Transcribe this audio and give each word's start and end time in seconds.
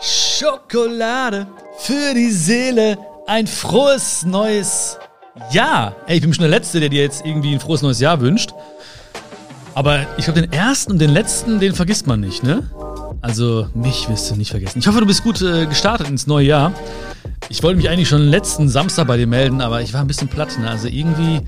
Schokolade 0.00 1.46
für 1.78 2.14
die 2.14 2.30
Seele, 2.30 2.98
ein 3.26 3.46
frohes 3.46 4.24
neues 4.24 4.98
Jahr. 5.50 5.96
Ey, 6.06 6.16
ich 6.16 6.22
bin 6.22 6.32
schon 6.34 6.42
der 6.42 6.50
Letzte, 6.50 6.80
der 6.80 6.88
dir 6.88 7.02
jetzt 7.02 7.24
irgendwie 7.24 7.54
ein 7.54 7.60
frohes 7.60 7.82
neues 7.82 8.00
Jahr 8.00 8.20
wünscht. 8.20 8.52
Aber 9.74 10.06
ich 10.16 10.24
glaube, 10.24 10.40
den 10.40 10.52
ersten 10.52 10.92
und 10.92 10.98
den 10.98 11.10
letzten, 11.10 11.60
den 11.60 11.74
vergisst 11.74 12.06
man 12.06 12.20
nicht, 12.20 12.42
ne? 12.42 12.62
Also, 13.22 13.68
mich 13.74 14.08
wirst 14.08 14.30
du 14.30 14.36
nicht 14.36 14.50
vergessen. 14.50 14.78
Ich 14.78 14.86
hoffe, 14.86 15.00
du 15.00 15.06
bist 15.06 15.22
gut 15.22 15.40
äh, 15.42 15.66
gestartet 15.66 16.08
ins 16.08 16.26
neue 16.26 16.46
Jahr. 16.46 16.72
Ich 17.48 17.62
wollte 17.62 17.76
mich 17.76 17.88
eigentlich 17.88 18.08
schon 18.08 18.22
letzten 18.22 18.68
Samstag 18.68 19.06
bei 19.06 19.16
dir 19.16 19.26
melden, 19.26 19.60
aber 19.60 19.80
ich 19.80 19.92
war 19.92 20.00
ein 20.00 20.06
bisschen 20.06 20.28
platt, 20.28 20.58
ne? 20.58 20.70
Also 20.70 20.88
irgendwie 20.88 21.40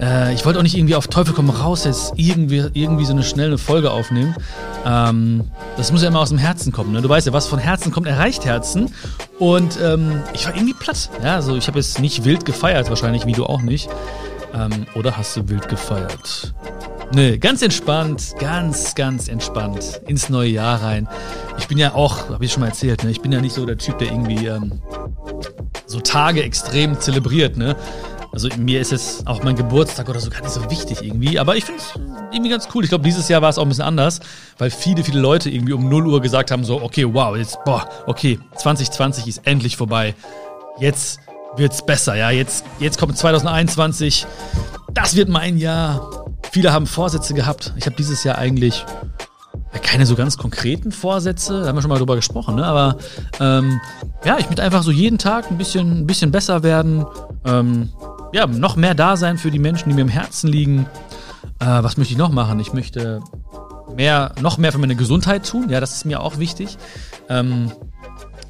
äh, 0.00 0.34
ich 0.34 0.44
wollte 0.44 0.58
auch 0.58 0.62
nicht 0.62 0.76
irgendwie 0.76 0.94
auf 0.94 1.08
Teufel 1.08 1.34
komm 1.34 1.50
raus 1.50 1.84
jetzt 1.84 2.12
irgendwie, 2.16 2.64
irgendwie 2.72 3.04
so 3.04 3.12
eine 3.12 3.22
schnelle 3.22 3.58
Folge 3.58 3.90
aufnehmen. 3.90 4.34
Ähm, 4.84 5.50
das 5.76 5.92
muss 5.92 6.02
ja 6.02 6.08
immer 6.08 6.20
aus 6.20 6.30
dem 6.30 6.38
Herzen 6.38 6.72
kommen. 6.72 6.92
Ne? 6.92 7.02
Du 7.02 7.08
weißt 7.08 7.26
ja, 7.26 7.32
was 7.32 7.46
von 7.46 7.58
Herzen 7.58 7.92
kommt, 7.92 8.06
erreicht 8.06 8.44
Herzen. 8.44 8.92
Und 9.38 9.78
ähm, 9.82 10.22
ich 10.32 10.46
war 10.46 10.54
irgendwie 10.54 10.74
platt. 10.74 11.10
Ja, 11.22 11.36
also 11.36 11.56
ich 11.56 11.68
habe 11.68 11.78
jetzt 11.78 12.00
nicht 12.00 12.24
wild 12.24 12.44
gefeiert, 12.44 12.88
wahrscheinlich 12.88 13.26
wie 13.26 13.32
du 13.32 13.46
auch 13.46 13.62
nicht. 13.62 13.88
Ähm, 14.54 14.86
oder 14.94 15.16
hast 15.16 15.36
du 15.36 15.48
wild 15.48 15.68
gefeiert? 15.68 16.54
Nee, 17.12 17.38
ganz 17.38 17.62
entspannt, 17.62 18.34
ganz, 18.38 18.94
ganz 18.94 19.28
entspannt 19.28 20.00
ins 20.08 20.28
neue 20.30 20.48
Jahr 20.48 20.82
rein. 20.82 21.08
Ich 21.58 21.68
bin 21.68 21.78
ja 21.78 21.94
auch, 21.94 22.30
habe 22.30 22.44
ich 22.44 22.52
schon 22.52 22.60
mal 22.60 22.68
erzählt, 22.68 23.04
ne? 23.04 23.10
ich 23.10 23.20
bin 23.20 23.30
ja 23.30 23.40
nicht 23.40 23.54
so 23.54 23.66
der 23.66 23.78
Typ, 23.78 23.98
der 23.98 24.08
irgendwie 24.08 24.46
ähm, 24.46 24.80
so 25.86 26.00
Tage 26.00 26.42
extrem 26.42 26.98
zelebriert. 26.98 27.56
Ne? 27.56 27.76
Also 28.34 28.48
mir 28.58 28.80
ist 28.80 28.90
jetzt 28.90 29.24
auch 29.28 29.44
mein 29.44 29.54
Geburtstag 29.54 30.08
oder 30.08 30.18
so 30.18 30.28
gar 30.28 30.40
nicht 30.40 30.50
so 30.50 30.68
wichtig 30.68 31.02
irgendwie. 31.02 31.38
Aber 31.38 31.54
ich 31.54 31.64
finde 31.64 31.80
es 31.80 31.94
irgendwie 32.32 32.50
ganz 32.50 32.66
cool. 32.74 32.82
Ich 32.82 32.90
glaube, 32.90 33.04
dieses 33.04 33.28
Jahr 33.28 33.40
war 33.42 33.48
es 33.48 33.58
auch 33.58 33.62
ein 33.62 33.68
bisschen 33.68 33.84
anders, 33.84 34.18
weil 34.58 34.70
viele, 34.70 35.04
viele 35.04 35.20
Leute 35.20 35.48
irgendwie 35.50 35.72
um 35.72 35.88
0 35.88 36.08
Uhr 36.08 36.20
gesagt 36.20 36.50
haben: 36.50 36.64
so, 36.64 36.82
okay, 36.82 37.06
wow, 37.14 37.36
jetzt, 37.36 37.62
boah, 37.64 37.88
okay, 38.06 38.40
2020 38.56 39.28
ist 39.28 39.46
endlich 39.46 39.76
vorbei. 39.76 40.16
Jetzt 40.80 41.20
wird's 41.56 41.86
besser, 41.86 42.16
ja. 42.16 42.30
Jetzt, 42.30 42.64
jetzt 42.80 42.98
kommt 42.98 43.16
2021. 43.16 44.26
Das 44.92 45.14
wird 45.14 45.28
mein 45.28 45.56
Jahr. 45.56 46.26
Viele 46.50 46.72
haben 46.72 46.88
Vorsätze 46.88 47.34
gehabt. 47.34 47.72
Ich 47.76 47.86
habe 47.86 47.94
dieses 47.94 48.24
Jahr 48.24 48.36
eigentlich 48.36 48.84
keine 49.94 50.06
so 50.06 50.16
ganz 50.16 50.36
konkreten 50.36 50.90
Vorsätze, 50.90 51.60
da 51.60 51.68
haben 51.68 51.76
wir 51.76 51.82
schon 51.82 51.88
mal 51.88 51.98
drüber 51.98 52.16
gesprochen, 52.16 52.56
ne? 52.56 52.66
aber 52.66 52.96
ähm, 53.38 53.80
ja, 54.24 54.38
ich 54.38 54.46
möchte 54.46 54.62
einfach 54.62 54.82
so 54.82 54.90
jeden 54.90 55.18
Tag 55.18 55.50
ein 55.50 55.58
bisschen, 55.58 56.00
ein 56.00 56.06
bisschen 56.06 56.30
besser 56.32 56.62
werden, 56.62 57.04
ähm, 57.44 57.90
ja, 58.34 58.48
noch 58.48 58.74
mehr 58.74 58.96
da 58.96 59.16
sein 59.16 59.38
für 59.38 59.52
die 59.52 59.60
Menschen, 59.60 59.88
die 59.88 59.94
mir 59.94 60.00
im 60.00 60.08
Herzen 60.08 60.48
liegen. 60.48 60.86
Äh, 61.60 61.66
was 61.66 61.96
möchte 61.96 62.12
ich 62.12 62.18
noch 62.18 62.32
machen? 62.32 62.58
Ich 62.58 62.72
möchte 62.72 63.20
mehr, 63.94 64.34
noch 64.40 64.58
mehr 64.58 64.72
für 64.72 64.78
meine 64.78 64.96
Gesundheit 64.96 65.48
tun. 65.48 65.68
Ja, 65.70 65.78
das 65.78 65.94
ist 65.94 66.04
mir 66.04 66.20
auch 66.20 66.38
wichtig. 66.38 66.76
Ähm, 67.28 67.70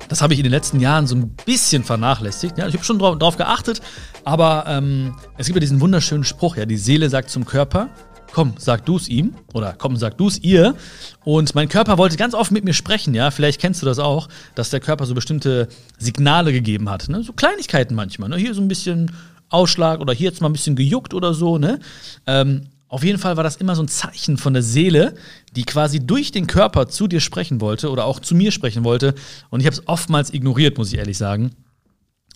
das 0.08 0.22
habe 0.22 0.32
ich 0.32 0.40
in 0.40 0.44
den 0.44 0.52
letzten 0.52 0.80
Jahren 0.80 1.06
so 1.06 1.14
ein 1.14 1.36
bisschen 1.44 1.84
vernachlässigt. 1.84 2.56
Ja, 2.56 2.66
ich 2.66 2.72
habe 2.72 2.82
schon 2.82 2.98
drauf, 2.98 3.18
drauf, 3.18 3.36
geachtet, 3.36 3.82
aber 4.24 4.64
ähm, 4.68 5.16
es 5.36 5.46
gibt 5.46 5.56
ja 5.56 5.60
diesen 5.60 5.82
wunderschönen 5.82 6.24
Spruch, 6.24 6.56
ja, 6.56 6.64
die 6.64 6.78
Seele 6.78 7.10
sagt 7.10 7.28
zum 7.28 7.44
Körper, 7.44 7.90
komm, 8.32 8.54
sag 8.56 8.86
du 8.86 8.96
es 8.96 9.08
ihm 9.08 9.34
oder 9.52 9.74
komm, 9.76 9.96
sag 9.96 10.16
du 10.16 10.28
es 10.28 10.38
ihr. 10.38 10.76
Und 11.24 11.54
mein 11.54 11.68
Körper 11.68 11.98
wollte 11.98 12.16
ganz 12.16 12.32
oft 12.32 12.52
mit 12.52 12.64
mir 12.64 12.72
sprechen, 12.72 13.14
ja, 13.14 13.30
vielleicht 13.30 13.60
kennst 13.60 13.82
du 13.82 13.86
das 13.86 13.98
auch, 13.98 14.28
dass 14.54 14.70
der 14.70 14.80
Körper 14.80 15.04
so 15.04 15.14
bestimmte 15.14 15.68
Signale 15.98 16.52
gegeben 16.52 16.88
hat, 16.88 17.10
ne? 17.10 17.22
so 17.22 17.34
Kleinigkeiten 17.34 17.94
manchmal, 17.94 18.30
ne? 18.30 18.36
hier 18.36 18.54
so 18.54 18.62
ein 18.62 18.68
bisschen 18.68 19.10
Ausschlag 19.54 20.00
oder 20.00 20.12
hier 20.12 20.28
jetzt 20.28 20.40
mal 20.40 20.48
ein 20.48 20.52
bisschen 20.52 20.76
gejuckt 20.76 21.14
oder 21.14 21.32
so, 21.32 21.58
ne? 21.58 21.78
Ähm, 22.26 22.66
auf 22.88 23.02
jeden 23.02 23.18
Fall 23.18 23.36
war 23.36 23.42
das 23.42 23.56
immer 23.56 23.74
so 23.74 23.82
ein 23.82 23.88
Zeichen 23.88 24.36
von 24.36 24.52
der 24.52 24.62
Seele, 24.62 25.14
die 25.56 25.64
quasi 25.64 26.06
durch 26.06 26.30
den 26.30 26.46
Körper 26.46 26.86
zu 26.86 27.08
dir 27.08 27.20
sprechen 27.20 27.60
wollte 27.60 27.90
oder 27.90 28.04
auch 28.04 28.20
zu 28.20 28.36
mir 28.36 28.52
sprechen 28.52 28.84
wollte. 28.84 29.14
Und 29.50 29.58
ich 29.58 29.66
habe 29.66 29.74
es 29.74 29.88
oftmals 29.88 30.32
ignoriert, 30.32 30.78
muss 30.78 30.92
ich 30.92 30.98
ehrlich 30.98 31.18
sagen. 31.18 31.50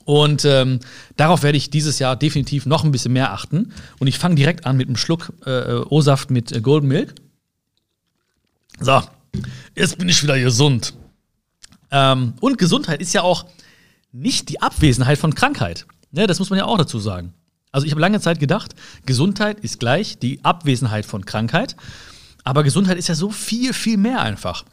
Und 0.05 0.45
ähm, 0.47 0.81
darauf 1.17 1.43
werde 1.43 1.59
ich 1.59 1.71
dieses 1.71 1.99
Jahr 1.99 2.17
definitiv 2.17 2.67
noch 2.67 2.83
ein 2.83 2.91
bisschen 2.91 3.13
mehr 3.13 3.33
achten. 3.33 3.73
Und 4.01 4.07
ich 4.07 4.19
fange 4.19 4.35
direkt 4.35 4.67
an 4.67 4.77
mit 4.77 4.89
einem 4.89 4.97
Schluck 4.97 5.33
äh, 5.45 5.75
O-Saft 5.75 6.31
mit 6.31 6.51
äh, 6.51 6.61
Golden 6.61 6.89
Milk. 6.89 7.15
So, 8.81 9.03
jetzt 9.77 9.99
bin 9.99 10.09
ich 10.09 10.23
wieder 10.23 10.41
gesund. 10.41 10.95
Ähm, 11.91 12.33
und 12.41 12.59
Gesundheit 12.59 13.01
ist 13.01 13.13
ja 13.13 13.23
auch 13.23 13.45
nicht 14.13 14.49
die 14.49 14.61
Abwesenheit 14.61 15.19
von 15.19 15.35
Krankheit. 15.35 15.87
Ja, 16.13 16.27
das 16.27 16.39
muss 16.39 16.51
man 16.51 16.59
ja 16.59 16.65
auch 16.65 16.79
dazu 16.79 16.99
sagen. 16.99 17.35
Also 17.71 17.87
ich 17.87 17.93
habe 17.93 18.01
lange 18.01 18.21
Zeit 18.21 18.41
gedacht, 18.41 18.75
Gesundheit 19.05 19.61
ist 19.61 19.79
gleich 19.79 20.19
die 20.19 20.45
Abwesenheit 20.45 21.05
von 21.05 21.25
Krankheit. 21.25 21.77
Aber 22.45 22.63
Gesundheit 22.63 22.97
ist 22.97 23.09
ja 23.09 23.15
so 23.15 23.31
viel, 23.31 23.75
viel 23.75 23.99
mehr 23.99 24.23
einfach. 24.23 24.65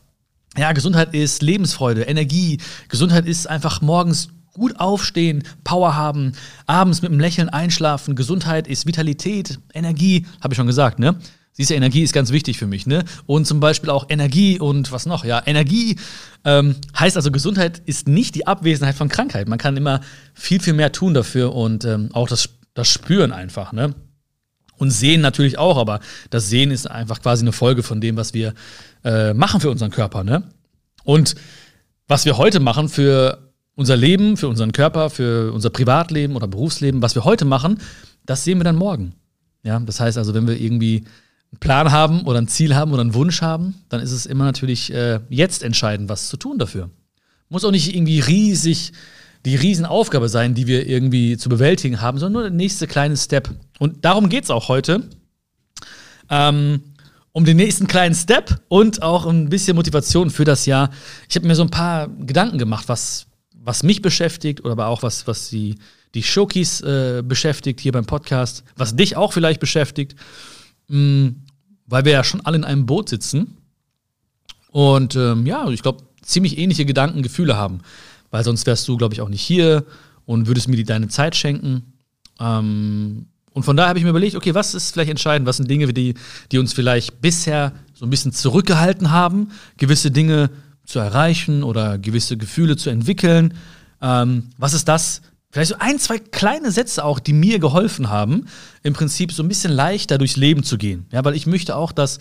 Ja, 0.58 0.72
Gesundheit 0.72 1.14
ist 1.14 1.42
Lebensfreude, 1.42 2.04
Energie. 2.04 2.60
Gesundheit 2.88 3.26
ist 3.26 3.48
einfach 3.48 3.82
morgens 3.82 4.30
gut 4.54 4.80
aufstehen, 4.80 5.44
Power 5.66 5.96
haben, 5.96 6.32
abends 6.66 7.02
mit 7.02 7.12
einem 7.12 7.20
Lächeln 7.20 7.50
einschlafen. 7.50 8.16
Gesundheit 8.16 8.68
ist 8.70 8.86
Vitalität, 8.86 9.60
Energie, 9.74 10.26
habe 10.42 10.54
ich 10.54 10.56
schon 10.58 10.68
gesagt, 10.68 10.98
ne? 10.98 11.20
Siehst 11.58 11.70
du, 11.70 11.74
Energie 11.74 12.04
ist 12.04 12.12
ganz 12.12 12.34
wichtig 12.34 12.58
für 12.58 12.68
mich, 12.68 12.86
ne? 12.86 13.06
Und 13.28 13.48
zum 13.48 13.62
Beispiel 13.62 13.90
auch 13.90 14.08
Energie 14.10 14.60
und 14.60 14.92
was 14.92 15.06
noch? 15.06 15.24
Ja, 15.24 15.42
Energie 15.46 15.96
ähm, 16.44 16.76
heißt 17.00 17.16
also, 17.16 17.32
Gesundheit 17.32 17.82
ist 17.86 18.10
nicht 18.10 18.36
die 18.36 18.46
Abwesenheit 18.46 18.96
von 18.96 19.08
Krankheit. 19.08 19.48
Man 19.48 19.58
kann 19.58 19.78
immer 19.78 20.02
viel, 20.34 20.60
viel 20.60 20.74
mehr 20.74 20.92
tun 20.92 21.14
dafür 21.14 21.56
und 21.56 21.86
ähm, 21.86 22.10
auch 22.12 22.28
das, 22.28 22.50
das 22.74 22.90
Spüren 22.90 23.32
einfach, 23.32 23.72
ne? 23.72 23.96
Und 24.78 24.92
Sehen 24.92 25.22
natürlich 25.22 25.58
auch, 25.58 25.78
aber 25.78 26.02
das 26.30 26.50
Sehen 26.50 26.72
ist 26.72 26.92
einfach 26.92 27.22
quasi 27.22 27.46
eine 27.46 27.54
Folge 27.54 27.84
von 27.84 28.02
dem, 28.02 28.18
was 28.18 28.34
wir 28.34 28.54
äh, 29.06 29.34
machen 29.34 29.62
für 29.62 29.70
unseren 29.70 29.92
Körper, 29.92 30.26
ne? 30.26 30.44
Und 31.06 31.36
was 32.10 32.26
wir 32.26 32.38
heute 32.38 32.60
machen 32.60 32.90
für 32.90 33.54
unser 33.76 33.96
Leben, 33.96 34.36
für 34.36 34.50
unseren 34.50 34.74
Körper, 34.74 35.10
für 35.10 35.54
unser 35.54 35.70
Privatleben 35.70 36.36
oder 36.36 36.48
Berufsleben, 36.48 37.02
was 37.02 37.16
wir 37.16 37.24
heute 37.24 37.46
machen, 37.46 37.80
das 38.26 38.44
sehen 38.44 38.60
wir 38.60 38.66
dann 38.66 38.76
morgen. 38.76 39.14
Ja, 39.64 39.80
das 39.80 40.02
heißt 40.02 40.18
also, 40.18 40.34
wenn 40.34 40.48
wir 40.48 40.60
irgendwie 40.60 41.06
Plan 41.60 41.92
haben 41.92 42.24
oder 42.24 42.40
ein 42.40 42.48
Ziel 42.48 42.76
haben 42.76 42.92
oder 42.92 43.02
einen 43.02 43.14
Wunsch 43.14 43.42
haben, 43.42 43.76
dann 43.90 44.02
ist 44.02 44.12
es 44.12 44.26
immer 44.26 44.46
natürlich 44.46 44.94
äh, 44.94 45.20
jetzt 45.30 45.64
entscheidend, 45.64 46.10
was 46.10 46.28
zu 46.28 46.38
tun 46.38 46.58
dafür. 46.58 46.90
Muss 47.50 47.64
auch 47.64 47.72
nicht 47.72 47.96
irgendwie 47.96 48.20
riesig 48.20 48.92
die 49.46 49.56
Riesenaufgabe 49.56 50.28
sein, 50.28 50.56
die 50.56 50.66
wir 50.66 50.88
irgendwie 50.88 51.38
zu 51.38 51.50
bewältigen 51.50 52.02
haben, 52.02 52.18
sondern 52.18 52.34
nur 52.34 52.42
der 52.50 52.52
nächste 52.52 52.88
kleine 52.88 53.16
Step. 53.16 53.50
Und 53.78 54.04
darum 54.04 54.30
geht 54.30 54.46
es 54.46 54.50
auch 54.50 54.70
heute. 54.70 55.04
Ähm, 56.30 56.82
um 57.32 57.46
den 57.46 57.58
nächsten 57.58 57.86
kleinen 57.86 58.16
Step 58.16 58.62
und 58.70 59.04
auch 59.04 59.26
ein 59.28 59.50
bisschen 59.50 59.76
Motivation 59.76 60.30
für 60.32 60.46
das 60.46 60.66
Jahr. 60.66 60.90
Ich 61.30 61.36
habe 61.36 61.46
mir 61.46 61.56
so 61.56 61.64
ein 61.64 61.70
paar 61.70 62.08
Gedanken 62.08 62.58
gemacht, 62.58 62.86
was, 62.88 63.28
was 63.54 63.84
mich 63.84 64.02
beschäftigt 64.02 64.62
oder 64.62 64.72
aber 64.72 64.88
auch 64.88 65.04
was, 65.04 65.28
was 65.28 65.50
die, 65.50 65.76
die 66.16 66.24
Showkeys 66.24 66.82
äh, 66.82 67.22
beschäftigt 67.24 67.82
hier 67.82 67.92
beim 67.92 68.06
Podcast, 68.06 68.64
was 68.78 68.96
dich 68.96 69.16
auch 69.16 69.34
vielleicht 69.34 69.60
beschäftigt. 69.60 70.16
Mhm 70.88 71.45
weil 71.88 72.06
wir 72.06 72.12
ja 72.12 72.24
schon 72.24 72.42
alle 72.42 72.58
in 72.58 72.64
einem 72.64 72.86
Boot 72.86 73.10
sitzen 73.10 73.58
und 74.76 75.16
ähm, 75.16 75.46
ja, 75.46 75.70
ich 75.70 75.82
glaube, 75.82 76.04
ziemlich 76.22 76.58
ähnliche 76.58 76.86
Gedanken, 76.86 77.24
Gefühle 77.24 77.56
haben. 77.56 77.80
Weil 78.30 78.44
sonst 78.44 78.66
wärst 78.66 78.86
du, 78.90 78.98
glaube 78.98 79.14
ich, 79.14 79.22
auch 79.22 79.30
nicht 79.30 79.42
hier 79.42 79.86
und 80.26 80.48
würdest 80.48 80.68
mir 80.68 80.76
die, 80.76 80.84
deine 80.84 81.08
Zeit 81.08 81.36
schenken. 81.38 81.94
Ähm, 82.42 83.28
und 83.54 83.64
von 83.64 83.78
daher 83.78 83.88
habe 83.88 84.00
ich 84.00 84.04
mir 84.04 84.10
überlegt, 84.10 84.36
okay, 84.36 84.54
was 84.54 84.76
ist 84.76 84.92
vielleicht 84.92 85.12
entscheidend? 85.12 85.48
Was 85.48 85.56
sind 85.58 85.72
Dinge, 85.72 85.94
die, 85.94 86.16
die 86.52 86.58
uns 86.58 86.74
vielleicht 86.74 87.22
bisher 87.22 87.72
so 87.94 88.06
ein 88.06 88.10
bisschen 88.10 88.34
zurückgehalten 88.34 89.12
haben, 89.12 89.52
gewisse 89.78 90.12
Dinge 90.12 90.50
zu 90.86 91.00
erreichen 91.00 91.64
oder 91.64 91.98
gewisse 91.98 92.36
Gefühle 92.36 92.76
zu 92.76 92.90
entwickeln? 92.90 93.54
Ähm, 94.02 94.50
was 94.58 94.74
ist 94.74 94.90
das, 94.90 95.22
Vielleicht 95.56 95.70
so 95.70 95.78
ein, 95.80 96.00
zwei 96.00 96.20
kleine 96.20 96.70
Sätze 96.70 97.06
auch, 97.06 97.18
die 97.18 97.32
mir 97.32 97.60
geholfen 97.60 98.10
haben, 98.10 98.48
im 98.84 98.92
Prinzip 98.92 99.32
so 99.32 99.42
ein 99.42 99.48
bisschen 99.48 99.72
leichter 99.72 100.18
durchs 100.18 100.36
Leben 100.36 100.64
zu 100.64 100.78
gehen. 100.78 101.06
Ja, 101.14 101.24
weil 101.24 101.34
ich 101.34 101.48
möchte 101.48 101.78
auch, 101.78 101.94
dass, 101.94 102.20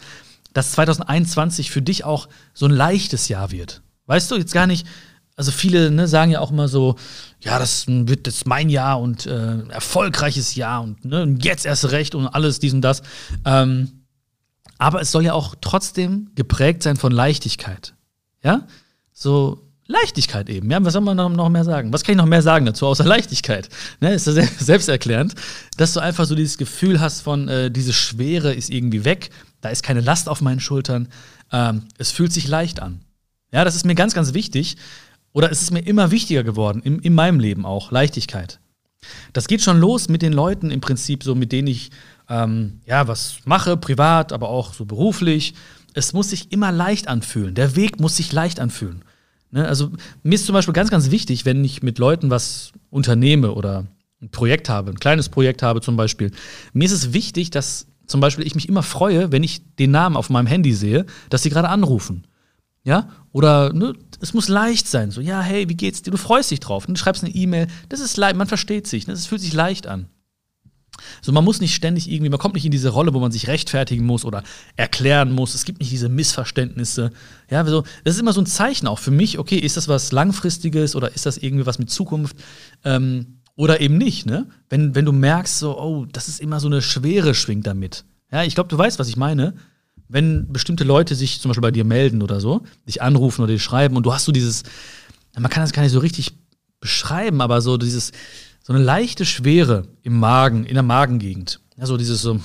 dass 0.52 0.70
2021 0.70 1.72
für 1.72 1.82
dich 1.82 2.04
auch 2.04 2.28
so 2.52 2.66
ein 2.66 2.70
leichtes 2.70 3.26
Jahr 3.26 3.50
wird. 3.50 3.82
Weißt 4.06 4.30
du, 4.30 4.36
jetzt 4.36 4.54
gar 4.54 4.68
nicht, 4.68 4.86
also 5.34 5.50
viele 5.50 5.90
ne, 5.90 6.06
sagen 6.06 6.30
ja 6.30 6.38
auch 6.38 6.52
immer 6.52 6.68
so, 6.68 6.94
ja, 7.40 7.58
das 7.58 7.86
wird 7.88 8.28
jetzt 8.28 8.46
mein 8.46 8.68
Jahr 8.68 9.00
und 9.00 9.26
äh, 9.26 9.66
erfolgreiches 9.66 10.54
Jahr 10.54 10.84
und 10.84 11.04
ne, 11.04 11.36
jetzt 11.40 11.66
erst 11.66 11.90
recht 11.90 12.14
und 12.14 12.28
alles, 12.28 12.60
dies 12.60 12.72
und 12.72 12.82
das. 12.82 13.02
Ähm, 13.44 14.04
aber 14.78 15.00
es 15.00 15.10
soll 15.10 15.24
ja 15.24 15.32
auch 15.32 15.56
trotzdem 15.60 16.30
geprägt 16.36 16.84
sein 16.84 16.96
von 16.96 17.10
Leichtigkeit. 17.10 17.94
Ja? 18.44 18.68
So, 19.12 19.60
Leichtigkeit 19.86 20.48
eben. 20.48 20.70
Ja, 20.70 20.82
was 20.82 20.94
soll 20.94 21.02
man 21.02 21.16
noch 21.16 21.48
mehr 21.50 21.64
sagen? 21.64 21.92
Was 21.92 22.04
kann 22.04 22.14
ich 22.14 22.18
noch 22.18 22.26
mehr 22.26 22.42
sagen 22.42 22.64
dazu, 22.64 22.86
außer 22.86 23.04
Leichtigkeit? 23.04 23.68
Ne, 24.00 24.14
ist 24.14 24.26
ja 24.26 24.32
selbsterklärend, 24.58 25.34
dass 25.76 25.92
du 25.92 26.00
einfach 26.00 26.24
so 26.24 26.34
dieses 26.34 26.56
Gefühl 26.56 27.00
hast 27.00 27.20
von, 27.20 27.48
äh, 27.48 27.70
diese 27.70 27.92
Schwere 27.92 28.54
ist 28.54 28.70
irgendwie 28.70 29.04
weg, 29.04 29.30
da 29.60 29.68
ist 29.68 29.82
keine 29.82 30.00
Last 30.00 30.28
auf 30.28 30.40
meinen 30.40 30.60
Schultern, 30.60 31.08
ähm, 31.52 31.82
es 31.98 32.10
fühlt 32.10 32.32
sich 32.32 32.48
leicht 32.48 32.80
an. 32.80 33.00
Ja, 33.52 33.64
das 33.64 33.76
ist 33.76 33.84
mir 33.84 33.94
ganz, 33.94 34.14
ganz 34.14 34.34
wichtig. 34.34 34.76
Oder 35.32 35.50
es 35.50 35.62
ist 35.62 35.72
mir 35.72 35.80
immer 35.80 36.10
wichtiger 36.10 36.44
geworden, 36.44 36.80
in, 36.82 37.00
in 37.00 37.14
meinem 37.14 37.40
Leben 37.40 37.66
auch, 37.66 37.90
Leichtigkeit. 37.90 38.60
Das 39.32 39.48
geht 39.48 39.62
schon 39.62 39.78
los 39.78 40.08
mit 40.08 40.22
den 40.22 40.32
Leuten 40.32 40.70
im 40.70 40.80
Prinzip, 40.80 41.24
so 41.24 41.34
mit 41.34 41.52
denen 41.52 41.68
ich 41.68 41.90
ähm, 42.28 42.80
ja 42.86 43.06
was 43.08 43.38
mache, 43.44 43.76
privat, 43.76 44.32
aber 44.32 44.48
auch 44.48 44.72
so 44.72 44.84
beruflich. 44.86 45.54
Es 45.92 46.12
muss 46.12 46.30
sich 46.30 46.52
immer 46.52 46.72
leicht 46.72 47.08
anfühlen. 47.08 47.54
Der 47.54 47.76
Weg 47.76 48.00
muss 48.00 48.16
sich 48.16 48.32
leicht 48.32 48.60
anfühlen. 48.60 49.04
Ne? 49.54 49.66
Also 49.68 49.92
mir 50.24 50.34
ist 50.34 50.46
zum 50.46 50.52
Beispiel 50.52 50.74
ganz, 50.74 50.90
ganz 50.90 51.12
wichtig, 51.12 51.44
wenn 51.44 51.64
ich 51.64 51.82
mit 51.82 51.98
Leuten 51.98 52.28
was 52.28 52.72
unternehme 52.90 53.52
oder 53.52 53.86
ein 54.20 54.30
Projekt 54.30 54.68
habe, 54.68 54.90
ein 54.90 54.98
kleines 54.98 55.28
Projekt 55.28 55.62
habe 55.62 55.80
zum 55.80 55.96
Beispiel, 55.96 56.32
mir 56.72 56.84
ist 56.84 56.92
es 56.92 57.12
wichtig, 57.12 57.50
dass 57.50 57.86
zum 58.06 58.20
Beispiel 58.20 58.44
ich 58.46 58.56
mich 58.56 58.68
immer 58.68 58.82
freue, 58.82 59.30
wenn 59.30 59.44
ich 59.44 59.62
den 59.76 59.92
Namen 59.92 60.16
auf 60.16 60.28
meinem 60.28 60.48
Handy 60.48 60.74
sehe, 60.74 61.06
dass 61.30 61.44
sie 61.44 61.50
gerade 61.50 61.68
anrufen. 61.68 62.26
Ja? 62.82 63.10
Oder 63.30 63.72
ne, 63.72 63.94
es 64.20 64.34
muss 64.34 64.48
leicht 64.48 64.88
sein. 64.88 65.12
So, 65.12 65.20
ja, 65.20 65.40
hey, 65.40 65.68
wie 65.68 65.76
geht's 65.76 66.02
dir? 66.02 66.10
Du 66.10 66.16
freust 66.16 66.50
dich 66.50 66.60
drauf. 66.60 66.86
Du 66.86 66.96
schreibst 66.96 67.22
eine 67.22 67.32
E-Mail. 67.32 67.68
Das 67.88 68.00
ist 68.00 68.16
leicht, 68.16 68.36
man 68.36 68.48
versteht 68.48 68.88
sich. 68.88 69.06
Ne? 69.06 69.16
Fühlt 69.16 69.40
sich 69.40 69.52
leicht 69.52 69.86
an. 69.86 70.06
So, 71.22 71.32
man 71.32 71.44
muss 71.44 71.60
nicht 71.60 71.74
ständig 71.74 72.10
irgendwie, 72.10 72.30
man 72.30 72.38
kommt 72.38 72.54
nicht 72.54 72.64
in 72.64 72.70
diese 72.70 72.90
Rolle, 72.90 73.14
wo 73.14 73.20
man 73.20 73.32
sich 73.32 73.48
rechtfertigen 73.48 74.04
muss 74.04 74.24
oder 74.24 74.42
erklären 74.76 75.32
muss. 75.32 75.54
Es 75.54 75.64
gibt 75.64 75.80
nicht 75.80 75.92
diese 75.92 76.08
Missverständnisse. 76.08 77.10
Ja, 77.50 77.64
so, 77.64 77.84
das 78.04 78.14
ist 78.14 78.20
immer 78.20 78.32
so 78.32 78.40
ein 78.40 78.46
Zeichen 78.46 78.86
auch 78.86 78.98
für 78.98 79.10
mich, 79.10 79.38
okay, 79.38 79.58
ist 79.58 79.76
das 79.76 79.88
was 79.88 80.12
Langfristiges 80.12 80.96
oder 80.96 81.14
ist 81.14 81.26
das 81.26 81.38
irgendwie 81.38 81.66
was 81.66 81.78
mit 81.78 81.90
Zukunft? 81.90 82.36
Ähm, 82.84 83.38
oder 83.56 83.80
eben 83.80 83.98
nicht, 83.98 84.26
ne? 84.26 84.46
Wenn, 84.68 84.94
wenn 84.94 85.04
du 85.04 85.12
merkst, 85.12 85.58
so, 85.58 85.78
oh, 85.78 86.06
das 86.10 86.28
ist 86.28 86.40
immer 86.40 86.58
so 86.58 86.66
eine 86.66 86.82
Schwere 86.82 87.34
schwingt 87.34 87.66
damit. 87.66 88.04
Ja, 88.32 88.42
ich 88.42 88.54
glaube, 88.54 88.68
du 88.68 88.76
weißt, 88.76 88.98
was 88.98 89.08
ich 89.08 89.16
meine. 89.16 89.54
Wenn 90.08 90.52
bestimmte 90.52 90.84
Leute 90.84 91.14
sich 91.14 91.40
zum 91.40 91.50
Beispiel 91.50 91.62
bei 91.62 91.70
dir 91.70 91.84
melden 91.84 92.20
oder 92.20 92.40
so, 92.40 92.62
dich 92.86 93.00
anrufen 93.00 93.42
oder 93.42 93.52
dir 93.52 93.58
schreiben 93.58 93.96
und 93.96 94.04
du 94.04 94.12
hast 94.12 94.24
so 94.24 94.32
dieses, 94.32 94.64
man 95.38 95.50
kann 95.50 95.62
das 95.62 95.72
gar 95.72 95.82
nicht 95.82 95.92
so 95.92 96.00
richtig 96.00 96.32
beschreiben, 96.80 97.40
aber 97.40 97.62
so 97.62 97.78
dieses, 97.78 98.12
so 98.64 98.72
eine 98.72 98.82
leichte 98.82 99.26
Schwere 99.26 99.86
im 100.02 100.18
Magen, 100.18 100.64
in 100.64 100.74
der 100.74 100.82
Magengegend. 100.82 101.60
Ja, 101.76 101.84
so 101.84 101.98
dieses 101.98 102.22
so, 102.22 102.40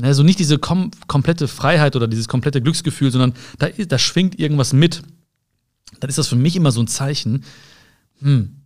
also 0.00 0.22
nicht 0.22 0.38
diese 0.38 0.58
kom 0.58 0.90
komplette 1.06 1.46
Freiheit 1.46 1.94
oder 1.94 2.08
dieses 2.08 2.26
komplette 2.26 2.62
Glücksgefühl, 2.62 3.10
sondern 3.10 3.34
da, 3.58 3.68
da 3.68 3.98
schwingt 3.98 4.38
irgendwas 4.38 4.72
mit. 4.72 5.02
Dann 6.00 6.08
ist 6.08 6.16
das 6.16 6.28
für 6.28 6.36
mich 6.36 6.56
immer 6.56 6.72
so 6.72 6.80
ein 6.80 6.88
Zeichen, 6.88 7.44
hm, 8.20 8.56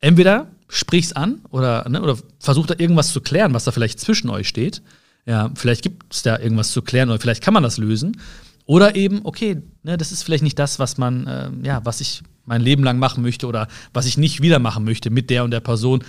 entweder 0.00 0.48
sprich's 0.68 1.12
an 1.12 1.42
oder, 1.50 1.86
ne, 1.90 2.00
oder 2.00 2.16
versuch 2.38 2.66
da 2.66 2.74
irgendwas 2.78 3.12
zu 3.12 3.20
klären, 3.20 3.52
was 3.52 3.64
da 3.64 3.70
vielleicht 3.70 4.00
zwischen 4.00 4.30
euch 4.30 4.48
steht. 4.48 4.82
Ja, 5.26 5.50
vielleicht 5.54 5.82
gibt 5.82 6.14
es 6.14 6.22
da 6.22 6.38
irgendwas 6.38 6.72
zu 6.72 6.80
klären 6.80 7.10
oder 7.10 7.20
vielleicht 7.20 7.42
kann 7.42 7.52
man 7.52 7.62
das 7.62 7.76
lösen. 7.76 8.18
Oder 8.64 8.96
eben, 8.96 9.20
okay, 9.24 9.60
ne, 9.82 9.98
das 9.98 10.10
ist 10.10 10.22
vielleicht 10.22 10.42
nicht 10.42 10.58
das, 10.58 10.78
was 10.78 10.96
man, 10.96 11.26
äh, 11.26 11.50
ja, 11.64 11.84
was 11.84 12.00
ich 12.00 12.22
mein 12.48 12.62
Leben 12.62 12.82
lang 12.82 12.98
machen 12.98 13.22
möchte 13.22 13.46
oder 13.46 13.68
was 13.92 14.06
ich 14.06 14.18
nicht 14.18 14.42
wieder 14.42 14.58
machen 14.58 14.84
möchte 14.84 15.10
mit 15.10 15.30
der 15.30 15.44
und 15.44 15.52
der 15.52 15.60
Person. 15.60 16.02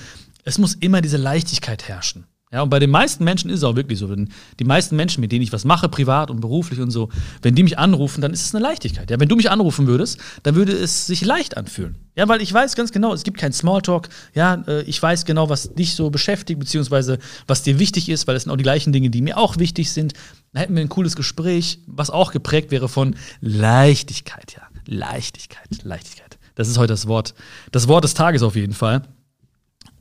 Es 0.46 0.58
muss 0.58 0.74
immer 0.74 1.02
diese 1.02 1.18
Leichtigkeit 1.18 1.88
herrschen. 1.88 2.26
Ja, 2.52 2.64
und 2.64 2.72
bei 2.72 2.80
den 2.80 2.90
meisten 2.90 3.24
Menschen 3.24 3.52
ist 3.52 3.58
es 3.58 3.64
auch 3.64 3.76
wirklich 3.76 4.00
so. 4.00 4.10
Wenn 4.10 4.30
die 4.60 4.64
meisten 4.64 4.96
Menschen, 4.96 5.22
mit 5.22 5.32
denen 5.32 5.44
ich 5.44 5.54
was 5.54 5.66
mache, 5.66 5.88
privat 5.88 6.32
und 6.32 6.40
beruflich 6.40 6.80
und 6.80 6.90
so, 6.90 7.10
wenn 7.44 7.54
die 7.54 7.62
mich 7.62 7.78
anrufen, 7.78 8.22
dann 8.22 8.34
ist 8.34 8.44
es 8.44 8.56
eine 8.56 8.64
Leichtigkeit. 8.64 9.12
Ja, 9.12 9.20
wenn 9.20 9.30
du 9.30 9.36
mich 9.36 9.52
anrufen 9.52 9.86
würdest, 9.86 10.20
dann 10.42 10.56
würde 10.56 10.72
es 10.72 11.06
sich 11.06 11.24
leicht 11.24 11.58
anfühlen. 11.58 11.96
Ja, 12.16 12.28
weil 12.28 12.42
ich 12.42 12.52
weiß 12.52 12.76
ganz 12.76 12.92
genau, 12.92 13.14
es 13.14 13.22
gibt 13.22 13.38
keinen 13.38 13.54
Smalltalk. 13.54 14.10
Ja, 14.34 14.64
äh, 14.68 14.82
ich 14.84 15.00
weiß 15.00 15.26
genau, 15.26 15.50
was 15.50 15.76
dich 15.76 15.94
so 15.94 16.10
beschäftigt, 16.10 16.60
beziehungsweise 16.60 17.20
was 17.46 17.62
dir 17.62 17.78
wichtig 17.78 18.10
ist, 18.10 18.26
weil 18.26 18.36
es 18.36 18.44
sind 18.44 18.52
auch 18.52 18.58
die 18.58 18.64
gleichen 18.64 18.94
Dinge, 18.94 19.12
die 19.12 19.22
mir 19.22 19.38
auch 19.38 19.58
wichtig 19.58 19.92
sind. 19.92 20.14
Da 20.54 20.62
hätten 20.62 20.74
wir 20.74 20.82
ein 20.82 20.90
cooles 20.90 21.16
Gespräch, 21.16 21.82
was 21.86 22.10
auch 22.10 22.32
geprägt 22.32 22.72
wäre 22.72 22.90
von 22.90 23.16
Leichtigkeit, 23.42 24.54
ja. 24.58 24.64
Leichtigkeit, 24.86 25.84
Leichtigkeit. 25.84 26.29
Das 26.60 26.68
ist 26.68 26.78
heute 26.78 26.92
das 26.92 27.08
Wort, 27.08 27.36
das 27.72 27.88
Wort 27.88 28.04
des 28.04 28.16
Tages 28.16 28.44
auf 28.44 28.58
jeden 28.58 28.74
Fall. 28.74 29.04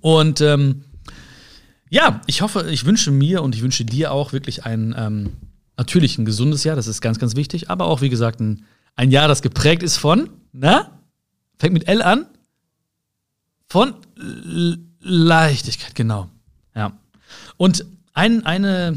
Und 0.00 0.40
ähm, 0.40 0.82
ja, 1.88 2.20
ich 2.26 2.42
hoffe, 2.42 2.68
ich 2.68 2.84
wünsche 2.84 3.12
mir 3.12 3.44
und 3.44 3.54
ich 3.54 3.62
wünsche 3.62 3.84
dir 3.84 4.10
auch 4.10 4.32
wirklich 4.32 4.64
ein 4.64 4.92
ähm, 4.98 5.36
natürlich 5.76 6.18
ein 6.18 6.24
gesundes 6.24 6.64
Jahr, 6.64 6.74
das 6.74 6.88
ist 6.88 7.00
ganz, 7.00 7.20
ganz 7.20 7.36
wichtig, 7.36 7.70
aber 7.70 7.86
auch, 7.86 8.00
wie 8.00 8.08
gesagt, 8.08 8.40
ein, 8.40 8.64
ein 8.96 9.12
Jahr, 9.12 9.28
das 9.28 9.40
geprägt 9.40 9.84
ist 9.84 9.98
von, 9.98 10.30
na? 10.52 10.98
Fängt 11.58 11.74
mit 11.74 11.86
L 11.86 12.02
an? 12.02 12.26
Von 13.68 13.94
Leichtigkeit, 15.00 15.94
genau. 15.94 16.28
Ja. 16.74 16.98
Und 17.56 17.86
ein, 18.14 18.44
eine, 18.44 18.96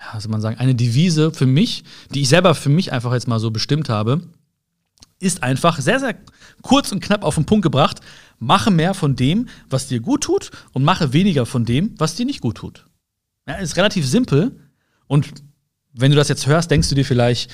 ja, 0.00 0.20
soll 0.20 0.30
man 0.30 0.40
sagen, 0.40 0.58
eine 0.58 0.76
Devise 0.76 1.32
für 1.32 1.46
mich, 1.46 1.82
die 2.14 2.20
ich 2.20 2.28
selber 2.28 2.54
für 2.54 2.68
mich 2.68 2.92
einfach 2.92 3.12
jetzt 3.12 3.26
mal 3.26 3.40
so 3.40 3.50
bestimmt 3.50 3.88
habe, 3.88 4.20
ist 5.24 5.42
einfach 5.42 5.80
sehr, 5.80 5.98
sehr 5.98 6.16
kurz 6.62 6.92
und 6.92 7.00
knapp 7.00 7.24
auf 7.24 7.34
den 7.34 7.46
Punkt 7.46 7.62
gebracht. 7.62 8.00
Mache 8.38 8.70
mehr 8.70 8.94
von 8.94 9.16
dem, 9.16 9.48
was 9.70 9.88
dir 9.88 10.00
gut 10.00 10.22
tut 10.22 10.50
und 10.72 10.84
mache 10.84 11.12
weniger 11.12 11.46
von 11.46 11.64
dem, 11.64 11.94
was 11.98 12.14
dir 12.14 12.26
nicht 12.26 12.40
gut 12.40 12.58
tut. 12.58 12.84
Ja, 13.48 13.54
ist 13.54 13.76
relativ 13.76 14.06
simpel. 14.06 14.60
Und 15.06 15.32
wenn 15.92 16.10
du 16.10 16.16
das 16.16 16.28
jetzt 16.28 16.46
hörst, 16.46 16.70
denkst 16.70 16.88
du 16.88 16.94
dir 16.94 17.04
vielleicht, 17.04 17.50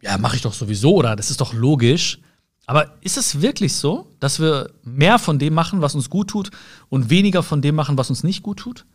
ja, 0.00 0.18
mache 0.18 0.36
ich 0.36 0.42
doch 0.42 0.54
sowieso 0.54 0.94
oder 0.94 1.14
das 1.16 1.30
ist 1.30 1.40
doch 1.40 1.52
logisch. 1.52 2.20
Aber 2.66 2.96
ist 3.02 3.18
es 3.18 3.42
wirklich 3.42 3.74
so, 3.74 4.10
dass 4.20 4.40
wir 4.40 4.70
mehr 4.82 5.18
von 5.18 5.38
dem 5.38 5.52
machen, 5.52 5.82
was 5.82 5.94
uns 5.94 6.08
gut 6.08 6.28
tut 6.30 6.50
und 6.88 7.10
weniger 7.10 7.42
von 7.42 7.60
dem 7.60 7.74
machen, 7.74 7.98
was 7.98 8.08
uns 8.08 8.24
nicht 8.24 8.42
gut 8.42 8.58
tut? 8.60 8.86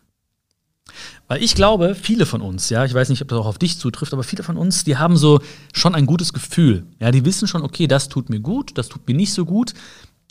Weil 1.28 1.42
ich 1.42 1.54
glaube, 1.54 1.94
viele 1.94 2.26
von 2.26 2.40
uns, 2.40 2.70
ja, 2.70 2.84
ich 2.84 2.92
weiß 2.92 3.08
nicht, 3.08 3.22
ob 3.22 3.28
das 3.28 3.38
auch 3.38 3.46
auf 3.46 3.58
dich 3.58 3.78
zutrifft, 3.78 4.12
aber 4.12 4.24
viele 4.24 4.42
von 4.42 4.56
uns, 4.56 4.82
die 4.82 4.96
haben 4.96 5.16
so 5.16 5.40
schon 5.72 5.94
ein 5.94 6.06
gutes 6.06 6.32
Gefühl. 6.32 6.86
Ja, 6.98 7.12
die 7.12 7.24
wissen 7.24 7.46
schon, 7.46 7.62
okay, 7.62 7.86
das 7.86 8.08
tut 8.08 8.30
mir 8.30 8.40
gut, 8.40 8.76
das 8.76 8.88
tut 8.88 9.06
mir 9.06 9.14
nicht 9.14 9.32
so 9.32 9.44
gut, 9.44 9.74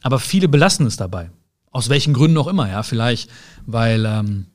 aber 0.01 0.19
viele 0.19 0.49
belassen 0.49 0.85
es 0.85 0.97
dabei. 0.97 1.31
Aus 1.71 1.89
welchen 1.89 2.13
Gründen 2.13 2.37
auch 2.37 2.47
immer, 2.47 2.69
ja, 2.69 2.83
vielleicht, 2.83 3.29
weil, 3.65 4.05
ähm, 4.05 4.47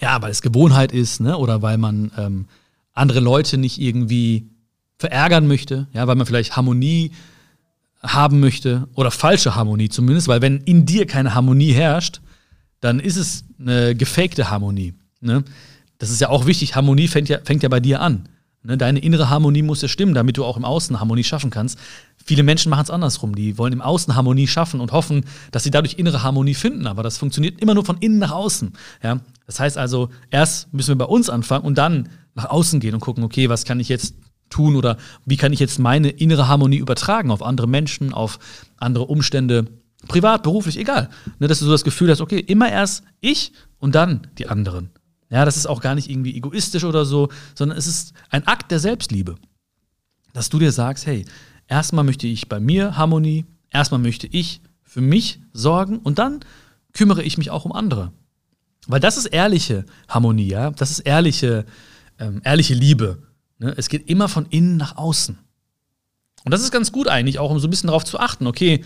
ja, 0.00 0.22
weil 0.22 0.30
es 0.30 0.42
Gewohnheit 0.42 0.92
ist, 0.92 1.20
ne, 1.20 1.36
oder 1.36 1.62
weil 1.62 1.78
man 1.78 2.12
ähm, 2.16 2.46
andere 2.92 3.20
Leute 3.20 3.58
nicht 3.58 3.80
irgendwie 3.80 4.48
verärgern 4.98 5.48
möchte, 5.48 5.88
ja, 5.92 6.06
weil 6.06 6.16
man 6.16 6.26
vielleicht 6.26 6.56
Harmonie 6.56 7.10
haben 8.00 8.40
möchte 8.40 8.86
oder 8.94 9.10
falsche 9.10 9.54
Harmonie 9.54 9.88
zumindest, 9.88 10.28
weil 10.28 10.42
wenn 10.42 10.58
in 10.58 10.86
dir 10.86 11.06
keine 11.06 11.34
Harmonie 11.34 11.72
herrscht, 11.72 12.20
dann 12.80 13.00
ist 13.00 13.16
es 13.16 13.44
eine 13.58 13.94
gefakte 13.96 14.50
Harmonie. 14.50 14.94
Ne? 15.24 15.44
Das 15.98 16.10
ist 16.10 16.20
ja 16.20 16.28
auch 16.28 16.46
wichtig. 16.46 16.76
Harmonie 16.76 17.08
fängt 17.08 17.28
ja, 17.28 17.38
fängt 17.42 17.62
ja 17.62 17.68
bei 17.68 17.80
dir 17.80 18.00
an. 18.00 18.28
Ne? 18.62 18.76
Deine 18.76 18.98
innere 18.98 19.30
Harmonie 19.30 19.62
muss 19.62 19.82
ja 19.82 19.88
stimmen, 19.88 20.14
damit 20.14 20.36
du 20.36 20.44
auch 20.44 20.56
im 20.56 20.64
Außen 20.64 21.00
Harmonie 21.00 21.24
schaffen 21.24 21.50
kannst. 21.50 21.78
Viele 22.24 22.42
Menschen 22.42 22.70
machen 22.70 22.84
es 22.84 22.90
andersrum. 22.90 23.34
Die 23.34 23.58
wollen 23.58 23.72
im 23.72 23.82
Außen 23.82 24.14
Harmonie 24.14 24.46
schaffen 24.46 24.80
und 24.80 24.92
hoffen, 24.92 25.24
dass 25.50 25.64
sie 25.64 25.70
dadurch 25.70 25.94
innere 25.98 26.22
Harmonie 26.22 26.54
finden. 26.54 26.86
Aber 26.86 27.02
das 27.02 27.18
funktioniert 27.18 27.60
immer 27.60 27.74
nur 27.74 27.84
von 27.84 27.98
innen 27.98 28.18
nach 28.18 28.32
außen. 28.32 28.72
Ja? 29.02 29.20
Das 29.46 29.60
heißt 29.60 29.78
also, 29.78 30.08
erst 30.30 30.72
müssen 30.72 30.90
wir 30.90 30.96
bei 30.96 31.04
uns 31.04 31.30
anfangen 31.30 31.64
und 31.64 31.78
dann 31.78 32.08
nach 32.34 32.46
außen 32.46 32.80
gehen 32.80 32.94
und 32.94 33.00
gucken, 33.00 33.24
okay, 33.24 33.48
was 33.48 33.64
kann 33.64 33.80
ich 33.80 33.88
jetzt 33.88 34.14
tun 34.50 34.76
oder 34.76 34.96
wie 35.24 35.36
kann 35.36 35.52
ich 35.52 35.60
jetzt 35.60 35.78
meine 35.78 36.08
innere 36.08 36.48
Harmonie 36.48 36.76
übertragen 36.76 37.30
auf 37.30 37.42
andere 37.42 37.66
Menschen, 37.66 38.12
auf 38.12 38.38
andere 38.76 39.06
Umstände, 39.06 39.66
privat, 40.06 40.42
beruflich, 40.42 40.78
egal. 40.78 41.08
Ne, 41.38 41.48
dass 41.48 41.58
du 41.58 41.64
so 41.64 41.72
das 41.72 41.84
Gefühl 41.84 42.10
hast, 42.10 42.20
okay, 42.20 42.38
immer 42.38 42.70
erst 42.70 43.04
ich 43.20 43.52
und 43.78 43.94
dann 43.94 44.26
die 44.38 44.48
anderen. 44.48 44.90
Ja, 45.30 45.44
das 45.44 45.56
ist 45.56 45.66
auch 45.66 45.80
gar 45.80 45.94
nicht 45.94 46.10
irgendwie 46.10 46.36
egoistisch 46.36 46.84
oder 46.84 47.04
so, 47.04 47.28
sondern 47.54 47.78
es 47.78 47.86
ist 47.86 48.12
ein 48.30 48.46
Akt 48.46 48.70
der 48.70 48.78
Selbstliebe. 48.78 49.36
Dass 50.32 50.48
du 50.48 50.58
dir 50.58 50.72
sagst, 50.72 51.06
hey, 51.06 51.24
erstmal 51.66 52.04
möchte 52.04 52.26
ich 52.26 52.48
bei 52.48 52.60
mir 52.60 52.96
Harmonie, 52.96 53.46
erstmal 53.70 54.00
möchte 54.00 54.26
ich 54.26 54.60
für 54.82 55.00
mich 55.00 55.40
sorgen 55.52 55.98
und 55.98 56.18
dann 56.18 56.40
kümmere 56.92 57.22
ich 57.22 57.38
mich 57.38 57.50
auch 57.50 57.64
um 57.64 57.72
andere. 57.72 58.12
Weil 58.86 59.00
das 59.00 59.16
ist 59.16 59.26
ehrliche 59.26 59.84
Harmonie, 60.08 60.48
ja, 60.48 60.70
das 60.70 60.90
ist 60.90 61.00
ehrliche, 61.00 61.64
ähm, 62.18 62.40
ehrliche 62.44 62.74
Liebe. 62.74 63.22
Ne? 63.58 63.74
Es 63.76 63.88
geht 63.88 64.08
immer 64.08 64.28
von 64.28 64.46
innen 64.46 64.76
nach 64.76 64.96
außen. 64.96 65.38
Und 66.44 66.50
das 66.50 66.62
ist 66.62 66.70
ganz 66.70 66.92
gut 66.92 67.08
eigentlich, 67.08 67.38
auch 67.38 67.50
um 67.50 67.58
so 67.58 67.66
ein 67.66 67.70
bisschen 67.70 67.86
darauf 67.86 68.04
zu 68.04 68.20
achten, 68.20 68.46
okay, 68.46 68.84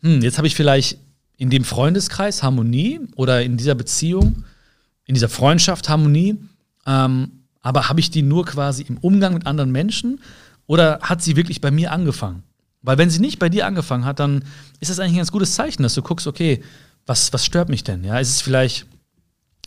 hm, 0.00 0.22
jetzt 0.22 0.38
habe 0.38 0.46
ich 0.46 0.54
vielleicht 0.54 0.98
in 1.36 1.50
dem 1.50 1.64
Freundeskreis 1.64 2.42
Harmonie 2.42 3.00
oder 3.14 3.42
in 3.42 3.56
dieser 3.56 3.74
Beziehung 3.74 4.44
in 5.08 5.14
dieser 5.14 5.28
Freundschaft 5.28 5.88
Harmonie, 5.88 6.36
ähm, 6.86 7.32
aber 7.62 7.88
habe 7.88 7.98
ich 7.98 8.10
die 8.10 8.22
nur 8.22 8.44
quasi 8.44 8.84
im 8.84 8.98
Umgang 8.98 9.34
mit 9.34 9.46
anderen 9.46 9.72
Menschen 9.72 10.20
oder 10.66 11.00
hat 11.02 11.22
sie 11.22 11.34
wirklich 11.34 11.60
bei 11.60 11.72
mir 11.72 11.90
angefangen? 11.90 12.44
Weil 12.82 12.98
wenn 12.98 13.10
sie 13.10 13.18
nicht 13.18 13.38
bei 13.38 13.48
dir 13.48 13.66
angefangen 13.66 14.04
hat, 14.04 14.20
dann 14.20 14.44
ist 14.78 14.90
das 14.90 15.00
eigentlich 15.00 15.14
ein 15.14 15.18
ganz 15.18 15.32
gutes 15.32 15.54
Zeichen, 15.54 15.82
dass 15.82 15.94
du 15.94 16.02
guckst, 16.02 16.26
okay, 16.26 16.62
was, 17.06 17.32
was 17.32 17.44
stört 17.44 17.70
mich 17.70 17.82
denn? 17.82 18.04
Ja, 18.04 18.18
ist 18.18 18.30
es 18.30 18.42
vielleicht, 18.42 18.86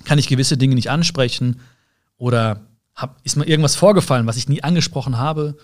kann 0.05 0.19
ich 0.19 0.27
gewisse 0.27 0.57
Dinge 0.57 0.75
nicht 0.75 0.89
ansprechen 0.89 1.59
oder 2.17 2.61
hab, 2.95 3.19
ist 3.23 3.35
mir 3.35 3.45
irgendwas 3.45 3.75
vorgefallen, 3.75 4.27
was 4.27 4.37
ich 4.37 4.47
nie 4.47 4.63
angesprochen 4.63 5.17
habe? 5.17 5.57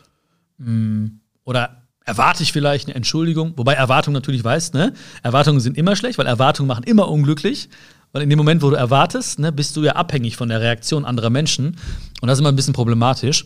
Hm, 0.57 1.19
oder 1.43 1.83
erwarte 2.03 2.41
ich 2.41 2.51
vielleicht 2.51 2.87
eine 2.87 2.95
Entschuldigung? 2.95 3.53
Wobei 3.57 3.73
Erwartungen 3.73 4.15
natürlich 4.15 4.43
weißt, 4.43 4.73
ne? 4.73 4.93
Erwartungen 5.21 5.59
sind 5.59 5.77
immer 5.77 5.95
schlecht, 5.95 6.17
weil 6.17 6.25
Erwartungen 6.25 6.67
machen 6.67 6.83
immer 6.83 7.09
unglücklich. 7.09 7.69
Weil 8.11 8.23
in 8.23 8.29
dem 8.29 8.37
Moment, 8.37 8.61
wo 8.61 8.69
du 8.69 8.75
erwartest, 8.75 9.39
ne, 9.39 9.51
bist 9.51 9.75
du 9.75 9.83
ja 9.83 9.93
abhängig 9.93 10.37
von 10.37 10.49
der 10.49 10.61
Reaktion 10.61 11.05
anderer 11.05 11.29
Menschen. 11.29 11.77
Und 12.21 12.27
das 12.27 12.37
ist 12.37 12.39
immer 12.39 12.51
ein 12.51 12.55
bisschen 12.55 12.73
problematisch. 12.73 13.45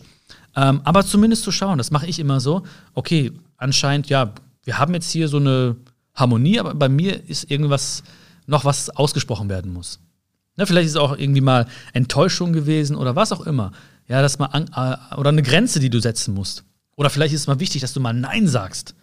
Ähm, 0.54 0.80
aber 0.84 1.04
zumindest 1.04 1.42
zu 1.42 1.52
schauen, 1.52 1.78
das 1.78 1.90
mache 1.90 2.06
ich 2.06 2.18
immer 2.18 2.40
so. 2.40 2.62
Okay, 2.94 3.32
anscheinend, 3.56 4.08
ja, 4.08 4.32
wir 4.64 4.78
haben 4.78 4.94
jetzt 4.94 5.10
hier 5.10 5.28
so 5.28 5.38
eine 5.38 5.76
Harmonie, 6.14 6.60
aber 6.60 6.74
bei 6.74 6.88
mir 6.88 7.28
ist 7.28 7.50
irgendwas 7.50 8.02
noch, 8.46 8.64
was 8.64 8.90
ausgesprochen 8.90 9.48
werden 9.48 9.72
muss. 9.72 9.98
Ne, 10.56 10.66
vielleicht 10.66 10.86
ist 10.86 10.92
es 10.92 10.98
auch 10.98 11.16
irgendwie 11.16 11.40
mal 11.40 11.66
Enttäuschung 11.92 12.52
gewesen 12.52 12.96
oder 12.96 13.16
was 13.16 13.32
auch 13.32 13.46
immer. 13.46 13.72
Ja, 14.08 14.20
das 14.20 14.38
mal 14.38 14.46
an, 14.46 14.70
äh, 14.74 15.16
oder 15.16 15.30
eine 15.30 15.42
Grenze, 15.42 15.80
die 15.80 15.90
du 15.90 16.00
setzen 16.00 16.34
musst. 16.34 16.64
Oder 16.96 17.08
vielleicht 17.08 17.34
ist 17.34 17.42
es 17.42 17.46
mal 17.46 17.60
wichtig, 17.60 17.80
dass 17.80 17.94
du 17.94 18.00
mal 18.00 18.12
Nein 18.12 18.46
sagst. 18.46 18.94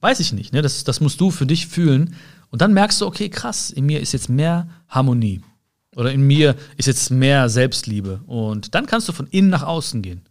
Weiß 0.00 0.20
ich 0.20 0.32
nicht. 0.32 0.52
Ne? 0.52 0.62
Das, 0.62 0.84
das 0.84 1.00
musst 1.00 1.20
du 1.20 1.30
für 1.30 1.46
dich 1.46 1.66
fühlen. 1.66 2.14
Und 2.54 2.60
dann 2.60 2.72
merkst 2.72 3.00
du, 3.00 3.06
okay, 3.06 3.30
krass, 3.30 3.72
in 3.72 3.84
mir 3.84 3.98
ist 3.98 4.12
jetzt 4.12 4.28
mehr 4.28 4.68
Harmonie. 4.88 5.40
Oder 5.96 6.12
in 6.12 6.24
mir 6.24 6.54
ist 6.76 6.86
jetzt 6.86 7.10
mehr 7.10 7.48
Selbstliebe. 7.48 8.20
Und 8.28 8.76
dann 8.76 8.86
kannst 8.86 9.08
du 9.08 9.12
von 9.12 9.26
innen 9.26 9.50
nach 9.50 9.64
außen 9.64 10.02
gehen. 10.02 10.22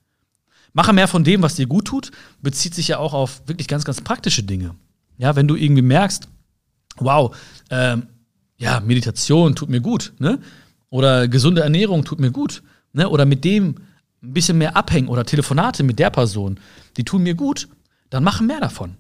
Mache 0.72 0.94
mehr 0.94 1.10
von 1.10 1.26
dem, 1.26 1.42
was 1.42 1.56
dir 1.56 1.68
gut 1.68 1.84
tut, 1.84 2.12
bezieht 2.42 2.76
sich 2.76 2.88
ja 2.88 2.98
auch 2.98 3.14
auf 3.14 3.42
wirklich 3.46 3.68
ganz, 3.68 3.84
ganz 3.84 4.00
praktische 4.00 4.42
Dinge. 4.42 4.74
Ja, 5.18 5.36
wenn 5.36 5.50
du 5.50 5.58
irgendwie 5.58 5.82
merkst, 5.82 6.30
wow, 6.96 7.36
ähm, 7.70 8.08
ja, 8.56 8.80
Meditation 8.80 9.54
tut 9.54 9.68
mir 9.68 9.82
gut, 9.82 10.14
ne? 10.20 10.40
Oder 10.90 11.28
gesunde 11.28 11.60
Ernährung 11.60 12.06
tut 12.06 12.22
mir 12.22 12.32
gut, 12.32 12.64
ne? 12.94 13.10
Oder 13.10 13.26
mit 13.26 13.44
dem 13.44 13.76
ein 14.24 14.34
bisschen 14.34 14.58
mehr 14.58 14.78
abhängen 14.78 15.10
oder 15.10 15.26
Telefonate 15.26 15.84
mit 15.84 16.00
der 16.00 16.10
Person, 16.10 16.58
die 16.96 17.04
tun 17.04 17.24
mir 17.24 17.36
gut, 17.36 17.68
dann 18.10 18.24
mache 18.24 18.46
mehr 18.46 18.62
davon. 18.62 18.96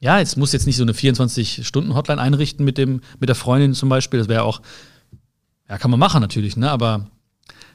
Ja, 0.00 0.18
jetzt 0.18 0.36
muss 0.36 0.52
jetzt 0.52 0.66
nicht 0.66 0.76
so 0.76 0.84
eine 0.84 0.92
24-Stunden-Hotline 0.92 2.20
einrichten 2.20 2.64
mit, 2.64 2.78
dem, 2.78 3.00
mit 3.18 3.28
der 3.28 3.34
Freundin 3.34 3.74
zum 3.74 3.88
Beispiel. 3.88 4.18
Das 4.18 4.28
wäre 4.28 4.44
auch, 4.44 4.62
ja, 5.68 5.78
kann 5.78 5.90
man 5.90 5.98
machen 5.98 6.20
natürlich, 6.20 6.56
ne? 6.56 6.70
Aber 6.70 7.10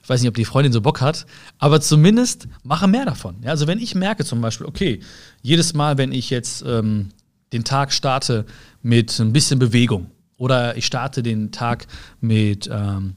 ich 0.01 0.09
weiß 0.09 0.21
nicht, 0.21 0.29
ob 0.29 0.35
die 0.35 0.45
Freundin 0.45 0.73
so 0.73 0.81
Bock 0.81 0.99
hat, 0.99 1.25
aber 1.59 1.79
zumindest 1.79 2.47
mache 2.63 2.87
mehr 2.87 3.05
davon. 3.05 3.37
Ja, 3.41 3.51
also 3.51 3.67
wenn 3.67 3.79
ich 3.79 3.95
merke 3.95 4.25
zum 4.25 4.41
Beispiel, 4.41 4.67
okay, 4.67 4.99
jedes 5.41 5.73
Mal, 5.73 5.97
wenn 5.97 6.11
ich 6.11 6.29
jetzt 6.29 6.63
ähm, 6.67 7.09
den 7.53 7.63
Tag 7.63 7.93
starte 7.93 8.45
mit 8.81 9.17
ein 9.19 9.31
bisschen 9.31 9.59
Bewegung 9.59 10.11
oder 10.35 10.75
ich 10.75 10.85
starte 10.85 11.23
den 11.23 11.51
Tag 11.51 11.87
mit 12.19 12.69
ähm, 12.71 13.15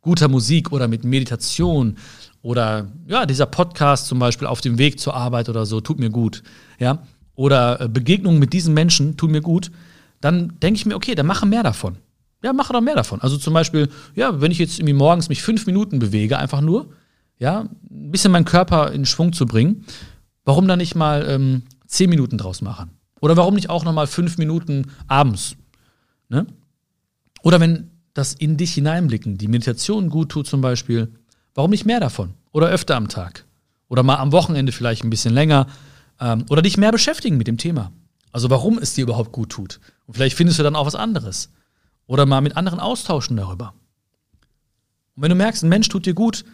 guter 0.00 0.28
Musik 0.28 0.72
oder 0.72 0.88
mit 0.88 1.04
Meditation 1.04 1.98
oder 2.40 2.90
ja, 3.06 3.26
dieser 3.26 3.46
Podcast 3.46 4.06
zum 4.06 4.18
Beispiel 4.18 4.46
auf 4.46 4.60
dem 4.60 4.78
Weg 4.78 4.98
zur 4.98 5.14
Arbeit 5.14 5.48
oder 5.48 5.66
so, 5.66 5.80
tut 5.80 5.98
mir 5.98 6.10
gut. 6.10 6.42
Ja, 6.78 7.02
oder 7.36 7.80
äh, 7.80 7.88
Begegnungen 7.88 8.40
mit 8.40 8.52
diesen 8.52 8.74
Menschen 8.74 9.16
tun 9.16 9.30
mir 9.30 9.42
gut, 9.42 9.70
dann 10.20 10.58
denke 10.60 10.78
ich 10.78 10.86
mir, 10.86 10.96
okay, 10.96 11.14
dann 11.14 11.26
mache 11.26 11.46
mehr 11.46 11.62
davon. 11.62 11.96
Ja, 12.42 12.52
mache 12.52 12.72
doch 12.72 12.80
mehr 12.80 12.94
davon. 12.94 13.20
Also 13.20 13.36
zum 13.38 13.54
Beispiel, 13.54 13.88
ja, 14.14 14.40
wenn 14.40 14.50
ich 14.50 14.58
jetzt 14.58 14.78
irgendwie 14.78 14.94
morgens 14.94 15.28
mich 15.28 15.42
fünf 15.42 15.66
Minuten 15.66 15.98
bewege, 15.98 16.38
einfach 16.38 16.60
nur, 16.60 16.90
ja, 17.38 17.60
ein 17.60 18.10
bisschen 18.10 18.32
meinen 18.32 18.44
Körper 18.44 18.92
in 18.92 19.06
Schwung 19.06 19.32
zu 19.32 19.46
bringen, 19.46 19.84
warum 20.44 20.66
dann 20.68 20.78
nicht 20.78 20.94
mal 20.94 21.26
ähm, 21.28 21.62
zehn 21.86 22.10
Minuten 22.10 22.38
draus 22.38 22.62
machen? 22.62 22.90
Oder 23.20 23.36
warum 23.36 23.54
nicht 23.54 23.70
auch 23.70 23.84
noch 23.84 23.92
mal 23.92 24.06
fünf 24.06 24.38
Minuten 24.38 24.90
abends? 25.06 25.56
Ne? 26.28 26.46
Oder 27.42 27.60
wenn 27.60 27.90
das 28.14 28.34
in 28.34 28.56
dich 28.56 28.74
hineinblicken, 28.74 29.38
die 29.38 29.48
Meditation 29.48 30.08
gut 30.08 30.30
tut 30.30 30.46
zum 30.46 30.60
Beispiel, 30.60 31.12
warum 31.54 31.70
nicht 31.70 31.84
mehr 31.84 32.00
davon? 32.00 32.34
Oder 32.52 32.68
öfter 32.68 32.96
am 32.96 33.08
Tag? 33.08 33.44
Oder 33.88 34.02
mal 34.02 34.16
am 34.16 34.32
Wochenende 34.32 34.72
vielleicht 34.72 35.04
ein 35.04 35.10
bisschen 35.10 35.34
länger, 35.34 35.66
ähm, 36.20 36.44
oder 36.48 36.62
dich 36.62 36.76
mehr 36.76 36.92
beschäftigen 36.92 37.36
mit 37.36 37.46
dem 37.46 37.58
Thema. 37.58 37.92
Also 38.32 38.50
warum 38.50 38.78
es 38.78 38.94
dir 38.94 39.02
überhaupt 39.02 39.32
gut 39.32 39.50
tut. 39.50 39.80
Und 40.06 40.14
vielleicht 40.14 40.36
findest 40.36 40.58
du 40.58 40.62
dann 40.62 40.76
auch 40.76 40.86
was 40.86 40.94
anderes. 40.94 41.50
Oder 42.06 42.26
mal 42.26 42.40
mit 42.40 42.56
anderen 42.56 42.80
austauschen 42.80 43.36
darüber. 43.36 43.74
Und 45.14 45.22
wenn 45.22 45.30
du 45.30 45.36
merkst, 45.36 45.62
ein 45.62 45.68
Mensch 45.68 45.88
tut 45.88 46.06
dir 46.06 46.14
gut, 46.14 46.44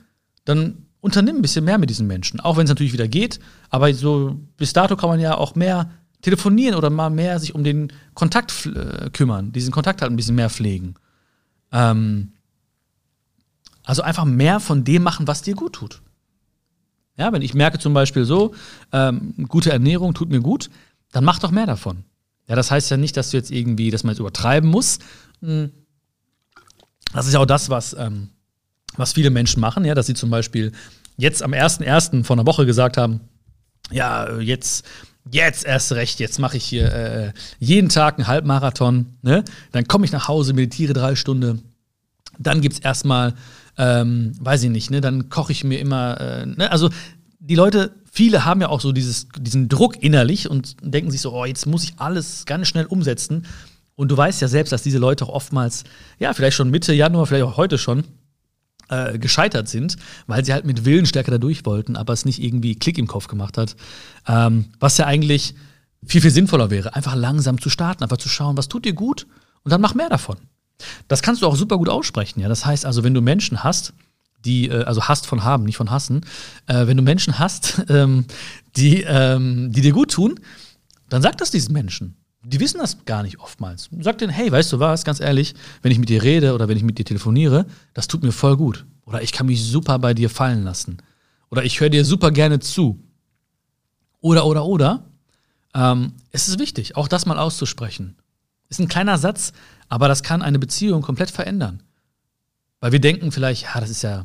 dann 0.44 0.86
unternimm 1.00 1.36
ein 1.36 1.42
bisschen 1.42 1.64
mehr 1.64 1.78
mit 1.78 1.90
diesen 1.90 2.06
Menschen. 2.06 2.40
Auch 2.40 2.56
wenn 2.56 2.64
es 2.64 2.70
natürlich 2.70 2.92
wieder 2.92 3.08
geht. 3.08 3.40
Aber 3.70 3.92
so 3.92 4.40
bis 4.56 4.72
dato 4.72 4.96
kann 4.96 5.08
man 5.08 5.20
ja 5.20 5.36
auch 5.36 5.54
mehr 5.54 5.90
telefonieren 6.22 6.76
oder 6.76 6.88
mal 6.88 7.10
mehr 7.10 7.38
sich 7.40 7.54
um 7.54 7.64
den 7.64 7.92
Kontakt 8.14 8.66
äh, 8.66 9.10
kümmern, 9.10 9.52
diesen 9.52 9.72
Kontakt 9.72 10.00
halt 10.00 10.12
ein 10.12 10.16
bisschen 10.16 10.36
mehr 10.36 10.50
pflegen. 10.50 10.94
Ähm, 11.72 12.32
also 13.82 14.02
einfach 14.02 14.24
mehr 14.24 14.60
von 14.60 14.84
dem 14.84 15.02
machen, 15.02 15.26
was 15.26 15.42
dir 15.42 15.54
gut 15.54 15.74
tut. 15.74 16.01
Ja, 17.16 17.32
wenn 17.32 17.42
ich 17.42 17.54
merke 17.54 17.78
zum 17.78 17.94
Beispiel 17.94 18.24
so, 18.24 18.54
ähm, 18.92 19.34
gute 19.48 19.70
Ernährung 19.70 20.14
tut 20.14 20.30
mir 20.30 20.40
gut, 20.40 20.70
dann 21.10 21.24
mach 21.24 21.38
doch 21.38 21.50
mehr 21.50 21.66
davon. 21.66 22.04
Ja, 22.48 22.56
das 22.56 22.70
heißt 22.70 22.90
ja 22.90 22.96
nicht, 22.96 23.16
dass 23.16 23.30
du 23.30 23.36
jetzt 23.36 23.50
irgendwie, 23.50 23.90
dass 23.90 24.02
man 24.02 24.12
jetzt 24.12 24.20
übertreiben 24.20 24.68
muss. 24.68 24.98
Hm. 25.40 25.70
Das 27.12 27.26
ist 27.26 27.34
ja 27.34 27.40
auch 27.40 27.46
das, 27.46 27.68
was, 27.68 27.94
ähm, 27.98 28.30
was 28.96 29.12
viele 29.12 29.30
Menschen 29.30 29.60
machen, 29.60 29.84
ja, 29.84 29.94
dass 29.94 30.06
sie 30.06 30.14
zum 30.14 30.30
Beispiel 30.30 30.72
jetzt 31.16 31.42
am 31.42 31.52
1.1. 31.52 32.24
vor 32.24 32.36
einer 32.36 32.46
Woche 32.46 32.66
gesagt 32.66 32.96
haben, 32.96 33.20
ja, 33.90 34.38
jetzt, 34.38 34.86
jetzt 35.30 35.64
erst 35.64 35.92
recht, 35.92 36.20
jetzt 36.20 36.38
mache 36.38 36.56
ich 36.56 36.64
hier 36.64 36.92
äh, 36.92 37.32
jeden 37.58 37.90
Tag 37.90 38.18
einen 38.18 38.26
Halbmarathon, 38.26 39.18
ne? 39.22 39.44
Dann 39.72 39.86
komme 39.86 40.04
ich 40.06 40.12
nach 40.12 40.28
Hause, 40.28 40.54
meditiere 40.54 40.94
drei 40.94 41.14
Stunden, 41.14 41.62
dann 42.38 42.60
gibt 42.60 42.74
es 42.74 42.80
erstmal 42.80 43.34
ähm, 43.78 44.32
weiß 44.40 44.64
ich 44.64 44.70
nicht, 44.70 44.90
ne, 44.90 45.00
dann 45.00 45.28
koche 45.28 45.52
ich 45.52 45.64
mir 45.64 45.78
immer, 45.78 46.20
äh, 46.20 46.46
ne, 46.46 46.70
also 46.70 46.90
die 47.38 47.54
Leute, 47.54 47.92
viele 48.10 48.44
haben 48.44 48.60
ja 48.60 48.68
auch 48.68 48.80
so 48.80 48.92
dieses, 48.92 49.28
diesen 49.38 49.68
Druck 49.68 50.02
innerlich 50.02 50.48
und 50.48 50.76
denken 50.82 51.10
sich 51.10 51.20
so, 51.20 51.32
oh, 51.32 51.44
jetzt 51.44 51.66
muss 51.66 51.84
ich 51.84 51.94
alles 51.96 52.44
ganz 52.46 52.68
schnell 52.68 52.86
umsetzen. 52.86 53.46
Und 53.94 54.10
du 54.10 54.16
weißt 54.16 54.40
ja 54.40 54.48
selbst, 54.48 54.72
dass 54.72 54.82
diese 54.82 54.98
Leute 54.98 55.24
auch 55.24 55.30
oftmals, 55.30 55.84
ja, 56.18 56.32
vielleicht 56.32 56.56
schon 56.56 56.70
Mitte 56.70 56.92
Januar, 56.92 57.26
vielleicht 57.26 57.44
auch 57.44 57.56
heute 57.56 57.78
schon, 57.78 58.04
äh, 58.88 59.18
gescheitert 59.18 59.68
sind, 59.68 59.96
weil 60.26 60.44
sie 60.44 60.52
halt 60.52 60.64
mit 60.64 60.84
Willensstärke 60.84 61.30
da 61.30 61.38
durch 61.38 61.64
wollten, 61.64 61.96
aber 61.96 62.12
es 62.12 62.24
nicht 62.24 62.42
irgendwie 62.42 62.74
Klick 62.74 62.98
im 62.98 63.06
Kopf 63.06 63.26
gemacht 63.26 63.58
hat. 63.58 63.76
Ähm, 64.26 64.66
was 64.78 64.98
ja 64.98 65.06
eigentlich 65.06 65.54
viel, 66.04 66.20
viel 66.20 66.30
sinnvoller 66.30 66.70
wäre, 66.70 66.94
einfach 66.94 67.14
langsam 67.14 67.60
zu 67.60 67.70
starten, 67.70 68.02
einfach 68.02 68.18
zu 68.18 68.28
schauen, 68.28 68.56
was 68.56 68.68
tut 68.68 68.84
dir 68.84 68.92
gut 68.92 69.26
und 69.62 69.72
dann 69.72 69.80
mach 69.80 69.94
mehr 69.94 70.08
davon. 70.08 70.36
Das 71.08 71.22
kannst 71.22 71.42
du 71.42 71.46
auch 71.46 71.56
super 71.56 71.78
gut 71.78 71.88
aussprechen, 71.88 72.40
ja. 72.40 72.48
Das 72.48 72.66
heißt 72.66 72.86
also, 72.86 73.04
wenn 73.04 73.14
du 73.14 73.20
Menschen 73.20 73.62
hast, 73.62 73.92
die, 74.44 74.68
äh, 74.68 74.84
also 74.84 75.04
hast 75.04 75.26
von 75.26 75.44
haben, 75.44 75.64
nicht 75.64 75.76
von 75.76 75.90
hassen, 75.90 76.22
äh, 76.66 76.86
wenn 76.86 76.96
du 76.96 77.02
Menschen 77.02 77.38
hast, 77.38 77.82
ähm, 77.88 78.26
die, 78.76 79.02
ähm, 79.02 79.72
die 79.72 79.80
dir 79.80 79.92
gut 79.92 80.10
tun, 80.10 80.40
dann 81.08 81.22
sag 81.22 81.38
das 81.38 81.50
diesen 81.50 81.72
Menschen. 81.72 82.16
Die 82.44 82.58
wissen 82.58 82.78
das 82.78 83.04
gar 83.04 83.22
nicht 83.22 83.38
oftmals. 83.38 83.88
Sag 84.00 84.18
denen, 84.18 84.32
hey, 84.32 84.50
weißt 84.50 84.72
du 84.72 84.80
was, 84.80 85.04
ganz 85.04 85.20
ehrlich, 85.20 85.54
wenn 85.82 85.92
ich 85.92 85.98
mit 85.98 86.08
dir 86.08 86.22
rede 86.22 86.54
oder 86.54 86.68
wenn 86.68 86.76
ich 86.76 86.82
mit 86.82 86.98
dir 86.98 87.04
telefoniere, 87.04 87.66
das 87.94 88.08
tut 88.08 88.22
mir 88.24 88.32
voll 88.32 88.56
gut. 88.56 88.84
Oder 89.04 89.22
ich 89.22 89.30
kann 89.30 89.46
mich 89.46 89.62
super 89.62 89.98
bei 89.98 90.14
dir 90.14 90.28
fallen 90.28 90.64
lassen. 90.64 90.98
Oder 91.50 91.64
ich 91.64 91.78
höre 91.80 91.90
dir 91.90 92.04
super 92.04 92.32
gerne 92.32 92.58
zu. 92.58 92.98
Oder, 94.20 94.46
oder, 94.46 94.64
oder. 94.64 95.04
Ähm, 95.74 96.14
es 96.30 96.48
ist 96.48 96.58
wichtig, 96.58 96.96
auch 96.96 97.08
das 97.08 97.26
mal 97.26 97.38
auszusprechen. 97.38 98.16
Ist 98.68 98.80
ein 98.80 98.88
kleiner 98.88 99.18
Satz, 99.18 99.52
aber 99.92 100.08
das 100.08 100.22
kann 100.22 100.40
eine 100.40 100.58
Beziehung 100.58 101.02
komplett 101.02 101.30
verändern. 101.30 101.82
Weil 102.80 102.92
wir 102.92 102.98
denken 102.98 103.30
vielleicht, 103.30 103.64
ja, 103.64 103.78
das 103.78 103.90
ist 103.90 104.00
ja 104.00 104.24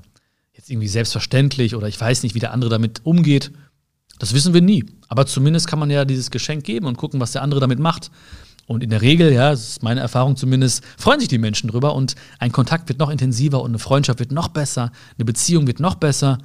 jetzt 0.53 0.69
irgendwie 0.69 0.87
selbstverständlich 0.87 1.75
oder 1.75 1.89
ich 1.89 1.99
weiß 1.99 2.23
nicht, 2.23 2.35
wie 2.35 2.39
der 2.39 2.53
andere 2.53 2.69
damit 2.69 3.01
umgeht. 3.03 3.51
Das 4.17 4.33
wissen 4.33 4.53
wir 4.53 4.61
nie. 4.61 4.85
Aber 5.09 5.25
zumindest 5.25 5.67
kann 5.67 5.77
man 5.77 5.89
ja 5.89 6.05
dieses 6.05 6.31
Geschenk 6.31 6.63
geben 6.63 6.85
und 6.85 6.95
gucken, 6.95 7.19
was 7.19 7.33
der 7.33 7.41
andere 7.41 7.59
damit 7.59 7.79
macht. 7.79 8.11
Und 8.65 8.81
in 8.81 8.89
der 8.91 9.01
Regel, 9.01 9.33
ja, 9.33 9.49
das 9.49 9.67
ist 9.71 9.83
meine 9.83 9.99
Erfahrung 9.99 10.37
zumindest, 10.37 10.85
freuen 10.97 11.19
sich 11.19 11.27
die 11.27 11.37
Menschen 11.37 11.69
drüber 11.69 11.95
und 11.95 12.15
ein 12.39 12.53
Kontakt 12.53 12.87
wird 12.87 12.99
noch 12.99 13.09
intensiver 13.09 13.61
und 13.61 13.71
eine 13.71 13.79
Freundschaft 13.79 14.19
wird 14.19 14.31
noch 14.31 14.47
besser, 14.47 14.93
eine 15.17 15.25
Beziehung 15.25 15.67
wird 15.67 15.81
noch 15.81 15.95
besser. 15.95 16.37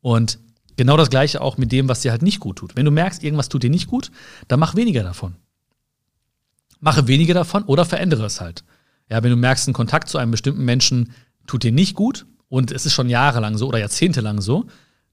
Und 0.00 0.40
genau 0.76 0.96
das 0.96 1.10
Gleiche 1.10 1.42
auch 1.42 1.58
mit 1.58 1.70
dem, 1.70 1.88
was 1.88 2.00
dir 2.00 2.10
halt 2.10 2.22
nicht 2.22 2.40
gut 2.40 2.56
tut. 2.56 2.74
Wenn 2.74 2.86
du 2.86 2.90
merkst, 2.90 3.22
irgendwas 3.22 3.48
tut 3.48 3.62
dir 3.62 3.70
nicht 3.70 3.86
gut, 3.86 4.10
dann 4.48 4.58
mach 4.58 4.74
weniger 4.74 5.04
davon 5.04 5.36
mache 6.84 7.08
weniger 7.08 7.34
davon 7.34 7.64
oder 7.64 7.84
verändere 7.84 8.26
es 8.26 8.40
halt. 8.40 8.62
Ja, 9.10 9.22
wenn 9.22 9.30
du 9.30 9.36
merkst, 9.36 9.66
ein 9.66 9.72
Kontakt 9.72 10.08
zu 10.08 10.18
einem 10.18 10.30
bestimmten 10.30 10.64
Menschen 10.64 11.12
tut 11.46 11.62
dir 11.62 11.72
nicht 11.72 11.94
gut 11.94 12.26
und 12.48 12.70
es 12.70 12.86
ist 12.86 12.92
schon 12.92 13.08
jahrelang 13.08 13.56
so 13.56 13.68
oder 13.68 13.78
jahrzehntelang 13.78 14.40
so, 14.40 14.66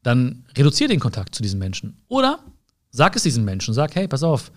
dann 0.03 0.45
reduziere 0.57 0.89
den 0.89 0.99
Kontakt 0.99 1.33
zu 1.33 1.41
diesen 1.41 1.59
Menschen. 1.59 1.97
Oder 2.07 2.39
sag 2.89 3.15
es 3.15 3.23
diesen 3.23 3.45
Menschen, 3.45 3.73
sag, 3.73 3.95
hey, 3.95 4.07
pass 4.07 4.21
auf, 4.21 4.51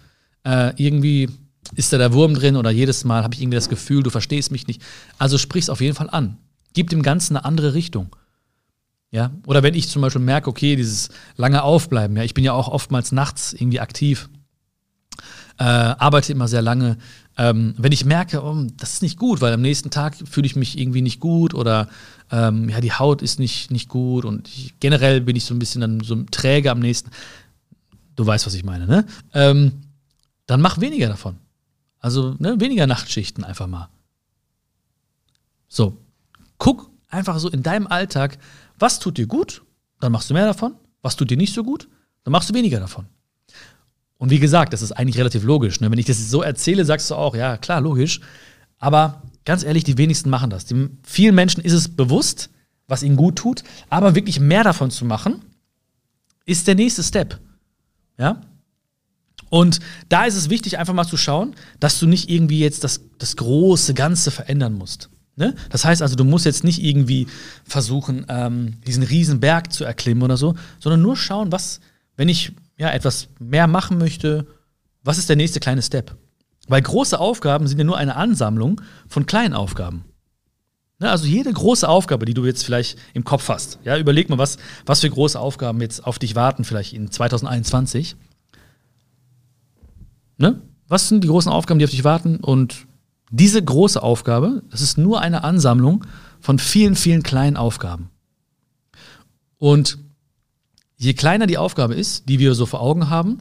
äh, 0.44 0.72
irgendwie 0.76 1.28
ist 1.76 1.92
da 1.92 1.98
der 1.98 2.12
Wurm 2.12 2.34
drin 2.34 2.56
oder 2.56 2.70
jedes 2.70 3.04
Mal 3.04 3.22
habe 3.22 3.34
ich 3.34 3.40
irgendwie 3.40 3.56
das 3.56 3.68
Gefühl, 3.68 4.02
du 4.02 4.10
verstehst 4.10 4.50
mich 4.50 4.66
nicht. 4.66 4.82
Also 5.16 5.38
sprich 5.38 5.64
es 5.64 5.70
auf 5.70 5.80
jeden 5.80 5.94
Fall 5.94 6.10
an. 6.10 6.36
Gib 6.72 6.90
dem 6.90 7.02
Ganzen 7.02 7.36
eine 7.36 7.44
andere 7.44 7.74
Richtung. 7.74 8.14
Ja, 9.12 9.30
oder 9.46 9.62
wenn 9.62 9.74
ich 9.74 9.88
zum 9.88 10.02
Beispiel 10.02 10.20
merke, 10.20 10.50
okay, 10.50 10.74
dieses 10.74 11.10
lange 11.36 11.62
Aufbleiben, 11.62 12.16
ja, 12.16 12.24
ich 12.24 12.34
bin 12.34 12.42
ja 12.42 12.52
auch 12.52 12.66
oftmals 12.66 13.12
nachts 13.12 13.52
irgendwie 13.52 13.78
aktiv 13.78 14.28
äh, 15.58 15.64
arbeite 15.64 16.32
immer 16.32 16.48
sehr 16.48 16.62
lange. 16.62 16.98
Ähm, 17.36 17.74
wenn 17.76 17.92
ich 17.92 18.04
merke, 18.04 18.42
oh, 18.42 18.66
das 18.76 18.94
ist 18.94 19.02
nicht 19.02 19.18
gut, 19.18 19.40
weil 19.40 19.52
am 19.52 19.60
nächsten 19.60 19.90
Tag 19.90 20.16
fühle 20.16 20.46
ich 20.46 20.56
mich 20.56 20.78
irgendwie 20.78 21.02
nicht 21.02 21.20
gut 21.20 21.54
oder 21.54 21.88
ähm, 22.30 22.68
ja, 22.68 22.80
die 22.80 22.92
Haut 22.92 23.22
ist 23.22 23.38
nicht, 23.38 23.70
nicht 23.70 23.88
gut 23.88 24.24
und 24.24 24.48
ich, 24.48 24.74
generell 24.80 25.20
bin 25.20 25.36
ich 25.36 25.44
so 25.44 25.54
ein 25.54 25.58
bisschen 25.58 25.80
dann 25.80 26.00
so 26.00 26.22
träge 26.30 26.70
am 26.70 26.80
nächsten. 26.80 27.10
Du 28.16 28.24
weißt, 28.24 28.46
was 28.46 28.54
ich 28.54 28.64
meine, 28.64 28.86
ne? 28.86 29.04
Ähm, 29.32 29.72
dann 30.46 30.60
mach 30.60 30.80
weniger 30.80 31.08
davon. 31.08 31.36
Also 31.98 32.36
ne, 32.38 32.60
weniger 32.60 32.86
Nachtschichten 32.86 33.44
einfach 33.44 33.66
mal. 33.66 33.88
So, 35.68 35.96
guck 36.58 36.90
einfach 37.08 37.38
so 37.38 37.48
in 37.48 37.62
deinem 37.62 37.86
Alltag, 37.86 38.38
was 38.78 38.98
tut 38.98 39.18
dir 39.18 39.26
gut, 39.26 39.62
dann 40.00 40.12
machst 40.12 40.30
du 40.30 40.34
mehr 40.34 40.46
davon. 40.46 40.74
Was 41.02 41.16
tut 41.16 41.30
dir 41.30 41.36
nicht 41.36 41.52
so 41.52 41.62
gut, 41.64 41.88
dann 42.22 42.32
machst 42.32 42.48
du 42.48 42.54
weniger 42.54 42.80
davon. 42.80 43.06
Und 44.18 44.30
wie 44.30 44.38
gesagt, 44.38 44.72
das 44.72 44.82
ist 44.82 44.92
eigentlich 44.92 45.18
relativ 45.18 45.44
logisch. 45.44 45.80
Ne? 45.80 45.90
Wenn 45.90 45.98
ich 45.98 46.06
das 46.06 46.30
so 46.30 46.42
erzähle, 46.42 46.84
sagst 46.84 47.10
du 47.10 47.14
auch, 47.14 47.34
ja, 47.34 47.56
klar, 47.56 47.80
logisch. 47.80 48.20
Aber 48.78 49.22
ganz 49.44 49.64
ehrlich, 49.64 49.84
die 49.84 49.98
wenigsten 49.98 50.30
machen 50.30 50.50
das. 50.50 50.64
Die, 50.64 50.88
vielen 51.02 51.34
Menschen 51.34 51.62
ist 51.62 51.72
es 51.72 51.88
bewusst, 51.88 52.50
was 52.86 53.02
ihnen 53.02 53.16
gut 53.16 53.36
tut, 53.36 53.64
aber 53.88 54.14
wirklich 54.14 54.40
mehr 54.40 54.64
davon 54.64 54.90
zu 54.90 55.04
machen, 55.04 55.42
ist 56.46 56.66
der 56.66 56.74
nächste 56.74 57.02
Step. 57.02 57.40
Ja? 58.18 58.42
Und 59.50 59.80
da 60.08 60.24
ist 60.24 60.36
es 60.36 60.50
wichtig, 60.50 60.78
einfach 60.78 60.94
mal 60.94 61.06
zu 61.06 61.16
schauen, 61.16 61.54
dass 61.80 61.98
du 61.98 62.06
nicht 62.06 62.28
irgendwie 62.28 62.60
jetzt 62.60 62.84
das, 62.84 63.00
das 63.18 63.36
große 63.36 63.94
Ganze 63.94 64.30
verändern 64.30 64.74
musst. 64.74 65.10
Ne? 65.36 65.54
Das 65.70 65.84
heißt 65.84 66.02
also, 66.02 66.14
du 66.14 66.24
musst 66.24 66.44
jetzt 66.44 66.64
nicht 66.64 66.82
irgendwie 66.82 67.26
versuchen, 67.64 68.26
ähm, 68.28 68.80
diesen 68.86 69.02
riesen 69.02 69.40
Berg 69.40 69.72
zu 69.72 69.84
erklimmen 69.84 70.22
oder 70.22 70.36
so, 70.36 70.54
sondern 70.78 71.02
nur 71.02 71.16
schauen, 71.16 71.52
was, 71.52 71.80
wenn 72.16 72.28
ich 72.28 72.52
ja 72.76 72.90
etwas 72.90 73.28
mehr 73.38 73.66
machen 73.66 73.98
möchte, 73.98 74.46
was 75.02 75.18
ist 75.18 75.28
der 75.28 75.36
nächste 75.36 75.60
kleine 75.60 75.82
Step? 75.82 76.16
Weil 76.66 76.82
große 76.82 77.18
Aufgaben 77.18 77.66
sind 77.66 77.78
ja 77.78 77.84
nur 77.84 77.98
eine 77.98 78.16
Ansammlung 78.16 78.80
von 79.08 79.26
kleinen 79.26 79.54
Aufgaben. 79.54 80.04
Ne? 80.98 81.10
Also 81.10 81.26
jede 81.26 81.52
große 81.52 81.88
Aufgabe, 81.88 82.24
die 82.24 82.34
du 82.34 82.44
jetzt 82.46 82.64
vielleicht 82.64 82.98
im 83.12 83.24
Kopf 83.24 83.48
hast, 83.48 83.78
ja, 83.84 83.98
überleg 83.98 84.30
mal, 84.30 84.38
was, 84.38 84.56
was 84.86 85.00
für 85.00 85.10
große 85.10 85.38
Aufgaben 85.38 85.80
jetzt 85.80 86.06
auf 86.06 86.18
dich 86.18 86.34
warten, 86.34 86.64
vielleicht 86.64 86.94
in 86.94 87.10
2021. 87.10 88.16
Ne? 90.38 90.62
Was 90.88 91.08
sind 91.08 91.22
die 91.22 91.28
großen 91.28 91.52
Aufgaben, 91.52 91.78
die 91.78 91.84
auf 91.84 91.90
dich 91.90 92.04
warten? 92.04 92.36
Und 92.36 92.86
diese 93.30 93.62
große 93.62 94.02
Aufgabe, 94.02 94.62
das 94.70 94.80
ist 94.80 94.96
nur 94.96 95.20
eine 95.20 95.44
Ansammlung 95.44 96.06
von 96.40 96.58
vielen, 96.58 96.94
vielen 96.94 97.22
kleinen 97.22 97.56
Aufgaben. 97.56 98.10
Und 99.58 99.98
je 100.96 101.14
kleiner 101.14 101.46
die 101.46 101.58
Aufgabe 101.58 101.94
ist, 101.94 102.28
die 102.28 102.38
wir 102.38 102.54
so 102.54 102.66
vor 102.66 102.80
Augen 102.80 103.10
haben, 103.10 103.38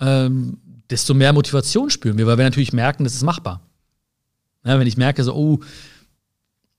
ähm, 0.00 0.58
desto 0.90 1.14
mehr 1.14 1.32
Motivation 1.32 1.90
spüren 1.90 2.18
wir, 2.18 2.26
weil 2.26 2.38
wir 2.38 2.44
natürlich 2.44 2.72
merken, 2.72 3.04
das 3.04 3.14
ist 3.14 3.22
machbar. 3.22 3.60
Ja, 4.64 4.78
wenn 4.78 4.86
ich 4.86 4.96
merke, 4.96 5.24
so, 5.24 5.34
oh, 5.34 5.60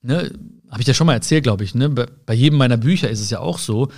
ne, 0.02 0.30
habe 0.70 0.80
ich 0.80 0.86
ja 0.86 0.94
schon 0.94 1.06
mal 1.06 1.14
erzählt, 1.14 1.44
glaube 1.44 1.64
ich, 1.64 1.74
ne, 1.74 1.90
bei 1.90 2.34
jedem 2.34 2.58
meiner 2.58 2.76
Bücher 2.76 3.10
ist 3.10 3.20
es 3.20 3.30
ja 3.30 3.40
auch 3.40 3.58
so, 3.58 3.90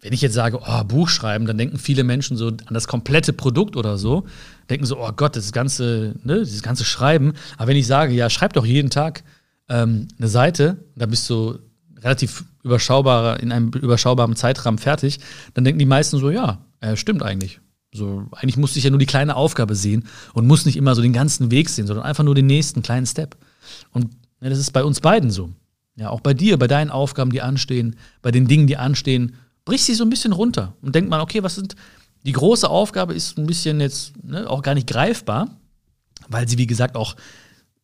wenn 0.00 0.12
ich 0.12 0.20
jetzt 0.20 0.34
sage, 0.34 0.60
oh, 0.62 0.84
Buch 0.84 1.08
schreiben, 1.08 1.46
dann 1.46 1.58
denken 1.58 1.78
viele 1.78 2.04
Menschen 2.04 2.36
so 2.36 2.48
an 2.48 2.74
das 2.74 2.86
komplette 2.86 3.32
Produkt 3.32 3.76
oder 3.76 3.96
so, 3.96 4.26
denken 4.68 4.84
so, 4.84 4.98
oh 4.98 5.10
Gott, 5.12 5.36
das 5.36 5.52
ganze, 5.52 6.14
ne, 6.22 6.40
dieses 6.40 6.62
ganze 6.62 6.84
Schreiben. 6.84 7.32
Aber 7.56 7.68
wenn 7.68 7.76
ich 7.76 7.86
sage, 7.86 8.12
ja, 8.12 8.28
schreib 8.28 8.52
doch 8.52 8.66
jeden 8.66 8.90
Tag 8.90 9.24
ähm, 9.68 10.08
eine 10.18 10.28
Seite, 10.28 10.76
da 10.96 11.06
bist 11.06 11.28
du 11.30 11.58
relativ 11.98 12.44
überschaubarer, 12.66 13.40
in 13.40 13.52
einem 13.52 13.70
überschaubaren 13.70 14.36
Zeitrahmen 14.36 14.78
fertig, 14.78 15.20
dann 15.54 15.64
denken 15.64 15.78
die 15.78 15.86
meisten 15.86 16.18
so, 16.18 16.30
ja, 16.30 16.58
äh, 16.80 16.96
stimmt 16.96 17.22
eigentlich. 17.22 17.60
So, 17.92 18.26
eigentlich 18.32 18.58
musste 18.58 18.78
ich 18.78 18.84
ja 18.84 18.90
nur 18.90 18.98
die 18.98 19.06
kleine 19.06 19.36
Aufgabe 19.36 19.74
sehen 19.74 20.06
und 20.34 20.46
muss 20.46 20.66
nicht 20.66 20.76
immer 20.76 20.94
so 20.94 21.00
den 21.00 21.12
ganzen 21.12 21.50
Weg 21.50 21.70
sehen, 21.70 21.86
sondern 21.86 22.04
einfach 22.04 22.24
nur 22.24 22.34
den 22.34 22.46
nächsten 22.46 22.82
kleinen 22.82 23.06
Step. 23.06 23.36
Und 23.90 24.10
ne, 24.40 24.50
das 24.50 24.58
ist 24.58 24.72
bei 24.72 24.84
uns 24.84 25.00
beiden 25.00 25.30
so. 25.30 25.50
Ja, 25.96 26.10
auch 26.10 26.20
bei 26.20 26.34
dir, 26.34 26.58
bei 26.58 26.66
deinen 26.66 26.90
Aufgaben, 26.90 27.30
die 27.30 27.40
anstehen, 27.40 27.96
bei 28.20 28.30
den 28.30 28.46
Dingen, 28.46 28.66
die 28.66 28.76
anstehen, 28.76 29.36
bricht 29.64 29.84
sie 29.84 29.94
so 29.94 30.04
ein 30.04 30.10
bisschen 30.10 30.32
runter 30.32 30.74
und 30.82 30.94
denkt 30.94 31.08
man, 31.08 31.22
okay, 31.22 31.42
was 31.42 31.54
sind 31.54 31.74
die 32.26 32.32
große 32.32 32.68
Aufgabe 32.68 33.14
ist 33.14 33.38
ein 33.38 33.46
bisschen 33.46 33.80
jetzt 33.80 34.12
ne, 34.22 34.50
auch 34.50 34.62
gar 34.62 34.74
nicht 34.74 34.88
greifbar, 34.88 35.48
weil 36.28 36.48
sie, 36.48 36.58
wie 36.58 36.66
gesagt, 36.66 36.96
auch 36.96 37.14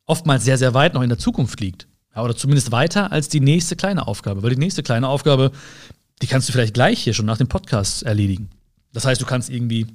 oftmals 0.04 0.44
sehr, 0.44 0.58
sehr 0.58 0.74
weit 0.74 0.94
noch 0.94 1.02
in 1.02 1.08
der 1.08 1.18
Zukunft 1.18 1.60
liegt. 1.60 1.86
Ja, 2.14 2.22
oder 2.22 2.36
zumindest 2.36 2.72
weiter 2.72 3.12
als 3.12 3.28
die 3.28 3.40
nächste 3.40 3.76
kleine 3.76 4.06
Aufgabe. 4.06 4.42
Weil 4.42 4.50
die 4.50 4.58
nächste 4.58 4.82
kleine 4.82 5.08
Aufgabe, 5.08 5.50
die 6.20 6.26
kannst 6.26 6.48
du 6.48 6.52
vielleicht 6.52 6.74
gleich 6.74 7.02
hier 7.02 7.14
schon 7.14 7.26
nach 7.26 7.38
dem 7.38 7.48
Podcast 7.48 8.02
erledigen. 8.02 8.50
Das 8.92 9.04
heißt, 9.04 9.20
du 9.20 9.26
kannst 9.26 9.48
irgendwie, 9.50 9.86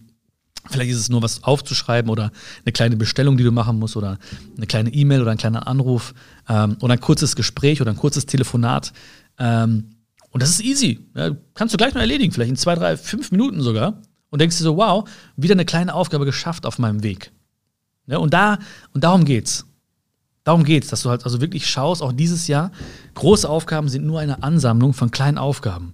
vielleicht 0.70 0.92
ist 0.92 0.98
es 0.98 1.10
nur 1.10 1.22
was 1.22 1.44
aufzuschreiben 1.44 2.10
oder 2.10 2.32
eine 2.66 2.72
kleine 2.74 2.98
Bestellung, 2.98 3.38
die 3.38 3.44
du 3.44 3.52
machen 3.52 3.78
musst 3.80 3.96
oder 3.96 4.18
eine 4.58 4.68
kleine 4.68 4.92
E-Mail 4.92 5.22
oder 5.22 5.32
ein 5.32 5.38
kleiner 5.38 5.68
Anruf 5.68 6.14
ähm, 6.50 6.78
oder 6.82 6.94
ein 6.94 7.00
kurzes 7.00 7.36
Gespräch 7.36 7.82
oder 7.82 7.92
ein 7.92 7.98
kurzes 7.98 8.26
Telefonat. 8.26 8.94
Ähm, 9.38 9.92
und 10.32 10.42
das 10.42 10.50
ist 10.50 10.62
easy. 10.62 11.08
Ja, 11.16 11.32
kannst 11.54 11.74
du 11.74 11.78
gleich 11.78 11.94
noch 11.94 12.02
erledigen, 12.02 12.32
vielleicht 12.32 12.50
in 12.50 12.58
zwei, 12.58 12.76
drei, 12.76 12.98
fünf 12.98 13.32
Minuten 13.32 13.62
sogar. 13.62 14.02
Und 14.30 14.42
denkst 14.42 14.58
dir 14.58 14.64
so, 14.64 14.76
wow, 14.76 15.08
wieder 15.38 15.54
eine 15.54 15.66
kleine 15.66 15.94
Aufgabe 15.94 16.26
geschafft 16.26 16.66
auf 16.66 16.80
meinem 16.80 17.02
Weg. 17.02 17.32
Ja, 18.08 18.18
und, 18.18 18.34
da, 18.34 18.60
und 18.94 19.04
darum 19.04 19.24
geht's. 19.24 19.66
Darum 20.48 20.64
geht's, 20.64 20.88
dass 20.88 21.02
du 21.02 21.10
halt 21.10 21.26
also 21.26 21.42
wirklich 21.42 21.68
schaust, 21.68 22.02
auch 22.02 22.14
dieses 22.14 22.48
Jahr, 22.48 22.72
große 23.16 23.50
Aufgaben 23.50 23.90
sind 23.90 24.06
nur 24.06 24.22
eine 24.22 24.44
Ansammlung 24.44 24.94
von 24.94 25.12
kleinen 25.12 25.38
Aufgaben. 25.38 25.94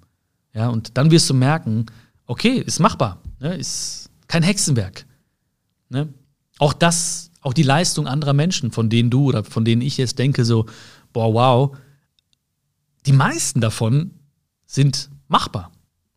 Ja, 0.53 0.69
und 0.69 0.95
dann 0.95 1.09
wirst 1.09 1.27
du 1.27 1.33
merken, 1.33 1.87
okay, 2.27 2.59
ist 2.59 2.77
machbar, 2.77 3.19
ne, 3.39 3.55
ist 3.55 4.11
kein 4.27 4.43
Hexenwerk. 4.43 5.07
Ne? 5.89 6.07
Auch 6.59 6.73
das, 6.73 7.31
auch 7.41 7.55
die 7.55 7.63
Leistung 7.63 8.05
anderer 8.05 8.33
Menschen, 8.33 8.71
von 8.71 8.91
denen 8.91 9.09
du 9.09 9.25
oder 9.25 9.43
von 9.43 9.65
denen 9.65 9.81
ich 9.81 9.97
jetzt 9.97 10.19
denke, 10.19 10.45
so, 10.45 10.67
boah, 11.13 11.33
wow, 11.33 11.77
die 13.07 13.13
meisten 13.13 13.59
davon 13.59 14.11
sind 14.67 15.09
machbar. 15.29 15.71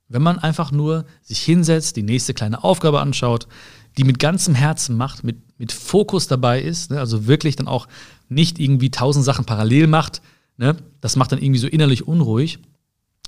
Wenn 0.08 0.20
man 0.20 0.38
einfach 0.38 0.72
nur 0.72 1.06
sich 1.22 1.40
hinsetzt, 1.40 1.96
die 1.96 2.02
nächste 2.02 2.34
kleine 2.34 2.62
Aufgabe 2.62 3.00
anschaut, 3.00 3.48
die 3.96 4.04
mit 4.04 4.18
ganzem 4.18 4.54
Herzen 4.54 4.94
macht, 4.94 5.24
mit, 5.24 5.58
mit 5.58 5.72
Fokus 5.72 6.26
dabei 6.26 6.60
ist, 6.60 6.90
ne? 6.90 7.00
also 7.00 7.26
wirklich 7.26 7.56
dann 7.56 7.66
auch 7.66 7.88
nicht 8.28 8.58
irgendwie 8.58 8.90
tausend 8.90 9.24
Sachen 9.24 9.44
parallel 9.44 9.86
macht, 9.86 10.22
ne? 10.56 10.76
das 11.00 11.16
macht 11.16 11.32
dann 11.32 11.40
irgendwie 11.40 11.60
so 11.60 11.66
innerlich 11.66 12.06
unruhig, 12.06 12.58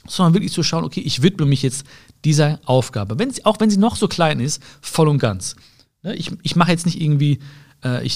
sondern 0.06 0.34
wirklich 0.34 0.52
zu 0.52 0.62
schauen, 0.62 0.84
okay, 0.84 1.00
ich 1.00 1.22
widme 1.22 1.46
mich 1.46 1.62
jetzt 1.62 1.87
dieser 2.24 2.61
Aufgabe, 2.64 3.18
wenn 3.18 3.30
sie, 3.30 3.44
auch 3.44 3.61
wenn 3.61 3.70
sie 3.70 3.78
noch 3.78 3.96
so 3.96 4.08
klein 4.08 4.40
ist, 4.40 4.62
voll 4.80 5.08
und 5.08 5.18
ganz. 5.18 5.56
Ne? 6.02 6.14
Ich, 6.16 6.32
ich 6.42 6.56
mache 6.56 6.72
jetzt 6.72 6.87
nicht 6.87 7.00
irgendwie, 7.00 7.38
äh, 7.82 8.08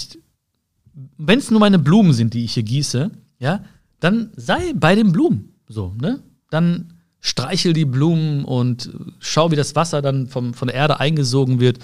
wenn 1.18 1.38
es 1.38 1.50
nur 1.50 1.60
meine 1.60 1.78
Blumen 1.78 2.12
sind, 2.12 2.34
die 2.34 2.44
ich 2.44 2.54
hier 2.54 2.62
gieße, 2.62 3.10
ja, 3.38 3.64
dann 4.00 4.32
sei 4.36 4.72
bei 4.74 4.94
den 4.94 5.12
Blumen 5.12 5.54
so, 5.68 5.94
ne? 6.00 6.22
Dann 6.50 6.94
streichel 7.20 7.72
die 7.72 7.84
Blumen 7.84 8.44
und 8.44 8.90
schau, 9.20 9.50
wie 9.50 9.56
das 9.56 9.76
Wasser 9.76 10.02
dann 10.02 10.26
vom, 10.26 10.54
von 10.54 10.68
der 10.68 10.76
Erde 10.76 11.00
eingesogen 11.00 11.60
wird. 11.60 11.78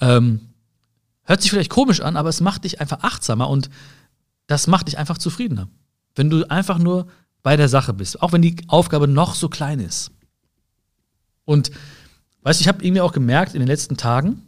Ähm, 0.00 0.40
hört 1.24 1.42
sich 1.42 1.50
vielleicht 1.50 1.70
komisch 1.70 2.00
an, 2.00 2.16
aber 2.16 2.28
es 2.28 2.40
macht 2.40 2.64
dich 2.64 2.80
einfach 2.80 3.00
achtsamer 3.02 3.50
und 3.50 3.68
das 4.46 4.66
macht 4.66 4.88
dich 4.88 4.98
einfach 4.98 5.18
zufriedener. 5.18 5.68
Wenn 6.14 6.30
du 6.30 6.48
einfach 6.50 6.78
nur 6.78 7.06
bei 7.42 7.56
der 7.56 7.68
Sache 7.68 7.92
bist, 7.92 8.22
auch 8.22 8.32
wenn 8.32 8.42
die 8.42 8.56
Aufgabe 8.68 9.06
noch 9.06 9.34
so 9.34 9.48
klein 9.48 9.80
ist. 9.80 10.10
Und 11.44 11.70
weißt 12.42 12.60
du, 12.60 12.62
ich 12.62 12.68
habe 12.68 12.84
irgendwie 12.84 13.00
auch 13.00 13.12
gemerkt 13.12 13.54
in 13.54 13.60
den 13.60 13.68
letzten 13.68 13.96
Tagen, 13.96 14.42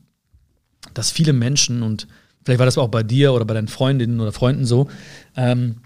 dass 0.94 1.11
viele 1.11 1.32
Menschen, 1.32 1.82
und 1.82 2.08
vielleicht 2.44 2.58
war 2.58 2.66
das 2.66 2.78
auch 2.78 2.88
bei 2.88 3.02
dir 3.02 3.32
oder 3.32 3.44
bei 3.44 3.54
deinen 3.54 3.68
Freundinnen 3.68 4.20
oder 4.20 4.32
Freunden 4.32 4.64
so, 4.64 4.88
ähm, 5.37 5.76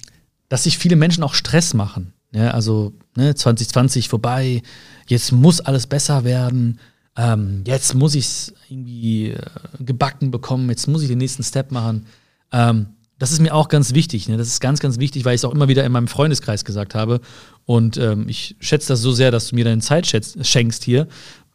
dass 0.48 0.64
sich 0.64 0.78
viele 0.78 0.96
Menschen 0.96 1.22
auch 1.22 1.34
Stress 1.34 1.74
machen. 1.74 2.12
Ja, 2.32 2.52
also 2.52 2.94
ne, 3.14 3.34
2020 3.34 4.08
vorbei, 4.08 4.62
jetzt 5.06 5.32
muss 5.32 5.60
alles 5.60 5.86
besser 5.86 6.24
werden, 6.24 6.80
ähm, 7.14 7.62
jetzt 7.66 7.94
muss 7.94 8.14
ich 8.14 8.24
es 8.24 8.54
irgendwie 8.70 9.30
äh, 9.30 9.38
gebacken 9.80 10.30
bekommen, 10.30 10.70
jetzt 10.70 10.88
muss 10.88 11.02
ich 11.02 11.08
den 11.08 11.18
nächsten 11.18 11.42
Step 11.42 11.70
machen. 11.72 12.06
Ähm, 12.52 12.86
das 13.22 13.30
ist 13.30 13.38
mir 13.38 13.54
auch 13.54 13.68
ganz 13.68 13.94
wichtig. 13.94 14.28
Ne? 14.28 14.36
Das 14.36 14.48
ist 14.48 14.58
ganz, 14.58 14.80
ganz 14.80 14.98
wichtig, 14.98 15.24
weil 15.24 15.36
ich 15.36 15.42
es 15.42 15.44
auch 15.44 15.54
immer 15.54 15.68
wieder 15.68 15.84
in 15.84 15.92
meinem 15.92 16.08
Freundeskreis 16.08 16.64
gesagt 16.64 16.96
habe. 16.96 17.20
Und 17.66 17.96
ähm, 17.96 18.28
ich 18.28 18.56
schätze 18.58 18.88
das 18.88 19.00
so 19.00 19.12
sehr, 19.12 19.30
dass 19.30 19.46
du 19.46 19.54
mir 19.54 19.64
deine 19.64 19.80
Zeit 19.80 20.08
schenkst 20.08 20.82
hier 20.82 21.06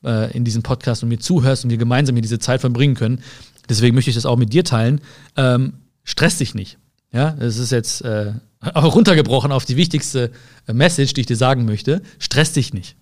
äh, 0.01 0.31
in 0.31 0.45
diesem 0.45 0.63
Podcast 0.63 1.03
und 1.03 1.09
mir 1.09 1.19
zuhörst 1.19 1.65
und 1.65 1.69
wir 1.69 1.77
gemeinsam 1.77 2.15
hier 2.15 2.21
diese 2.21 2.39
Zeit 2.39 2.61
verbringen 2.61 2.95
können. 2.95 3.21
Deswegen 3.67 3.95
möchte 3.95 4.09
ich 4.09 4.15
das 4.15 4.25
auch 4.25 4.37
mit 4.37 4.53
dir 4.53 4.63
teilen. 4.63 5.01
Ähm, 5.35 5.73
stress 6.05 6.37
dich 6.37 6.55
nicht. 6.55 6.77
Ja, 7.11 7.31
das 7.31 7.57
ist 7.57 7.73
jetzt 7.73 8.01
äh, 8.01 8.31
auch 8.73 8.95
runtergebrochen 8.95 9.51
auf 9.51 9.65
die 9.65 9.75
wichtigste 9.75 10.31
äh, 10.67 10.73
Message, 10.73 11.15
die 11.15 11.21
ich 11.21 11.27
dir 11.27 11.35
sagen 11.35 11.65
möchte. 11.65 12.01
Stress 12.17 12.53
dich 12.53 12.73
nicht. 12.73 12.95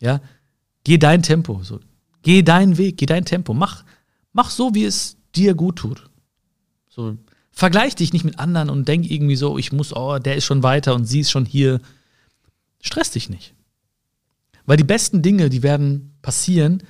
Ja, 0.00 0.20
geh 0.82 0.98
dein 0.98 1.22
Tempo. 1.22 1.60
So. 1.62 1.78
Geh 2.22 2.42
deinen 2.42 2.78
Weg, 2.78 2.96
geh 2.96 3.06
dein 3.06 3.24
Tempo. 3.24 3.54
Mach, 3.54 3.84
mach 4.32 4.50
so, 4.50 4.74
wie 4.74 4.86
es 4.86 5.18
dir 5.36 5.54
gut 5.54 5.76
tut. 5.76 6.10
So, 6.88 7.16
vergleich 7.58 7.96
dich 7.96 8.12
nicht 8.12 8.24
mit 8.24 8.38
anderen 8.38 8.70
und 8.70 8.86
denk 8.86 9.10
irgendwie 9.10 9.34
so, 9.34 9.58
ich 9.58 9.72
muss, 9.72 9.92
oh, 9.92 10.20
der 10.20 10.36
ist 10.36 10.44
schon 10.44 10.62
weiter 10.62 10.94
und 10.94 11.06
sie 11.06 11.20
ist 11.20 11.32
schon 11.32 11.44
hier. 11.44 11.80
Stress 12.80 13.10
dich 13.10 13.28
nicht. 13.28 13.52
Weil 14.64 14.76
die 14.76 14.84
besten 14.84 15.22
Dinge, 15.22 15.50
die 15.50 15.64
werden 15.64 16.14
passieren, 16.22 16.84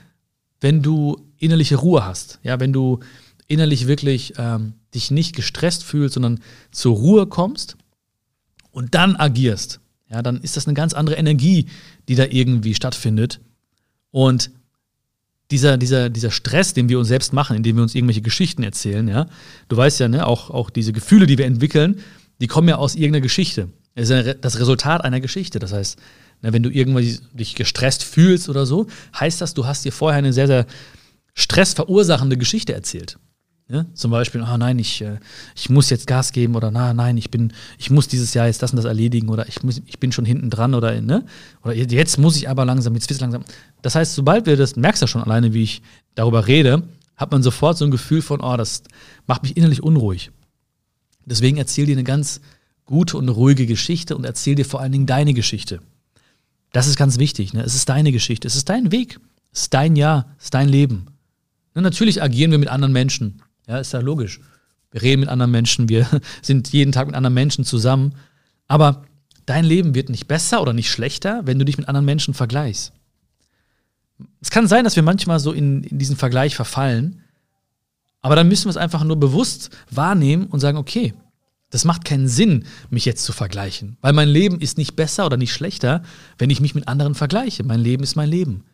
wenn 0.60 0.82
du 0.82 1.16
innerliche 1.38 1.76
Ruhe 1.76 2.04
hast. 2.04 2.38
Ja, 2.42 2.60
wenn 2.60 2.74
du 2.74 3.00
innerlich 3.46 3.86
wirklich 3.86 4.34
ähm, 4.36 4.74
dich 4.94 5.10
nicht 5.10 5.34
gestresst 5.34 5.84
fühlst, 5.84 6.12
sondern 6.12 6.40
zur 6.70 6.96
Ruhe 6.96 7.26
kommst 7.26 7.78
und 8.70 8.94
dann 8.94 9.16
agierst, 9.16 9.80
ja, 10.10 10.20
dann 10.20 10.42
ist 10.42 10.58
das 10.58 10.66
eine 10.66 10.74
ganz 10.74 10.92
andere 10.92 11.16
Energie, 11.16 11.64
die 12.08 12.14
da 12.14 12.26
irgendwie 12.26 12.74
stattfindet. 12.74 13.40
Und 14.10 14.50
dieser, 15.50 15.78
dieser, 15.78 16.10
dieser 16.10 16.30
Stress, 16.30 16.74
den 16.74 16.88
wir 16.88 16.98
uns 16.98 17.08
selbst 17.08 17.32
machen, 17.32 17.56
indem 17.56 17.76
wir 17.76 17.82
uns 17.82 17.94
irgendwelche 17.94 18.22
Geschichten 18.22 18.62
erzählen, 18.62 19.08
ja, 19.08 19.26
du 19.68 19.76
weißt 19.76 20.00
ja, 20.00 20.08
ne, 20.08 20.26
auch, 20.26 20.50
auch 20.50 20.70
diese 20.70 20.92
Gefühle, 20.92 21.26
die 21.26 21.38
wir 21.38 21.46
entwickeln, 21.46 22.00
die 22.40 22.46
kommen 22.46 22.68
ja 22.68 22.76
aus 22.76 22.94
irgendeiner 22.94 23.22
Geschichte. 23.22 23.68
Es 23.94 24.10
ist 24.10 24.38
das 24.42 24.60
Resultat 24.60 25.02
einer 25.02 25.20
Geschichte. 25.20 25.58
Das 25.58 25.72
heißt, 25.72 25.98
ne, 26.42 26.52
wenn 26.52 26.62
du 26.62 26.70
irgendwie 26.70 27.18
dich 27.32 27.54
gestresst 27.54 28.04
fühlst 28.04 28.48
oder 28.48 28.66
so, 28.66 28.86
heißt 29.18 29.40
das, 29.40 29.54
du 29.54 29.66
hast 29.66 29.84
dir 29.84 29.92
vorher 29.92 30.18
eine 30.18 30.32
sehr, 30.32 30.46
sehr 30.46 30.66
stressverursachende 31.34 32.36
Geschichte 32.36 32.74
erzählt. 32.74 33.18
Ja? 33.70 33.84
Zum 33.92 34.10
Beispiel, 34.10 34.40
ah 34.42 34.56
nein, 34.56 34.78
ich, 34.78 35.02
äh, 35.02 35.18
ich 35.54 35.68
muss 35.68 35.90
jetzt 35.90 36.06
Gas 36.06 36.32
geben 36.32 36.56
oder 36.56 36.70
na, 36.70 36.94
nein, 36.94 37.18
ich 37.18 37.30
bin, 37.30 37.52
ich 37.78 37.90
muss 37.90 38.08
dieses 38.08 38.32
Jahr 38.32 38.46
jetzt 38.46 38.62
das 38.62 38.72
und 38.72 38.76
das 38.76 38.86
erledigen 38.86 39.28
oder 39.28 39.46
ich, 39.46 39.62
muss, 39.62 39.82
ich 39.84 39.98
bin 39.98 40.10
schon 40.10 40.24
hinten 40.24 40.48
dran 40.48 40.74
oder, 40.74 40.98
ne? 41.00 41.24
oder 41.62 41.74
jetzt 41.74 42.18
muss 42.18 42.36
ich 42.36 42.48
aber 42.48 42.64
langsam, 42.64 42.94
jetzt 42.94 43.10
wird 43.10 43.20
langsam. 43.20 43.44
Das 43.82 43.94
heißt, 43.94 44.14
sobald 44.14 44.46
wir 44.46 44.56
das, 44.56 44.76
merkst 44.76 45.02
du 45.02 45.04
ja 45.04 45.08
schon 45.08 45.22
alleine, 45.22 45.52
wie 45.52 45.62
ich 45.62 45.82
darüber 46.14 46.46
rede, 46.46 46.82
hat 47.16 47.30
man 47.30 47.42
sofort 47.42 47.76
so 47.76 47.84
ein 47.84 47.90
Gefühl 47.90 48.22
von, 48.22 48.40
oh, 48.40 48.56
das 48.56 48.84
macht 49.26 49.42
mich 49.42 49.56
innerlich 49.56 49.82
unruhig. 49.82 50.30
Deswegen 51.26 51.58
erzähl 51.58 51.84
dir 51.84 51.92
eine 51.92 52.04
ganz 52.04 52.40
gute 52.86 53.18
und 53.18 53.28
ruhige 53.28 53.66
Geschichte 53.66 54.16
und 54.16 54.24
erzähl 54.24 54.54
dir 54.54 54.64
vor 54.64 54.80
allen 54.80 54.92
Dingen 54.92 55.06
deine 55.06 55.34
Geschichte. 55.34 55.80
Das 56.72 56.86
ist 56.86 56.96
ganz 56.96 57.18
wichtig. 57.18 57.52
Ne? 57.52 57.62
Es 57.62 57.74
ist 57.74 57.88
deine 57.88 58.12
Geschichte, 58.12 58.48
es 58.48 58.56
ist 58.56 58.70
dein 58.70 58.92
Weg, 58.92 59.20
es 59.52 59.62
ist 59.62 59.74
dein 59.74 59.94
Jahr, 59.94 60.34
es 60.38 60.44
ist 60.44 60.54
dein 60.54 60.68
Leben. 60.68 61.06
Ne? 61.74 61.82
Natürlich 61.82 62.22
agieren 62.22 62.50
wir 62.50 62.58
mit 62.58 62.68
anderen 62.68 62.92
Menschen. 62.92 63.42
Ja, 63.68 63.78
ist 63.78 63.92
ja 63.92 64.00
logisch. 64.00 64.40
Wir 64.90 65.02
reden 65.02 65.20
mit 65.20 65.28
anderen 65.28 65.50
Menschen, 65.50 65.88
wir 65.88 66.08
sind 66.42 66.72
jeden 66.72 66.92
Tag 66.92 67.06
mit 67.06 67.14
anderen 67.14 67.34
Menschen 67.34 67.64
zusammen. 67.64 68.14
Aber 68.66 69.04
dein 69.46 69.64
Leben 69.64 69.94
wird 69.94 70.08
nicht 70.08 70.26
besser 70.26 70.62
oder 70.62 70.72
nicht 70.72 70.90
schlechter, 70.90 71.42
wenn 71.44 71.58
du 71.58 71.64
dich 71.64 71.78
mit 71.78 71.88
anderen 71.88 72.06
Menschen 72.06 72.34
vergleichst. 72.34 72.92
Es 74.40 74.50
kann 74.50 74.66
sein, 74.66 74.84
dass 74.84 74.96
wir 74.96 75.02
manchmal 75.02 75.38
so 75.38 75.52
in, 75.52 75.84
in 75.84 75.98
diesen 75.98 76.16
Vergleich 76.16 76.56
verfallen, 76.56 77.22
aber 78.20 78.34
dann 78.34 78.48
müssen 78.48 78.66
wir 78.66 78.70
es 78.70 78.76
einfach 78.76 79.04
nur 79.04 79.18
bewusst 79.18 79.70
wahrnehmen 79.90 80.46
und 80.46 80.60
sagen, 80.60 80.76
okay, 80.76 81.14
das 81.70 81.84
macht 81.84 82.04
keinen 82.04 82.28
Sinn, 82.28 82.64
mich 82.90 83.04
jetzt 83.04 83.24
zu 83.24 83.32
vergleichen, 83.32 83.96
weil 84.00 84.12
mein 84.12 84.28
Leben 84.28 84.60
ist 84.60 84.78
nicht 84.78 84.96
besser 84.96 85.26
oder 85.26 85.36
nicht 85.36 85.52
schlechter, 85.52 86.02
wenn 86.38 86.50
ich 86.50 86.60
mich 86.60 86.74
mit 86.74 86.88
anderen 86.88 87.14
vergleiche. 87.14 87.62
Mein 87.62 87.80
Leben 87.80 88.02
ist 88.02 88.16
mein 88.16 88.28
Leben. 88.28 88.64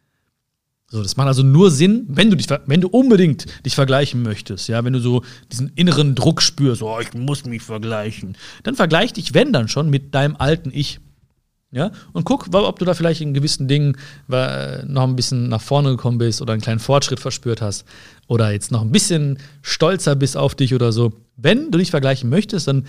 So, 0.91 1.03
das 1.03 1.17
macht 1.17 1.29
also 1.29 1.43
nur 1.43 1.71
Sinn, 1.71 2.05
wenn 2.09 2.31
du 2.31 2.37
dich, 2.37 2.47
wenn 2.67 2.81
du 2.81 2.89
unbedingt 2.89 3.47
dich 3.65 3.75
vergleichen 3.75 4.23
möchtest, 4.23 4.69
ja, 4.69 4.85
wenn 4.85 4.93
du 4.93 5.01
so 5.01 5.23
diesen 5.51 5.73
inneren 5.75 6.15
Druck 6.15 6.43
spürst, 6.43 6.83
oh, 6.83 7.01
ich 7.01 7.13
muss 7.15 7.45
mich 7.45 7.63
vergleichen, 7.63 8.37
dann 8.63 8.77
vergleich 8.77 9.13
dich, 9.13 9.35
wenn 9.35 9.53
dann 9.53 9.69
schon, 9.69 9.91
mit 9.91 10.15
deinem 10.15 10.37
alten 10.37 10.71
Ich. 10.73 11.01
Ja, 11.73 11.91
und 12.13 12.25
guck, 12.25 12.55
ob 12.55 12.79
du 12.79 12.85
da 12.85 12.95
vielleicht 12.95 13.21
in 13.21 13.35
gewissen 13.35 13.67
Dingen 13.67 13.97
noch 14.29 15.03
ein 15.03 15.17
bisschen 15.17 15.49
nach 15.49 15.61
vorne 15.61 15.91
gekommen 15.91 16.19
bist 16.19 16.41
oder 16.41 16.53
einen 16.53 16.63
kleinen 16.63 16.79
Fortschritt 16.79 17.19
verspürt 17.19 17.61
hast 17.61 17.85
oder 18.29 18.53
jetzt 18.53 18.71
noch 18.71 18.83
ein 18.83 18.93
bisschen 18.93 19.41
stolzer 19.61 20.15
bist 20.15 20.37
auf 20.37 20.55
dich 20.55 20.73
oder 20.73 20.93
so. 20.93 21.13
Wenn 21.37 21.73
du 21.73 21.79
dich 21.79 21.91
vergleichen 21.91 22.31
möchtest, 22.31 22.69
dann 22.69 22.87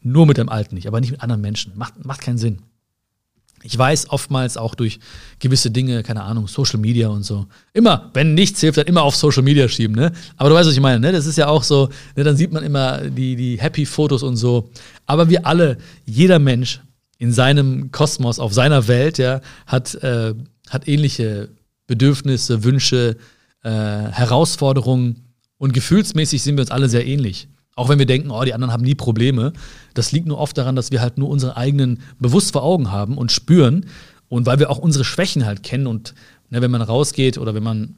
nur 0.00 0.26
mit 0.26 0.38
deinem 0.38 0.48
Alten 0.48 0.76
nicht, 0.76 0.86
aber 0.86 1.00
nicht 1.00 1.10
mit 1.10 1.22
anderen 1.22 1.40
Menschen. 1.40 1.72
Macht, 1.74 2.04
macht 2.04 2.20
keinen 2.20 2.38
Sinn. 2.38 2.60
Ich 3.62 3.76
weiß 3.76 4.08
oftmals 4.10 4.56
auch 4.56 4.74
durch 4.74 5.00
gewisse 5.38 5.70
Dinge, 5.70 6.02
keine 6.02 6.22
Ahnung, 6.22 6.48
Social 6.48 6.80
Media 6.80 7.08
und 7.08 7.24
so. 7.24 7.46
Immer, 7.74 8.10
wenn 8.14 8.34
nichts 8.34 8.60
hilft, 8.60 8.78
dann 8.78 8.86
immer 8.86 9.02
auf 9.02 9.14
Social 9.16 9.42
Media 9.42 9.68
schieben, 9.68 9.94
ne? 9.94 10.12
Aber 10.36 10.48
du 10.48 10.54
weißt, 10.54 10.68
was 10.68 10.74
ich 10.74 10.80
meine, 10.80 10.98
ne? 10.98 11.12
Das 11.12 11.26
ist 11.26 11.36
ja 11.36 11.48
auch 11.48 11.62
so, 11.62 11.90
ne? 12.16 12.24
dann 12.24 12.36
sieht 12.36 12.52
man 12.52 12.64
immer 12.64 12.98
die, 12.98 13.36
die 13.36 13.60
Happy-Fotos 13.60 14.22
und 14.22 14.36
so. 14.36 14.70
Aber 15.06 15.28
wir 15.28 15.46
alle, 15.46 15.76
jeder 16.06 16.38
Mensch 16.38 16.80
in 17.18 17.32
seinem 17.32 17.92
Kosmos, 17.92 18.38
auf 18.38 18.54
seiner 18.54 18.88
Welt, 18.88 19.18
ja, 19.18 19.42
hat, 19.66 19.94
äh, 19.96 20.34
hat 20.70 20.88
ähnliche 20.88 21.50
Bedürfnisse, 21.86 22.64
Wünsche, 22.64 23.16
äh, 23.62 23.70
Herausforderungen 23.70 25.34
und 25.58 25.74
gefühlsmäßig 25.74 26.42
sind 26.42 26.56
wir 26.56 26.62
uns 26.62 26.70
alle 26.70 26.88
sehr 26.88 27.06
ähnlich. 27.06 27.48
Auch 27.76 27.88
wenn 27.88 27.98
wir 27.98 28.06
denken, 28.06 28.30
oh, 28.30 28.42
die 28.44 28.52
anderen 28.52 28.72
haben 28.72 28.82
nie 28.82 28.94
Probleme. 28.94 29.52
Das 29.94 30.12
liegt 30.12 30.26
nur 30.26 30.38
oft 30.38 30.56
daran, 30.58 30.76
dass 30.76 30.90
wir 30.90 31.00
halt 31.00 31.18
nur 31.18 31.28
unsere 31.28 31.56
eigenen 31.56 32.00
bewusst 32.18 32.52
vor 32.52 32.62
Augen 32.62 32.90
haben 32.90 33.16
und 33.16 33.32
spüren. 33.32 33.86
Und 34.28 34.46
weil 34.46 34.58
wir 34.58 34.70
auch 34.70 34.78
unsere 34.78 35.04
Schwächen 35.04 35.46
halt 35.46 35.62
kennen 35.62 35.86
und 35.86 36.14
ne, 36.50 36.60
wenn 36.60 36.70
man 36.70 36.82
rausgeht 36.82 37.38
oder 37.38 37.54
wenn 37.54 37.62
man 37.62 37.96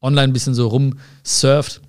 online 0.00 0.24
ein 0.24 0.32
bisschen 0.32 0.54
so 0.54 0.68
rumsurft, 0.68 1.80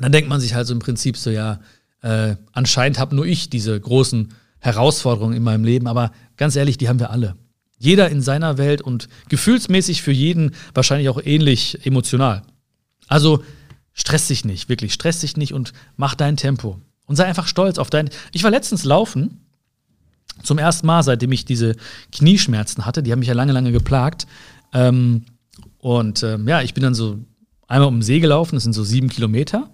dann 0.00 0.12
denkt 0.12 0.28
man 0.28 0.40
sich 0.40 0.54
halt 0.54 0.66
so 0.66 0.74
im 0.74 0.80
Prinzip 0.80 1.16
so, 1.16 1.30
ja, 1.30 1.60
äh, 2.02 2.36
anscheinend 2.52 2.98
habe 2.98 3.16
nur 3.16 3.26
ich 3.26 3.48
diese 3.48 3.78
großen 3.80 4.34
Herausforderungen 4.58 5.36
in 5.36 5.42
meinem 5.42 5.64
Leben, 5.64 5.86
aber 5.86 6.12
ganz 6.36 6.56
ehrlich, 6.56 6.76
die 6.76 6.88
haben 6.88 7.00
wir 7.00 7.10
alle. 7.10 7.36
Jeder 7.78 8.08
in 8.10 8.20
seiner 8.20 8.58
Welt 8.58 8.80
und 8.80 9.08
gefühlsmäßig 9.28 10.02
für 10.02 10.12
jeden 10.12 10.54
wahrscheinlich 10.74 11.08
auch 11.08 11.20
ähnlich 11.22 11.86
emotional. 11.86 12.42
Also 13.06 13.42
stress 13.96 14.28
dich 14.28 14.44
nicht, 14.44 14.68
wirklich, 14.68 14.92
stress 14.92 15.20
dich 15.20 15.36
nicht 15.36 15.52
und 15.52 15.72
mach 15.96 16.14
dein 16.14 16.36
Tempo. 16.36 16.78
Und 17.06 17.16
sei 17.16 17.24
einfach 17.24 17.48
stolz 17.48 17.78
auf 17.78 17.90
dein. 17.90 18.10
Ich 18.32 18.44
war 18.44 18.50
letztens 18.50 18.84
laufen, 18.84 19.40
zum 20.42 20.58
ersten 20.58 20.86
Mal, 20.86 21.02
seitdem 21.02 21.32
ich 21.32 21.44
diese 21.44 21.76
Knieschmerzen 22.12 22.84
hatte. 22.84 23.02
Die 23.02 23.10
haben 23.10 23.20
mich 23.20 23.28
ja 23.28 23.34
lange, 23.34 23.52
lange 23.52 23.72
geplagt. 23.72 24.26
Ähm, 24.72 25.24
und 25.78 26.22
ähm, 26.22 26.46
ja, 26.46 26.62
ich 26.62 26.74
bin 26.74 26.82
dann 26.82 26.94
so 26.94 27.18
einmal 27.66 27.88
um 27.88 27.96
den 27.96 28.02
See 28.02 28.20
gelaufen, 28.20 28.56
das 28.56 28.64
sind 28.64 28.74
so 28.74 28.84
sieben 28.84 29.08
Kilometer. 29.08 29.70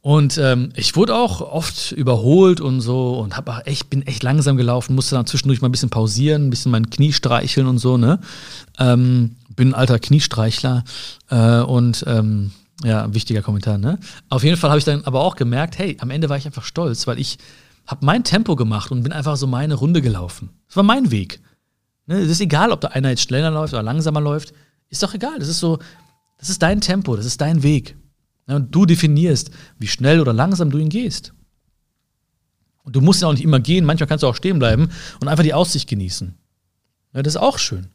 Und 0.00 0.38
ähm, 0.38 0.70
ich 0.76 0.94
wurde 0.96 1.14
auch 1.16 1.40
oft 1.40 1.92
überholt 1.92 2.60
und 2.60 2.80
so 2.80 3.18
und 3.18 3.36
hab 3.36 3.48
auch 3.48 3.66
echt, 3.66 3.90
bin 3.90 4.06
echt 4.06 4.22
langsam 4.22 4.56
gelaufen, 4.56 4.94
musste 4.94 5.16
dann 5.16 5.26
zwischendurch 5.26 5.60
mal 5.60 5.68
ein 5.68 5.72
bisschen 5.72 5.90
pausieren, 5.90 6.46
ein 6.46 6.50
bisschen 6.50 6.70
mein 6.72 6.90
Knie 6.90 7.12
streicheln 7.12 7.66
und 7.66 7.78
so, 7.78 7.96
ne? 7.96 8.20
Ähm, 8.78 9.36
bin 9.56 9.68
ein 9.68 9.74
alter 9.74 9.98
Kniestreichler 9.98 10.84
äh, 11.30 11.60
und 11.60 12.04
ähm, 12.06 12.52
ja, 12.84 13.12
wichtiger 13.12 13.42
Kommentar, 13.42 13.78
ne? 13.78 13.98
Auf 14.28 14.44
jeden 14.44 14.56
Fall 14.56 14.70
habe 14.70 14.78
ich 14.78 14.84
dann 14.84 15.04
aber 15.04 15.20
auch 15.20 15.36
gemerkt, 15.36 15.78
hey, 15.78 15.96
am 16.00 16.10
Ende 16.10 16.28
war 16.28 16.36
ich 16.36 16.46
einfach 16.46 16.64
stolz, 16.64 17.06
weil 17.06 17.18
ich 17.18 17.38
habe 17.86 18.04
mein 18.04 18.22
Tempo 18.22 18.54
gemacht 18.54 18.92
und 18.92 19.02
bin 19.02 19.12
einfach 19.12 19.36
so 19.36 19.46
meine 19.46 19.74
Runde 19.74 20.02
gelaufen. 20.02 20.50
Das 20.66 20.76
war 20.76 20.84
mein 20.84 21.10
Weg. 21.10 21.40
Ne? 22.06 22.18
Es 22.18 22.30
ist 22.30 22.40
egal, 22.40 22.70
ob 22.70 22.80
da 22.80 22.88
einer 22.88 23.10
jetzt 23.10 23.22
schneller 23.22 23.50
läuft 23.50 23.72
oder 23.72 23.82
langsamer 23.82 24.20
läuft. 24.20 24.52
Ist 24.90 25.02
doch 25.02 25.14
egal. 25.14 25.38
Das 25.38 25.48
ist 25.48 25.58
so, 25.58 25.78
das 26.38 26.50
ist 26.50 26.62
dein 26.62 26.80
Tempo, 26.80 27.16
das 27.16 27.26
ist 27.26 27.40
dein 27.40 27.62
Weg. 27.62 27.96
Ne? 28.46 28.56
Und 28.56 28.74
du 28.74 28.86
definierst, 28.86 29.50
wie 29.78 29.88
schnell 29.88 30.20
oder 30.20 30.32
langsam 30.32 30.70
du 30.70 30.78
ihn 30.78 30.88
gehst. 30.88 31.32
Und 32.84 32.94
du 32.96 33.00
musst 33.00 33.22
ja 33.22 33.28
auch 33.28 33.32
nicht 33.32 33.44
immer 33.44 33.60
gehen, 33.60 33.84
manchmal 33.84 34.06
kannst 34.06 34.22
du 34.22 34.26
auch 34.28 34.36
stehen 34.36 34.58
bleiben 34.58 34.88
und 35.20 35.28
einfach 35.28 35.44
die 35.44 35.52
Aussicht 35.52 35.88
genießen. 35.88 36.34
Ja, 37.12 37.22
das 37.22 37.34
ist 37.34 37.40
auch 37.40 37.58
schön. 37.58 37.88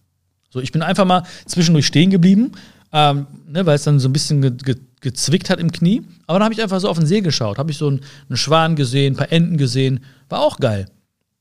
So, 0.50 0.60
ich 0.60 0.72
bin 0.72 0.84
einfach 0.84 1.06
mal 1.06 1.24
zwischendurch 1.48 1.88
stehen 1.88 2.12
geblieben, 2.12 2.52
ähm, 2.94 3.28
ne, 3.48 3.66
weil 3.66 3.76
es 3.76 3.84
dann 3.84 4.00
so 4.00 4.08
ein 4.08 4.14
bisschen 4.14 4.42
ge 4.42 4.52
ge 4.52 4.76
gezwickt 5.02 5.50
hat 5.50 5.60
im 5.60 5.72
Knie. 5.72 6.02
Aber 6.28 6.40
dann 6.40 6.46
habe 6.46 6.54
ich 6.54 6.62
einfach 6.62 6.80
so 6.80 6.88
auf 6.88 6.98
den 6.98 7.06
See 7.06 7.20
geschaut, 7.20 7.58
habe 7.58 7.70
ich 7.70 7.78
so 7.78 7.88
einen, 7.88 8.00
einen, 8.30 8.38
Schwan 8.38 8.78
gesehen, 8.78 9.14
ein 9.14 9.18
paar 9.18 9.34
Enten 9.34 9.58
gesehen, 9.58 10.00
war 10.30 10.40
auch 10.40 10.58
geil. 10.58 10.86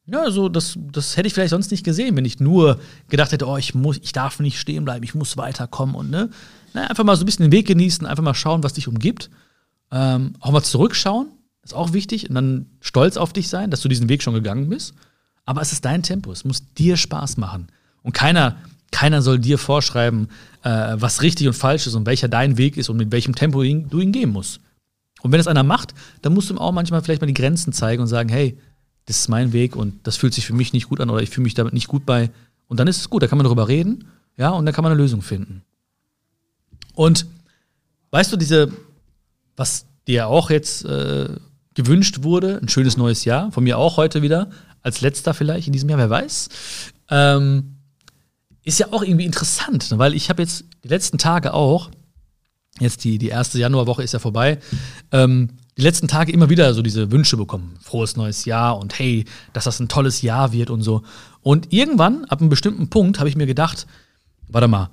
Ja, 0.07 0.23
also 0.23 0.49
das, 0.49 0.77
das 0.91 1.17
hätte 1.17 1.29
ich 1.29 1.35
vielleicht 1.35 1.51
sonst 1.51 1.71
nicht 1.71 1.85
gesehen, 1.85 2.17
wenn 2.17 2.25
ich 2.25 2.41
nur 2.41 2.81
gedacht 3.09 3.31
hätte, 3.31 3.47
oh, 3.47 3.57
ich 3.57 3.73
muss, 3.73 4.01
ich 4.03 4.11
darf 4.11 4.41
nicht 4.41 4.59
stehen 4.59 4.85
bleiben, 4.85 5.05
ich 5.05 5.15
muss 5.15 5.37
weiterkommen 5.37 5.95
und 5.95 6.11
ne, 6.11 6.29
na, 6.75 6.89
einfach 6.89 7.05
mal 7.05 7.15
so 7.15 7.23
ein 7.23 7.27
bisschen 7.27 7.45
den 7.45 7.53
Weg 7.53 7.69
genießen, 7.69 8.05
einfach 8.05 8.25
mal 8.25 8.35
schauen, 8.35 8.65
was 8.65 8.73
dich 8.73 8.89
umgibt, 8.89 9.31
ähm, 9.93 10.33
auch 10.41 10.51
mal 10.51 10.63
zurückschauen, 10.65 11.29
ist 11.63 11.75
auch 11.75 11.93
wichtig. 11.93 12.29
Und 12.29 12.35
dann 12.35 12.67
stolz 12.81 13.17
auf 13.17 13.33
dich 13.33 13.49
sein, 13.49 13.71
dass 13.71 13.81
du 13.81 13.89
diesen 13.89 14.09
Weg 14.09 14.23
schon 14.23 14.35
gegangen 14.35 14.69
bist. 14.69 14.95
Aber 15.45 15.61
es 15.61 15.73
ist 15.73 15.85
dein 15.85 16.03
Tempo, 16.03 16.33
es 16.33 16.45
muss 16.45 16.73
dir 16.75 16.97
Spaß 16.97 17.37
machen. 17.37 17.69
Und 18.03 18.13
keiner 18.13 18.57
keiner 18.93 19.23
soll 19.23 19.41
dir 19.41 19.59
vorschreiben, 19.59 20.29
äh, 20.63 20.95
was 20.95 21.23
richtig 21.23 21.49
und 21.49 21.55
falsch 21.55 21.89
ist 21.89 21.95
und 21.95 22.07
welcher 22.07 22.29
dein 22.29 22.57
Weg 22.57 22.77
ist 22.77 22.89
und 22.89 22.97
mit 22.97 23.11
welchem 23.11 23.35
Tempo 23.35 23.63
ihn, 23.63 23.89
du 23.89 23.99
ihn 23.99 24.13
gehen 24.13 24.31
musst. 24.31 24.61
Und 25.23 25.33
wenn 25.33 25.41
es 25.41 25.49
einer 25.49 25.65
macht, 25.65 25.95
dann 26.21 26.35
musst 26.35 26.51
du 26.51 26.55
ihm 26.55 26.59
auch 26.59 26.73
manchmal 26.73 27.03
vielleicht 27.03 27.21
mal 27.21 27.27
die 27.27 27.35
Grenzen 27.35 27.73
zeigen 27.73 28.03
und 28.03 28.09
sagen, 28.09 28.29
hey, 28.29 28.57
das 29.07 29.19
ist 29.19 29.29
mein 29.29 29.53
Weg 29.53 29.75
und 29.75 30.07
das 30.07 30.17
fühlt 30.17 30.35
sich 30.35 30.47
für 30.47 30.53
mich 30.53 30.73
nicht 30.73 30.89
gut 30.89 31.01
an 31.01 31.11
oder 31.11 31.23
ich 31.23 31.31
fühle 31.31 31.45
mich 31.45 31.55
damit 31.55 31.73
nicht 31.73 31.89
gut 31.89 32.07
bei. 32.07 32.31
Und 32.69 32.79
dann 32.79 32.87
ist 32.87 32.99
es 32.99 33.11
gut, 33.11 33.23
da 33.23 33.27
kann 33.27 33.39
man 33.39 33.45
darüber 33.45 33.67
reden, 33.67 34.05
ja, 34.37 34.51
und 34.51 34.65
dann 34.65 34.75
kann 34.75 34.85
man 34.85 34.93
eine 34.93 35.01
Lösung 35.01 35.23
finden. 35.23 35.63
Und 36.95 37.27
weißt 38.11 38.33
du, 38.33 38.37
diese, 38.37 38.73
was 39.57 39.87
dir 40.07 40.29
auch 40.29 40.51
jetzt 40.51 40.85
äh, 40.85 41.29
gewünscht 41.75 42.23
wurde, 42.23 42.59
ein 42.61 42.69
schönes 42.69 42.97
neues 42.97 43.25
Jahr, 43.25 43.51
von 43.53 43.65
mir 43.65 43.79
auch 43.79 43.97
heute 43.97 44.23
wieder, 44.23 44.51
als 44.83 45.01
letzter 45.01 45.35
vielleicht 45.35 45.67
in 45.67 45.73
diesem 45.73 45.89
Jahr, 45.89 45.99
wer 45.99 46.11
weiß. 46.11 46.49
Ähm, 47.11 47.77
ist 48.65 48.79
ja 48.79 48.89
auch 48.93 49.03
irgendwie 49.03 49.25
interessant, 49.25 49.91
ne? 49.91 49.99
weil 49.99 50.15
ich 50.15 50.31
habe 50.31 50.43
jetzt 50.43 50.65
die 50.85 50.89
letzten 50.89 51.19
Tage 51.19 51.55
auch, 51.55 51.91
jetzt 52.79 53.05
die, 53.05 53.19
die 53.19 53.29
erste 53.29 53.59
Januarwoche 53.59 54.03
ist 54.03 54.13
ja 54.13 54.19
vorbei, 54.19 54.59
ähm, 55.11 55.51
die 55.77 55.83
letzten 55.83 56.07
Tage 56.07 56.33
immer 56.33 56.51
wieder 56.51 56.75
so 56.75 56.83
diese 56.83 57.11
Wünsche 57.11 57.37
bekommen. 57.37 57.77
Frohes 57.81 58.17
neues 58.17 58.45
Jahr 58.45 58.79
und 58.79 58.99
hey, 58.99 59.25
dass 59.53 59.65
das 59.65 59.81
ein 59.81 59.89
tolles 59.89 60.21
Jahr 60.23 60.53
wird 60.53 60.71
und 60.71 60.83
so. 60.83 61.03
Und 61.41 61.73
irgendwann, 61.73 62.25
ab 62.27 62.41
einem 62.41 62.51
bestimmten 62.51 62.91
Punkt, 62.91 63.19
habe 63.19 63.29
ich 63.29 63.37
mir 63.37 63.47
gedacht, 63.47 63.87
warte 64.49 64.69
mal, 64.69 64.91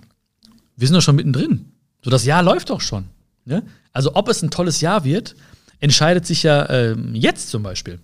wir 0.77 0.87
sind 0.87 0.95
doch 0.95 1.01
schon 1.01 1.17
mittendrin. 1.17 1.73
So, 2.03 2.09
das 2.09 2.25
Jahr 2.25 2.41
läuft 2.41 2.69
doch 2.69 2.79
schon. 2.79 3.05
Ne? 3.43 3.63
Also, 3.91 4.15
ob 4.15 4.29
es 4.29 4.41
ein 4.41 4.51
tolles 4.51 4.79
Jahr 4.79 5.03
wird, 5.03 5.35
entscheidet 5.79 6.25
sich 6.25 6.43
ja 6.43 6.69
ähm, 6.69 7.13
jetzt 7.13 7.49
zum 7.49 7.61
Beispiel. 7.61 7.99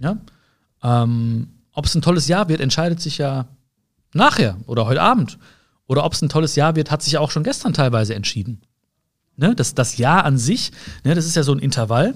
Ja? 0.00 0.18
Ähm, 0.82 1.48
ob 1.72 1.86
es 1.86 1.94
ein 1.94 2.02
tolles 2.02 2.26
Jahr 2.26 2.48
wird, 2.48 2.60
entscheidet 2.60 3.00
sich 3.00 3.18
ja 3.18 3.46
nachher 4.12 4.56
oder 4.66 4.86
heute 4.86 5.02
Abend. 5.02 5.38
Oder 5.86 6.04
ob 6.04 6.12
es 6.14 6.22
ein 6.22 6.28
tolles 6.28 6.56
Jahr 6.56 6.76
wird, 6.76 6.90
hat 6.90 7.02
sich 7.02 7.14
ja 7.14 7.20
auch 7.20 7.30
schon 7.30 7.44
gestern 7.44 7.72
teilweise 7.72 8.14
entschieden. 8.14 8.62
Ne? 9.36 9.54
Das, 9.54 9.74
das 9.74 9.98
Jahr 9.98 10.24
an 10.24 10.38
sich, 10.38 10.72
ne, 11.04 11.14
das 11.14 11.26
ist 11.26 11.36
ja 11.36 11.42
so 11.42 11.52
ein 11.52 11.58
Intervall. 11.58 12.14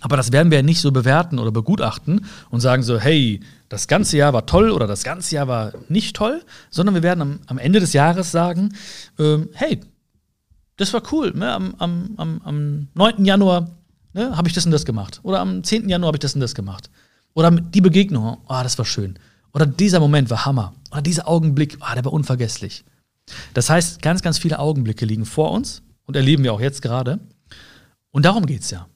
Aber 0.00 0.16
das 0.16 0.32
werden 0.32 0.50
wir 0.50 0.58
ja 0.58 0.62
nicht 0.62 0.80
so 0.80 0.92
bewerten 0.92 1.38
oder 1.38 1.52
begutachten 1.52 2.24
und 2.48 2.60
sagen 2.60 2.82
so, 2.82 2.98
hey, 2.98 3.40
das 3.68 3.86
ganze 3.86 4.16
Jahr 4.16 4.32
war 4.32 4.46
toll 4.46 4.70
oder 4.70 4.86
das 4.86 5.04
ganze 5.04 5.34
Jahr 5.34 5.46
war 5.46 5.72
nicht 5.88 6.16
toll, 6.16 6.42
sondern 6.70 6.94
wir 6.94 7.02
werden 7.02 7.20
am, 7.20 7.40
am 7.46 7.58
Ende 7.58 7.80
des 7.80 7.92
Jahres 7.92 8.32
sagen, 8.32 8.74
ähm, 9.18 9.50
hey, 9.52 9.80
das 10.78 10.94
war 10.94 11.02
cool. 11.12 11.32
Ne? 11.34 11.52
Am, 11.52 11.74
am, 11.78 12.14
am, 12.16 12.40
am 12.42 12.88
9. 12.94 13.26
Januar 13.26 13.70
ne, 14.14 14.34
habe 14.34 14.48
ich 14.48 14.54
das 14.54 14.64
und 14.64 14.72
das 14.72 14.86
gemacht. 14.86 15.20
Oder 15.22 15.40
am 15.40 15.62
10. 15.62 15.88
Januar 15.88 16.08
habe 16.08 16.16
ich 16.16 16.22
das 16.22 16.34
und 16.34 16.40
das 16.40 16.54
gemacht. 16.54 16.90
Oder 17.34 17.50
die 17.50 17.82
Begegnung, 17.82 18.38
oh, 18.48 18.60
das 18.62 18.78
war 18.78 18.86
schön. 18.86 19.18
Oder 19.52 19.66
dieser 19.66 20.00
Moment 20.00 20.30
war 20.30 20.44
Hammer. 20.44 20.74
Oder 20.90 21.02
dieser 21.02 21.28
Augenblick, 21.28 21.78
oh, 21.80 21.94
der 21.94 22.04
war 22.04 22.12
unvergesslich. 22.12 22.84
Das 23.54 23.70
heißt, 23.70 24.02
ganz, 24.02 24.22
ganz 24.22 24.38
viele 24.38 24.58
Augenblicke 24.58 25.04
liegen 25.04 25.24
vor 25.24 25.52
uns 25.52 25.82
und 26.04 26.16
erleben 26.16 26.44
wir 26.44 26.52
auch 26.52 26.60
jetzt 26.60 26.82
gerade. 26.82 27.20
Und 28.10 28.24
darum 28.24 28.46
geht 28.46 28.62
es 28.62 28.70
ja. 28.70 28.86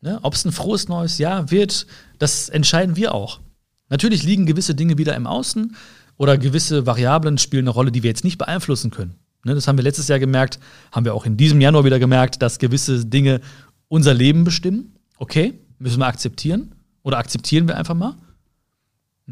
Ne? 0.00 0.18
Ob 0.22 0.34
es 0.34 0.44
ein 0.44 0.52
frohes 0.52 0.88
neues 0.88 1.18
Jahr 1.18 1.50
wird, 1.50 1.86
das 2.18 2.48
entscheiden 2.48 2.96
wir 2.96 3.14
auch. 3.14 3.40
Natürlich 3.88 4.22
liegen 4.22 4.46
gewisse 4.46 4.74
Dinge 4.74 4.98
wieder 4.98 5.14
im 5.14 5.26
Außen 5.26 5.76
oder 6.16 6.38
gewisse 6.38 6.86
Variablen 6.86 7.38
spielen 7.38 7.64
eine 7.64 7.70
Rolle, 7.70 7.92
die 7.92 8.02
wir 8.02 8.10
jetzt 8.10 8.24
nicht 8.24 8.38
beeinflussen 8.38 8.90
können. 8.90 9.14
Ne? 9.44 9.54
Das 9.54 9.68
haben 9.68 9.76
wir 9.76 9.84
letztes 9.84 10.08
Jahr 10.08 10.18
gemerkt, 10.18 10.58
haben 10.90 11.04
wir 11.04 11.14
auch 11.14 11.26
in 11.26 11.36
diesem 11.36 11.60
Januar 11.60 11.84
wieder 11.84 11.98
gemerkt, 11.98 12.42
dass 12.42 12.58
gewisse 12.58 13.04
Dinge 13.04 13.40
unser 13.88 14.14
Leben 14.14 14.44
bestimmen. 14.44 14.96
Okay, 15.18 15.54
müssen 15.78 15.98
wir 15.98 16.06
akzeptieren 16.06 16.74
oder 17.02 17.18
akzeptieren 17.18 17.68
wir 17.68 17.76
einfach 17.76 17.94
mal. 17.94 18.16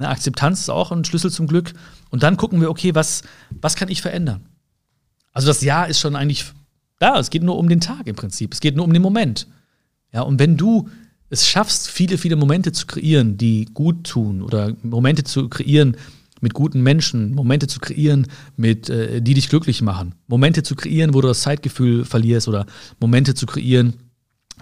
Ne? 0.00 0.08
Akzeptanz 0.08 0.60
ist 0.60 0.70
auch 0.70 0.90
ein 0.90 1.04
Schlüssel 1.04 1.30
zum 1.30 1.46
Glück. 1.46 1.72
Und 2.10 2.22
dann 2.22 2.36
gucken 2.36 2.60
wir, 2.60 2.70
okay, 2.70 2.94
was, 2.94 3.22
was 3.60 3.76
kann 3.76 3.88
ich 3.88 4.02
verändern? 4.02 4.46
Also 5.32 5.46
das 5.46 5.62
Jahr 5.62 5.88
ist 5.88 6.00
schon 6.00 6.16
eigentlich 6.16 6.46
da. 6.98 7.18
Es 7.18 7.30
geht 7.30 7.44
nur 7.44 7.58
um 7.58 7.68
den 7.68 7.80
Tag 7.80 8.06
im 8.06 8.16
Prinzip. 8.16 8.52
Es 8.52 8.60
geht 8.60 8.74
nur 8.74 8.84
um 8.84 8.92
den 8.92 9.02
Moment. 9.02 9.46
Ja, 10.12 10.22
und 10.22 10.40
wenn 10.40 10.56
du 10.56 10.88
es 11.28 11.46
schaffst, 11.46 11.88
viele, 11.88 12.18
viele 12.18 12.34
Momente 12.34 12.72
zu 12.72 12.86
kreieren, 12.86 13.38
die 13.38 13.66
gut 13.66 14.04
tun 14.04 14.42
oder 14.42 14.74
Momente 14.82 15.22
zu 15.22 15.48
kreieren 15.48 15.96
mit 16.40 16.54
guten 16.54 16.82
Menschen, 16.82 17.34
Momente 17.34 17.68
zu 17.68 17.78
kreieren, 17.78 18.26
mit, 18.56 18.88
äh, 18.88 19.22
die 19.22 19.34
dich 19.34 19.48
glücklich 19.48 19.82
machen, 19.82 20.14
Momente 20.26 20.62
zu 20.62 20.74
kreieren, 20.74 21.14
wo 21.14 21.20
du 21.20 21.28
das 21.28 21.42
Zeitgefühl 21.42 22.04
verlierst 22.04 22.48
oder 22.48 22.66
Momente 22.98 23.34
zu 23.34 23.46
kreieren, 23.46 23.94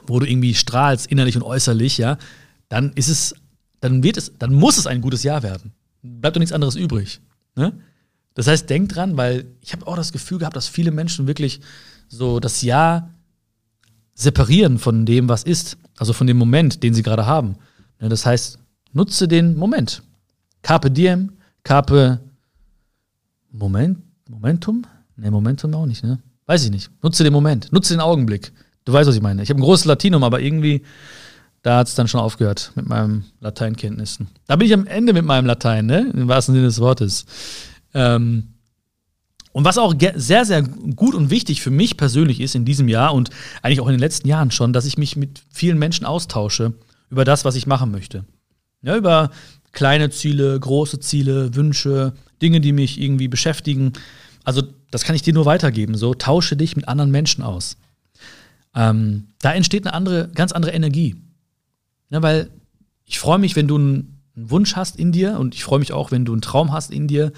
wo 0.07 0.19
du 0.19 0.27
irgendwie 0.27 0.55
strahlst, 0.55 1.07
innerlich 1.07 1.37
und 1.37 1.43
äußerlich, 1.43 1.97
ja, 1.97 2.19
dann 2.69 2.93
ist 2.95 3.09
es, 3.09 3.35
dann 3.81 4.03
wird 4.03 4.17
es, 4.17 4.33
dann 4.39 4.53
muss 4.53 4.79
es 4.79 4.87
ein 4.87 5.01
gutes 5.01 5.23
Jahr 5.23 5.43
werden. 5.43 5.73
Bleibt 6.03 6.37
doch 6.37 6.41
nichts 6.41 6.53
anderes 6.53 6.77
übrig. 6.77 7.21
Ne? 7.57 7.73
Das 8.35 8.47
heißt, 8.47 8.71
denk 8.71 8.91
dran, 8.91 9.17
weil 9.17 9.47
ich 9.61 9.73
habe 9.73 9.87
auch 9.87 9.97
das 9.97 10.13
Gefühl 10.13 10.39
gehabt, 10.39 10.57
dass 10.57 10.69
viele 10.69 10.91
Menschen 10.91 11.27
wirklich 11.27 11.61
so 12.09 12.41
das 12.41 12.63
Jahr 12.63 13.11
separieren 14.15 14.79
von 14.79 15.07
dem, 15.07 15.29
was 15.29 15.45
ist, 15.45 15.77
also 15.97 16.13
von 16.13 16.27
dem 16.27 16.37
Moment, 16.37 16.83
den 16.83 16.95
sie 16.95 17.03
gerade 17.03 17.27
haben. 17.27 17.57
Ne, 18.01 18.09
das 18.09 18.27
heißt, 18.27 18.59
nutze 18.93 19.29
den 19.29 19.57
Moment. 19.57 20.03
Carpe 20.63 20.91
diem, 20.91 21.33
carpe 21.63 22.21
Moment, 23.51 23.99
Momentum? 24.29 24.85
Ne, 25.17 25.31
Momentum 25.31 25.75
auch 25.75 25.87
nicht, 25.87 26.03
ne? 26.03 26.19
Weiß 26.47 26.65
ich 26.65 26.71
nicht. 26.71 26.91
Nutze 27.03 27.25
den 27.25 27.33
Moment, 27.33 27.71
nutze 27.73 27.95
den 27.95 28.01
Augenblick. 28.01 28.53
Du 28.85 28.93
weißt, 28.93 29.09
was 29.09 29.17
ich 29.17 29.23
meine. 29.23 29.43
Ich 29.43 29.51
habe 29.51 29.61
ein 29.61 29.63
großes 29.63 29.85
Latinum, 29.85 30.25
aber 30.25 30.41
irgendwie, 30.41 30.83
da 31.63 31.79
hat 31.79 31.89
es 31.89 31.95
dann 31.95 32.09
schon 32.09 32.21
aufgehört 32.21 32.73
mit 32.75 32.89
meinen 32.89 33.25
Lateinkenntnissen. 33.41 34.29
Da 34.47 34.57
bin 34.57 34.67
ich 34.67 34.75
am 34.75 34.87
Ende 34.87 35.13
mit 35.13 35.25
meinem 35.25 35.47
Latein, 35.47 35.87
ne? 35.87 36.11
Im 36.15 36.29
wahrsten 36.29 36.55
Sinne 36.55 36.67
des 36.67 36.81
Wortes. 36.81 37.27
Ähm, 37.95 38.55
und 39.53 39.65
was 39.65 39.79
auch 39.79 39.95
sehr, 40.15 40.45
sehr 40.45 40.63
gut 40.63 41.15
und 41.15 41.31
wichtig 41.31 41.63
für 41.63 41.71
mich 41.71 41.97
persönlich 41.97 42.41
ist 42.41 42.55
in 42.55 42.65
diesem 42.65 42.87
Jahr 42.87 43.13
und 43.13 43.31
eigentlich 43.63 43.81
auch 43.81 43.89
in 43.89 43.95
den 43.95 44.01
letzten 44.01 44.29
Jahren 44.29 44.51
schon, 44.51 44.73
dass 44.73 44.87
ich 44.87 44.99
mich 44.99 45.17
mit 45.17 45.43
vielen 45.51 45.79
Menschen 45.79 46.07
austausche 46.07 46.75
über 47.11 47.25
das, 47.25 47.45
was 47.45 47.57
ich 47.57 47.67
machen 47.67 47.91
möchte. 47.91 48.25
Ja, 48.83 48.97
über 48.97 49.31
kleine 49.73 50.11
Ziele, 50.11 50.59
große 50.61 51.01
Ziele, 51.01 51.55
Wünsche, 51.55 52.13
Dinge, 52.41 52.61
die 52.61 52.73
mich 52.73 53.01
irgendwie 53.01 53.29
beschäftigen. 53.29 53.95
Also, 54.45 54.63
das 54.91 55.03
kann 55.03 55.17
ich 55.17 55.23
dir 55.23 55.35
nur 55.35 55.47
weitergeben. 55.47 55.97
So, 55.97 56.15
tausche 56.15 56.57
dich 56.57 56.77
mit 56.77 56.87
anderen 56.87 57.11
Menschen 57.11 57.43
aus. 57.43 57.77
Ähm, 58.75 59.29
da 59.41 59.53
entsteht 59.53 59.87
eine 59.87 59.95
andere, 59.95 60.29
ganz 60.35 60.53
andere 60.53 60.73
Energie. 60.73 61.17
Ja, 62.11 62.23
weil 62.23 62.51
ich 63.05 63.19
freue 63.19 63.39
mich, 63.39 63.57
wenn 63.57 63.69
du 63.69 63.77
einen 63.77 64.23
Wunsch 64.35 64.77
hast 64.77 64.97
in 64.97 65.13
dir 65.13 65.39
und 65.39 65.55
ich 65.55 65.65
freue 65.65 65.79
mich 65.79 65.93
auch, 65.93 66.11
wenn 66.11 66.25
du 66.25 66.33
einen 66.33 66.43
Traum 66.43 66.73
hast 66.73 66.91
in 66.91 67.09
dir 67.09 67.33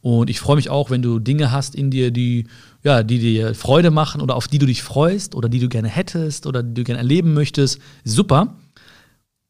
und 0.00 0.30
ich 0.30 0.40
freue 0.40 0.56
mich 0.56 0.70
auch, 0.70 0.90
wenn 0.90 1.02
du 1.02 1.18
Dinge 1.18 1.52
hast 1.52 1.74
in 1.74 1.90
dir, 1.90 2.10
die, 2.10 2.46
ja, 2.82 3.02
die 3.02 3.18
dir 3.18 3.54
Freude 3.54 3.90
machen 3.90 4.20
oder 4.20 4.34
auf 4.34 4.48
die 4.48 4.58
du 4.58 4.66
dich 4.66 4.82
freust 4.82 5.34
oder 5.34 5.48
die 5.48 5.60
du 5.60 5.68
gerne 5.68 5.88
hättest 5.88 6.46
oder 6.46 6.62
die 6.62 6.74
du 6.74 6.84
gerne 6.84 6.98
erleben 6.98 7.34
möchtest. 7.34 7.80
Super. 8.04 8.56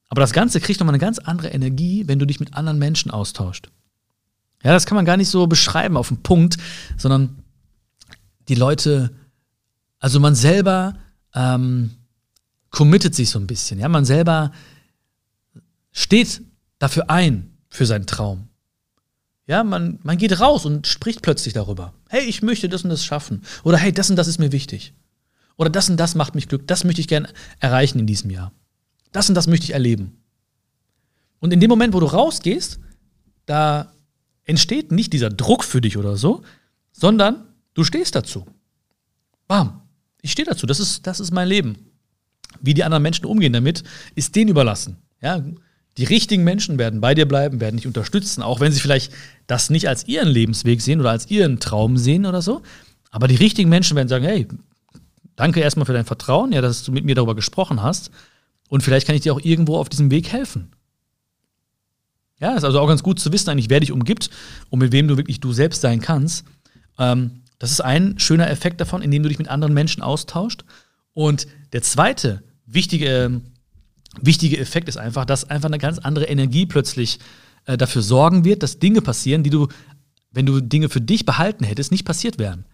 Aber 0.08 0.20
das 0.20 0.32
Ganze 0.32 0.60
kriegt 0.60 0.80
nochmal 0.80 0.94
eine 0.94 1.00
ganz 1.00 1.20
andere 1.20 1.48
Energie, 1.48 2.08
wenn 2.08 2.18
du 2.18 2.26
dich 2.26 2.40
mit 2.40 2.54
anderen 2.54 2.80
Menschen 2.80 3.12
austauscht. 3.12 3.70
Ja, 4.64 4.72
das 4.72 4.86
kann 4.86 4.96
man 4.96 5.04
gar 5.04 5.16
nicht 5.16 5.28
so 5.28 5.46
beschreiben 5.46 5.96
auf 5.96 6.08
den 6.08 6.22
Punkt, 6.22 6.56
sondern 6.98 7.38
die 8.48 8.56
Leute, 8.56 9.12
also 10.00 10.18
man 10.18 10.34
selber 10.34 10.94
ähm, 11.34 11.92
committet 12.70 13.14
sich 13.14 13.30
so 13.30 13.38
ein 13.38 13.46
bisschen. 13.46 13.80
Ja, 13.80 13.88
man 13.88 14.04
selber 14.04 14.52
steht 15.92 16.42
dafür 16.78 17.10
ein, 17.10 17.56
für 17.68 17.86
seinen 17.86 18.06
Traum. 18.06 18.48
Ja, 19.46 19.64
man, 19.64 19.98
man 20.02 20.16
geht 20.16 20.38
raus 20.38 20.64
und 20.64 20.86
spricht 20.86 21.22
plötzlich 21.22 21.54
darüber. 21.54 21.92
Hey, 22.08 22.24
ich 22.24 22.42
möchte 22.42 22.68
das 22.68 22.84
und 22.84 22.90
das 22.90 23.04
schaffen. 23.04 23.42
Oder 23.64 23.78
hey, 23.78 23.92
das 23.92 24.08
und 24.08 24.16
das 24.16 24.28
ist 24.28 24.38
mir 24.38 24.52
wichtig. 24.52 24.94
Oder 25.56 25.70
das 25.70 25.90
und 25.90 25.96
das 25.96 26.14
macht 26.14 26.34
mich 26.34 26.48
glücklich. 26.48 26.68
Das 26.68 26.84
möchte 26.84 27.00
ich 27.00 27.08
gerne 27.08 27.28
erreichen 27.58 27.98
in 27.98 28.06
diesem 28.06 28.30
Jahr. 28.30 28.52
Das 29.12 29.28
und 29.28 29.34
das 29.34 29.48
möchte 29.48 29.64
ich 29.64 29.72
erleben. 29.72 30.22
Und 31.40 31.52
in 31.52 31.58
dem 31.58 31.68
Moment, 31.68 31.94
wo 31.94 32.00
du 32.00 32.06
rausgehst, 32.06 32.78
da 33.46 33.92
entsteht 34.44 34.92
nicht 34.92 35.12
dieser 35.12 35.30
Druck 35.30 35.64
für 35.64 35.80
dich 35.80 35.96
oder 35.96 36.16
so, 36.16 36.42
sondern 36.92 37.46
du 37.74 37.82
stehst 37.82 38.14
dazu. 38.14 38.46
Bam. 39.48 39.82
Ich 40.22 40.32
stehe 40.32 40.46
dazu. 40.46 40.66
Das 40.66 40.78
ist, 40.78 41.06
das 41.06 41.18
ist 41.18 41.32
mein 41.32 41.48
Leben. 41.48 41.89
Wie 42.60 42.74
die 42.74 42.84
anderen 42.84 43.02
Menschen 43.02 43.26
umgehen 43.26 43.52
damit, 43.52 43.84
ist 44.14 44.36
denen 44.36 44.50
überlassen. 44.50 44.96
Ja, 45.22 45.42
die 45.96 46.04
richtigen 46.04 46.44
Menschen 46.44 46.78
werden 46.78 47.00
bei 47.00 47.14
dir 47.14 47.26
bleiben, 47.26 47.60
werden 47.60 47.76
dich 47.76 47.86
unterstützen, 47.86 48.42
auch 48.42 48.60
wenn 48.60 48.72
sie 48.72 48.80
vielleicht 48.80 49.12
das 49.46 49.70
nicht 49.70 49.88
als 49.88 50.06
ihren 50.06 50.28
Lebensweg 50.28 50.80
sehen 50.80 51.00
oder 51.00 51.10
als 51.10 51.30
ihren 51.30 51.60
Traum 51.60 51.96
sehen 51.96 52.26
oder 52.26 52.42
so. 52.42 52.62
Aber 53.10 53.28
die 53.28 53.34
richtigen 53.34 53.68
Menschen 53.68 53.96
werden 53.96 54.08
sagen, 54.08 54.24
hey, 54.24 54.46
danke 55.36 55.60
erstmal 55.60 55.86
für 55.86 55.92
dein 55.92 56.04
Vertrauen, 56.04 56.52
ja, 56.52 56.60
dass 56.60 56.84
du 56.84 56.92
mit 56.92 57.04
mir 57.04 57.14
darüber 57.14 57.34
gesprochen 57.34 57.82
hast. 57.82 58.10
Und 58.68 58.82
vielleicht 58.82 59.06
kann 59.06 59.16
ich 59.16 59.22
dir 59.22 59.34
auch 59.34 59.40
irgendwo 59.42 59.76
auf 59.76 59.88
diesem 59.88 60.10
Weg 60.10 60.28
helfen. 60.28 60.70
Ja, 62.38 62.54
ist 62.54 62.64
also 62.64 62.80
auch 62.80 62.88
ganz 62.88 63.02
gut 63.02 63.18
zu 63.20 63.32
wissen, 63.32 63.50
eigentlich, 63.50 63.68
wer 63.68 63.80
dich 63.80 63.92
umgibt 63.92 64.30
und 64.70 64.78
mit 64.78 64.92
wem 64.92 65.08
du 65.08 65.16
wirklich 65.16 65.40
du 65.40 65.52
selbst 65.52 65.82
sein 65.82 66.00
kannst. 66.00 66.46
Ähm, 66.98 67.42
das 67.58 67.72
ist 67.72 67.80
ein 67.80 68.18
schöner 68.18 68.48
Effekt 68.48 68.80
davon, 68.80 69.02
indem 69.02 69.22
du 69.22 69.28
dich 69.28 69.38
mit 69.38 69.48
anderen 69.48 69.74
Menschen 69.74 70.02
austauscht. 70.02 70.64
Und 71.12 71.46
der 71.74 71.82
zweite 71.82 72.42
wichtige 72.72 73.40
wichtige 74.20 74.58
Effekt 74.58 74.88
ist 74.88 74.96
einfach, 74.96 75.24
dass 75.24 75.48
einfach 75.48 75.68
eine 75.68 75.78
ganz 75.78 75.98
andere 75.98 76.26
Energie 76.26 76.66
plötzlich 76.66 77.18
äh, 77.66 77.76
dafür 77.76 78.02
sorgen 78.02 78.44
wird, 78.44 78.62
dass 78.62 78.78
Dinge 78.78 79.02
passieren, 79.02 79.42
die 79.42 79.50
du, 79.50 79.68
wenn 80.32 80.46
du 80.46 80.60
Dinge 80.60 80.88
für 80.88 81.00
dich 81.00 81.24
behalten 81.24 81.64
hättest, 81.64 81.92
nicht 81.92 82.04
passiert 82.04 82.38
wären. 82.38 82.64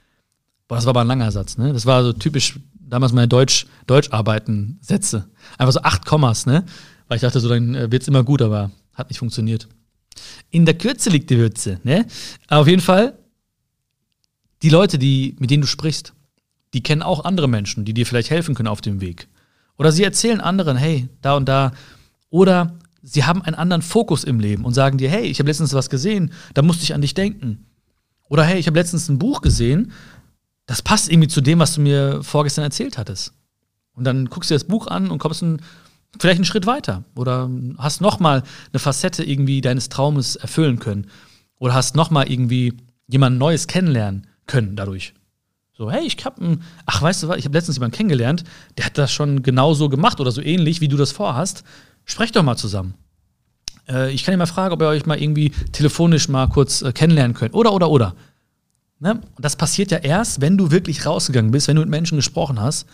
Boah, 0.68 0.76
das 0.76 0.86
war 0.86 0.90
aber 0.90 1.02
ein 1.02 1.06
langer 1.06 1.30
Satz, 1.30 1.58
ne? 1.58 1.72
Das 1.72 1.86
war 1.86 2.02
so 2.02 2.12
typisch 2.12 2.58
damals 2.74 3.12
meine 3.12 3.28
Deutsch, 3.28 3.66
Deutscharbeiten-Sätze. 3.86 5.28
Einfach 5.58 5.72
so 5.72 5.82
acht 5.82 6.06
Kommas, 6.06 6.46
ne? 6.46 6.64
Weil 7.08 7.16
ich 7.16 7.22
dachte, 7.22 7.40
so 7.40 7.48
dann 7.48 7.74
äh, 7.74 7.90
wird's 7.90 8.08
immer 8.08 8.24
gut, 8.24 8.42
aber 8.42 8.70
hat 8.94 9.10
nicht 9.10 9.18
funktioniert. 9.18 9.68
In 10.50 10.64
der 10.64 10.74
Kürze 10.74 11.10
liegt 11.10 11.30
die 11.30 11.38
Würze, 11.38 11.80
ne? 11.84 12.06
Aber 12.48 12.62
auf 12.62 12.68
jeden 12.68 12.82
Fall, 12.82 13.18
die 14.62 14.70
Leute, 14.70 14.98
die, 14.98 15.36
mit 15.38 15.50
denen 15.50 15.60
du 15.60 15.68
sprichst, 15.68 16.14
die 16.74 16.82
kennen 16.82 17.02
auch 17.02 17.24
andere 17.24 17.48
Menschen, 17.48 17.84
die 17.84 17.94
dir 17.94 18.06
vielleicht 18.06 18.30
helfen 18.30 18.54
können 18.54 18.68
auf 18.68 18.80
dem 18.80 19.00
Weg. 19.00 19.28
Oder 19.78 19.92
sie 19.92 20.04
erzählen 20.04 20.40
anderen, 20.40 20.76
hey, 20.76 21.08
da 21.22 21.36
und 21.36 21.48
da. 21.48 21.72
Oder 22.30 22.78
sie 23.02 23.24
haben 23.24 23.42
einen 23.42 23.54
anderen 23.54 23.82
Fokus 23.82 24.24
im 24.24 24.40
Leben 24.40 24.64
und 24.64 24.74
sagen 24.74 24.98
dir, 24.98 25.08
hey, 25.08 25.26
ich 25.26 25.38
habe 25.38 25.48
letztens 25.48 25.74
was 25.74 25.90
gesehen, 25.90 26.32
da 26.54 26.62
musste 26.62 26.84
ich 26.84 26.94
an 26.94 27.00
dich 27.00 27.14
denken. 27.14 27.66
Oder 28.28 28.44
hey, 28.44 28.58
ich 28.58 28.66
habe 28.66 28.78
letztens 28.78 29.08
ein 29.08 29.18
Buch 29.18 29.40
gesehen, 29.40 29.92
das 30.66 30.82
passt 30.82 31.10
irgendwie 31.10 31.28
zu 31.28 31.40
dem, 31.40 31.60
was 31.60 31.74
du 31.74 31.80
mir 31.80 32.22
vorgestern 32.22 32.64
erzählt 32.64 32.98
hattest. 32.98 33.32
Und 33.92 34.04
dann 34.04 34.26
guckst 34.26 34.50
du 34.50 34.54
dir 34.54 34.58
das 34.58 34.68
Buch 34.68 34.88
an 34.88 35.10
und 35.10 35.18
kommst 35.18 35.42
ein, 35.42 35.62
vielleicht 36.18 36.38
einen 36.38 36.44
Schritt 36.44 36.66
weiter. 36.66 37.04
Oder 37.14 37.48
hast 37.78 38.00
nochmal 38.00 38.42
eine 38.72 38.80
Facette 38.80 39.22
irgendwie 39.22 39.60
deines 39.60 39.88
Traumes 39.88 40.36
erfüllen 40.36 40.80
können. 40.80 41.06
Oder 41.58 41.74
hast 41.74 41.94
nochmal 41.94 42.30
irgendwie 42.30 42.76
jemand 43.06 43.38
Neues 43.38 43.68
kennenlernen 43.68 44.26
können 44.46 44.76
dadurch. 44.76 45.14
So, 45.76 45.90
hey, 45.90 46.06
ich 46.06 46.16
hab 46.24 46.40
ein, 46.40 46.62
ach, 46.86 47.02
weißt 47.02 47.22
du 47.22 47.28
was, 47.28 47.36
ich 47.36 47.44
habe 47.44 47.56
letztens 47.56 47.76
jemanden 47.76 47.96
kennengelernt, 47.96 48.44
der 48.78 48.86
hat 48.86 48.96
das 48.96 49.12
schon 49.12 49.42
genauso 49.42 49.90
gemacht 49.90 50.20
oder 50.20 50.30
so 50.30 50.40
ähnlich, 50.40 50.80
wie 50.80 50.88
du 50.88 50.96
das 50.96 51.12
vorhast. 51.12 51.64
Sprecht 52.06 52.34
doch 52.34 52.42
mal 52.42 52.56
zusammen. 52.56 52.94
Äh, 53.86 54.10
ich 54.12 54.24
kann 54.24 54.32
dir 54.32 54.38
mal 54.38 54.46
fragen, 54.46 54.72
ob 54.72 54.80
ihr 54.80 54.88
euch 54.88 55.04
mal 55.04 55.20
irgendwie 55.20 55.50
telefonisch 55.72 56.28
mal 56.28 56.48
kurz 56.48 56.80
äh, 56.80 56.92
kennenlernen 56.92 57.34
könnt. 57.36 57.54
Oder, 57.54 57.74
oder, 57.74 57.90
oder. 57.90 58.14
Ne? 59.00 59.20
Das 59.38 59.56
passiert 59.56 59.90
ja 59.90 59.98
erst, 59.98 60.40
wenn 60.40 60.56
du 60.56 60.70
wirklich 60.70 61.04
rausgegangen 61.04 61.50
bist, 61.50 61.68
wenn 61.68 61.76
du 61.76 61.82
mit 61.82 61.90
Menschen 61.90 62.16
gesprochen 62.16 62.58
hast 62.58 62.86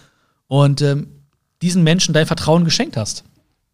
und 0.49 0.83
ähm, 0.83 1.07
diesen 1.63 1.85
Menschen 1.85 2.13
dein 2.13 2.27
Vertrauen 2.27 2.65
geschenkt 2.65 2.97
hast. 2.97 3.23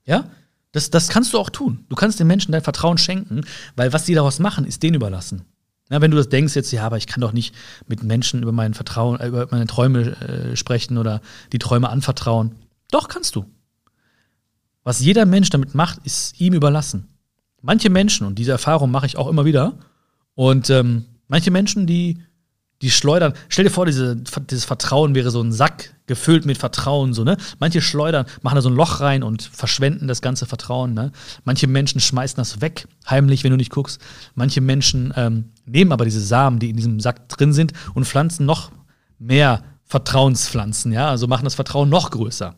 Ja? 0.04 0.28
Das, 0.72 0.90
das 0.90 1.08
kannst 1.08 1.32
du 1.32 1.38
auch 1.38 1.48
tun. 1.48 1.86
Du 1.88 1.96
kannst 1.96 2.20
den 2.20 2.26
Menschen 2.26 2.52
dein 2.52 2.62
Vertrauen 2.62 2.98
schenken, 2.98 3.40
weil 3.74 3.94
was 3.94 4.04
die 4.04 4.12
daraus 4.12 4.38
machen, 4.38 4.66
ist 4.66 4.82
denen 4.82 4.96
überlassen. 4.96 5.46
Ja, 5.90 6.00
wenn 6.00 6.10
du 6.10 6.16
das 6.16 6.28
denkst 6.28 6.54
jetzt, 6.54 6.70
ja, 6.70 6.84
aber 6.84 6.98
ich 6.98 7.06
kann 7.06 7.20
doch 7.20 7.32
nicht 7.32 7.54
mit 7.86 8.02
Menschen 8.02 8.42
über 8.42 8.52
mein 8.52 8.74
Vertrauen, 8.74 9.18
äh, 9.20 9.28
über 9.28 9.48
meine 9.50 9.66
Träume 9.66 10.16
äh, 10.20 10.56
sprechen 10.56 10.98
oder 10.98 11.20
die 11.52 11.58
Träume 11.58 11.88
anvertrauen. 11.88 12.54
Doch, 12.90 13.08
kannst 13.08 13.36
du. 13.36 13.46
Was 14.84 15.00
jeder 15.00 15.26
Mensch 15.26 15.50
damit 15.50 15.74
macht, 15.74 15.98
ist 16.04 16.40
ihm 16.40 16.54
überlassen. 16.54 17.08
Manche 17.60 17.90
Menschen, 17.90 18.26
und 18.26 18.38
diese 18.38 18.52
Erfahrung 18.52 18.90
mache 18.90 19.06
ich 19.06 19.16
auch 19.16 19.28
immer 19.28 19.44
wieder, 19.44 19.78
und 20.34 20.70
ähm, 20.70 21.04
manche 21.26 21.50
Menschen, 21.50 21.86
die, 21.86 22.22
die 22.80 22.90
schleudern. 22.90 23.32
Stell 23.48 23.64
dir 23.64 23.70
vor, 23.70 23.86
diese, 23.86 24.16
dieses 24.16 24.64
Vertrauen 24.64 25.14
wäre 25.14 25.30
so 25.30 25.42
ein 25.42 25.52
Sack 25.52 25.94
gefüllt 26.08 26.44
mit 26.44 26.58
Vertrauen, 26.58 27.14
so, 27.14 27.22
ne? 27.22 27.36
Manche 27.60 27.80
schleudern, 27.80 28.26
machen 28.42 28.56
da 28.56 28.62
so 28.62 28.68
ein 28.68 28.74
Loch 28.74 29.00
rein 29.00 29.22
und 29.22 29.42
verschwenden 29.42 30.08
das 30.08 30.20
ganze 30.20 30.46
Vertrauen, 30.46 30.94
ne? 30.94 31.12
Manche 31.44 31.68
Menschen 31.68 32.00
schmeißen 32.00 32.36
das 32.36 32.60
weg, 32.60 32.88
heimlich, 33.08 33.44
wenn 33.44 33.52
du 33.52 33.56
nicht 33.56 33.70
guckst. 33.70 34.00
Manche 34.34 34.60
Menschen 34.60 35.14
ähm, 35.16 35.50
nehmen 35.64 35.92
aber 35.92 36.04
diese 36.04 36.20
Samen, 36.20 36.58
die 36.58 36.70
in 36.70 36.76
diesem 36.76 36.98
Sack 36.98 37.28
drin 37.28 37.52
sind, 37.52 37.72
und 37.94 38.06
pflanzen 38.06 38.44
noch 38.46 38.72
mehr 39.18 39.62
Vertrauenspflanzen, 39.84 40.92
ja? 40.92 41.08
Also 41.08 41.28
machen 41.28 41.44
das 41.44 41.54
Vertrauen 41.54 41.88
noch 41.88 42.10
größer. 42.10 42.54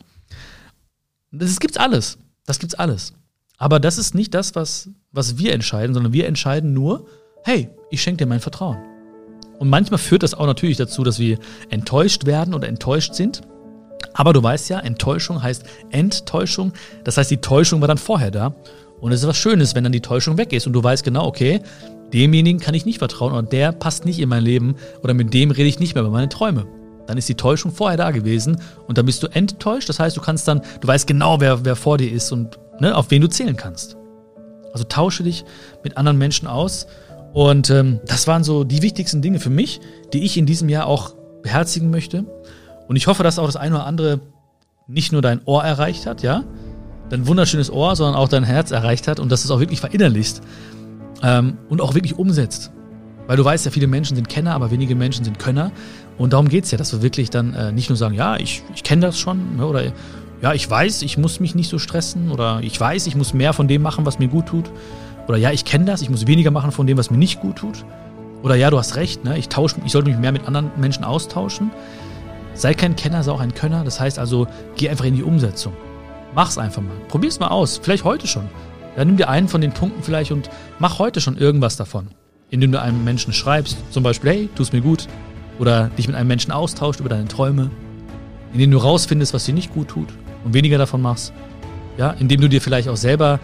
Das 1.33 1.61
gibt's 1.61 1.77
alles. 1.77 2.19
Das 2.47 2.59
gibt's 2.59 2.75
alles. 2.75 3.13
Aber 3.59 3.79
das 3.79 3.99
ist 3.99 4.15
nicht 4.15 4.33
das, 4.35 4.55
was, 4.55 4.89
was 5.13 5.37
wir 5.37 5.53
entscheiden, 5.53 5.93
sondern 5.93 6.13
wir 6.13 6.27
entscheiden 6.27 6.73
nur, 6.73 7.07
hey, 7.45 7.69
ich 7.91 8.03
schenke 8.03 8.25
dir 8.25 8.29
mein 8.29 8.41
Vertrauen. 8.41 8.90
Und 9.61 9.69
manchmal 9.69 9.99
führt 9.99 10.23
das 10.23 10.33
auch 10.33 10.47
natürlich 10.47 10.79
dazu, 10.79 11.05
dass 11.05 11.19
wir 11.19 11.39
enttäuscht 11.69 12.25
werden 12.25 12.55
oder 12.55 12.67
enttäuscht 12.67 13.13
sind. 13.13 13.43
Aber 14.15 14.33
du 14.33 14.43
weißt 14.43 14.71
ja, 14.71 14.79
Enttäuschung 14.81 15.43
heißt 15.43 15.65
Enttäuschung. 15.91 16.73
Das 17.05 17.19
heißt, 17.19 17.31
die 17.31 17.43
Täuschung 17.43 17.83
war 17.83 17.87
dann 17.87 17.99
vorher 17.99 18.31
da. 18.31 18.55
Und 19.03 19.13
es 19.13 19.21
ist 19.21 19.29
was 19.29 19.37
Schönes, 19.37 19.75
wenn 19.75 19.85
dann 19.85 19.93
die 19.93 20.01
Täuschung 20.01 20.39
weg 20.39 20.55
ist 20.55 20.67
und 20.67 20.73
du 20.73 20.83
weißt 20.83 21.05
genau, 21.05 21.27
okay, 21.27 21.61
demjenigen 22.11 22.59
kann 22.59 22.75
ich 22.75 22.87
nicht 22.87 23.01
vertrauen 23.01 23.35
oder 23.35 23.43
der 23.43 23.73
passt 23.73 24.07
nicht 24.07 24.19
in 24.19 24.31
mein 24.31 24.43
Leben 24.43 24.77
oder 25.03 25.13
mit 25.13 25.35
dem 25.35 25.51
rede 25.51 25.69
ich 25.69 25.79
nicht 25.79 25.95
mehr 25.95 26.05
über 26.05 26.13
meine 26.13 26.31
Träume. 26.31 26.67
Dann 27.07 27.19
ist 27.19 27.29
die 27.29 27.35
Täuschung 27.35 27.71
vorher 27.71 27.99
da 27.99 28.13
gewesen 28.13 28.63
und 28.89 28.97
dann 28.97 29.05
bist 29.05 29.23
du 29.23 29.27
enttäuscht. 29.27 29.91
Das 29.91 30.01
heißt, 30.01 30.17
du 30.17 30.23
kannst 30.23 30.49
dann, 30.49 30.63
du 30.81 30.89
weißt 30.89 31.07
genau, 31.07 31.39
wer, 31.39 31.67
wer 31.67 31.77
vor 31.77 31.99
dir 31.99 32.11
ist 32.11 32.33
und 32.33 32.59
ne, 32.81 32.97
auf 32.97 33.11
wen 33.11 33.21
du 33.21 33.29
zählen 33.29 33.57
kannst. 33.57 33.99
Also 34.73 34.85
tausche 34.85 35.23
dich 35.23 35.45
mit 35.85 35.99
anderen 35.99 36.17
Menschen 36.17 36.49
aus 36.49 36.87
und 37.33 37.71
ähm, 37.71 38.01
das 38.07 38.27
waren 38.27 38.45
so 38.45 38.65
die 38.65 38.83
wichtigsten 38.83 39.23
Dinge 39.23 39.41
für 39.41 39.51
mich, 39.51 39.81
die 40.13 40.25
ich 40.25 40.37
in 40.37 40.47
diesem 40.47 40.69
Jahr 40.69 40.87
auch 40.87 41.15
beherzigen 41.43 41.91
möchte. 41.91 42.25
Und 42.89 42.97
ich 42.97 43.07
hoffe, 43.07 43.23
dass 43.23 43.39
auch 43.39 43.47
das 43.47 43.57
eine 43.57 43.77
oder 43.77 43.87
andere 43.87 44.21
nicht 44.89 45.13
nur 45.13 45.23
dein 45.23 45.41
Ohr 45.45 45.63
erreicht 45.63 46.07
hat, 46.07 46.23
ja, 46.23 46.45
dein 47.09 47.27
wunderschönes 47.27 47.71
Ohr, 47.71 47.95
sondern 47.95 48.17
auch 48.17 48.29
dein 48.29 48.45
Herz 48.45 48.71
erreicht 48.73 49.07
hat 49.09 49.21
und 49.21 49.31
dass 49.31 49.43
du 49.43 49.47
es 49.47 49.51
auch 49.51 49.61
wirklich 49.61 49.81
verinnerlichst 49.81 50.43
ähm, 51.23 51.59
und 51.69 51.81
auch 51.81 51.95
wirklich 51.95 52.19
umsetzt. 52.19 52.73
Weil 53.27 53.37
du 53.37 53.45
weißt 53.45 53.65
ja, 53.65 53.71
viele 53.71 53.87
Menschen 53.87 54.17
sind 54.17 54.29
Kenner, 54.29 54.55
aber 54.55 54.73
wenige 54.73 54.97
Menschen 54.97 55.25
sind 55.25 55.39
Könner. 55.39 55.71
Und 56.19 56.33
darum 56.33 56.49
geht 56.49 56.65
es 56.65 56.73
ja, 56.73 56.79
dass 56.79 56.93
wir 56.93 57.03
wirklich 57.03 57.31
dann 57.31 57.55
äh, 57.55 57.71
nicht 57.71 57.89
nur 57.89 57.97
sagen, 57.97 58.15
ja, 58.15 58.37
ich, 58.37 58.63
ich 58.75 58.83
kenne 58.83 59.03
das 59.03 59.19
schon, 59.19 59.57
ne, 59.57 59.67
oder 59.67 59.93
ja, 60.43 60.53
ich 60.53 60.69
weiß, 60.69 61.03
ich 61.03 61.17
muss 61.17 61.39
mich 61.39 61.55
nicht 61.55 61.69
so 61.69 61.79
stressen, 61.79 62.33
oder 62.33 62.61
ich 62.63 62.81
weiß, 62.81 63.07
ich 63.07 63.15
muss 63.15 63.35
mehr 63.35 63.53
von 63.53 63.69
dem 63.69 63.83
machen, 63.83 64.05
was 64.07 64.19
mir 64.19 64.29
gut 64.29 64.47
tut, 64.47 64.71
oder 65.29 65.39
ja, 65.39 65.51
ich 65.51 65.65
kenne 65.65 65.85
das, 65.85 66.03
ich 66.03 66.11
muss 66.11 66.27
weniger 66.27 66.51
machen 66.51 66.73
von 66.73 66.87
dem, 66.87 66.99
was 66.99 67.11
mir 67.11 67.19
nicht 67.19 67.41
gut 67.41 67.57
tut. 67.57 67.85
Oder 68.43 68.55
ja, 68.55 68.71
du 68.71 68.79
hast 68.79 68.97
recht, 68.97 69.25
ne? 69.25 69.39
ich, 69.39 69.49
tausche, 69.49 69.77
ich 69.85 69.93
sollte 69.93 70.11
mich 70.11 70.19
mehr 70.19 70.33
mit 70.33 70.47
anderen 70.47 70.71
Menschen 70.77 71.05
austauschen. 71.05 71.71
Sei 72.55 72.75
kein 72.75 72.97
Kenner, 72.97 73.23
sei 73.23 73.33
auch 73.33 73.41
ein 73.41 73.55
Könner. 73.55 73.85
Das 73.85 74.01
heißt 74.01 74.19
also, 74.19 74.47
geh 74.77 74.89
einfach 74.89 75.05
in 75.05 75.15
die 75.15 75.23
Umsetzung. 75.23 75.73
Mach's 76.35 76.59
einfach 76.59 76.83
mal. 76.83 76.95
Probier's 77.09 77.41
mal 77.41 77.49
aus. 77.49 77.81
Vielleicht 77.83 78.05
heute 78.05 78.27
schon. 78.27 78.49
Ja, 78.97 79.05
nimm 79.05 79.17
dir 79.17 79.29
einen 79.29 79.49
von 79.49 79.61
den 79.61 79.73
Punkten 79.73 80.03
vielleicht 80.03 80.33
und 80.33 80.51
mach 80.79 80.99
heute 80.99 81.21
schon 81.21 81.37
irgendwas 81.37 81.77
davon. 81.77 82.09
Indem 82.51 82.73
du 82.73 82.81
einem 82.81 83.05
Menschen 83.05 83.33
schreibst, 83.33 83.79
zum 83.91 84.03
Beispiel, 84.03 84.31
hey, 84.31 84.49
tu's 84.55 84.73
mir 84.73 84.81
gut. 84.81 85.07
Oder 85.59 85.89
dich 85.97 86.07
mit 86.09 86.17
einem 86.17 86.29
Menschen 86.29 86.53
austauscht 86.53 87.01
über 87.01 87.09
deine 87.09 87.29
Träume. 87.29 87.71
Indem 88.53 88.71
du 88.71 88.79
rausfindest, 88.79 89.35
was 89.35 89.45
dir 89.45 89.55
nicht 89.55 89.73
gut 89.73 89.89
tut 89.89 90.09
und 90.45 90.55
weniger 90.55 90.79
davon 90.79 91.03
machst. 91.03 91.33
Ja, 91.99 92.11
indem 92.13 92.41
du 92.41 92.49
dir 92.49 92.61
vielleicht 92.61 92.89
auch 92.89 92.97
selber 92.97 93.39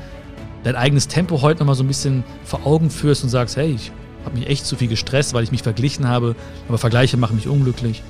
dein 0.64 0.76
eigenes 0.76 1.08
Tempo 1.08 1.42
heute 1.42 1.60
nochmal 1.60 1.76
so 1.76 1.84
ein 1.84 1.88
bisschen 1.88 2.24
vor 2.44 2.66
Augen 2.66 2.90
führst 2.90 3.22
und 3.22 3.30
sagst, 3.30 3.56
hey, 3.56 3.72
ich 3.72 3.92
habe 4.24 4.36
mich 4.36 4.48
echt 4.48 4.66
zu 4.66 4.76
viel 4.76 4.88
gestresst, 4.88 5.34
weil 5.34 5.44
ich 5.44 5.52
mich 5.52 5.62
verglichen 5.62 6.08
habe, 6.08 6.34
aber 6.68 6.78
Vergleiche 6.78 7.16
machen 7.16 7.36
mich 7.36 7.48
unglücklich. 7.48 8.02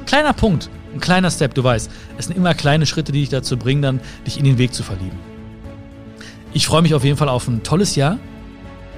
Ein 0.00 0.06
kleiner 0.06 0.32
Punkt, 0.32 0.68
ein 0.94 1.00
kleiner 1.00 1.30
Step, 1.30 1.54
du 1.54 1.62
weißt, 1.62 1.90
es 2.18 2.26
sind 2.26 2.36
immer 2.36 2.54
kleine 2.54 2.86
Schritte, 2.86 3.12
die 3.12 3.20
dich 3.20 3.28
dazu 3.28 3.56
bringen, 3.56 3.82
dann 3.82 4.00
dich 4.26 4.38
in 4.38 4.44
den 4.44 4.58
Weg 4.58 4.74
zu 4.74 4.82
verlieben. 4.82 5.18
Ich 6.52 6.66
freue 6.66 6.82
mich 6.82 6.94
auf 6.94 7.04
jeden 7.04 7.16
Fall 7.16 7.28
auf 7.28 7.48
ein 7.48 7.62
tolles 7.62 7.94
Jahr 7.94 8.18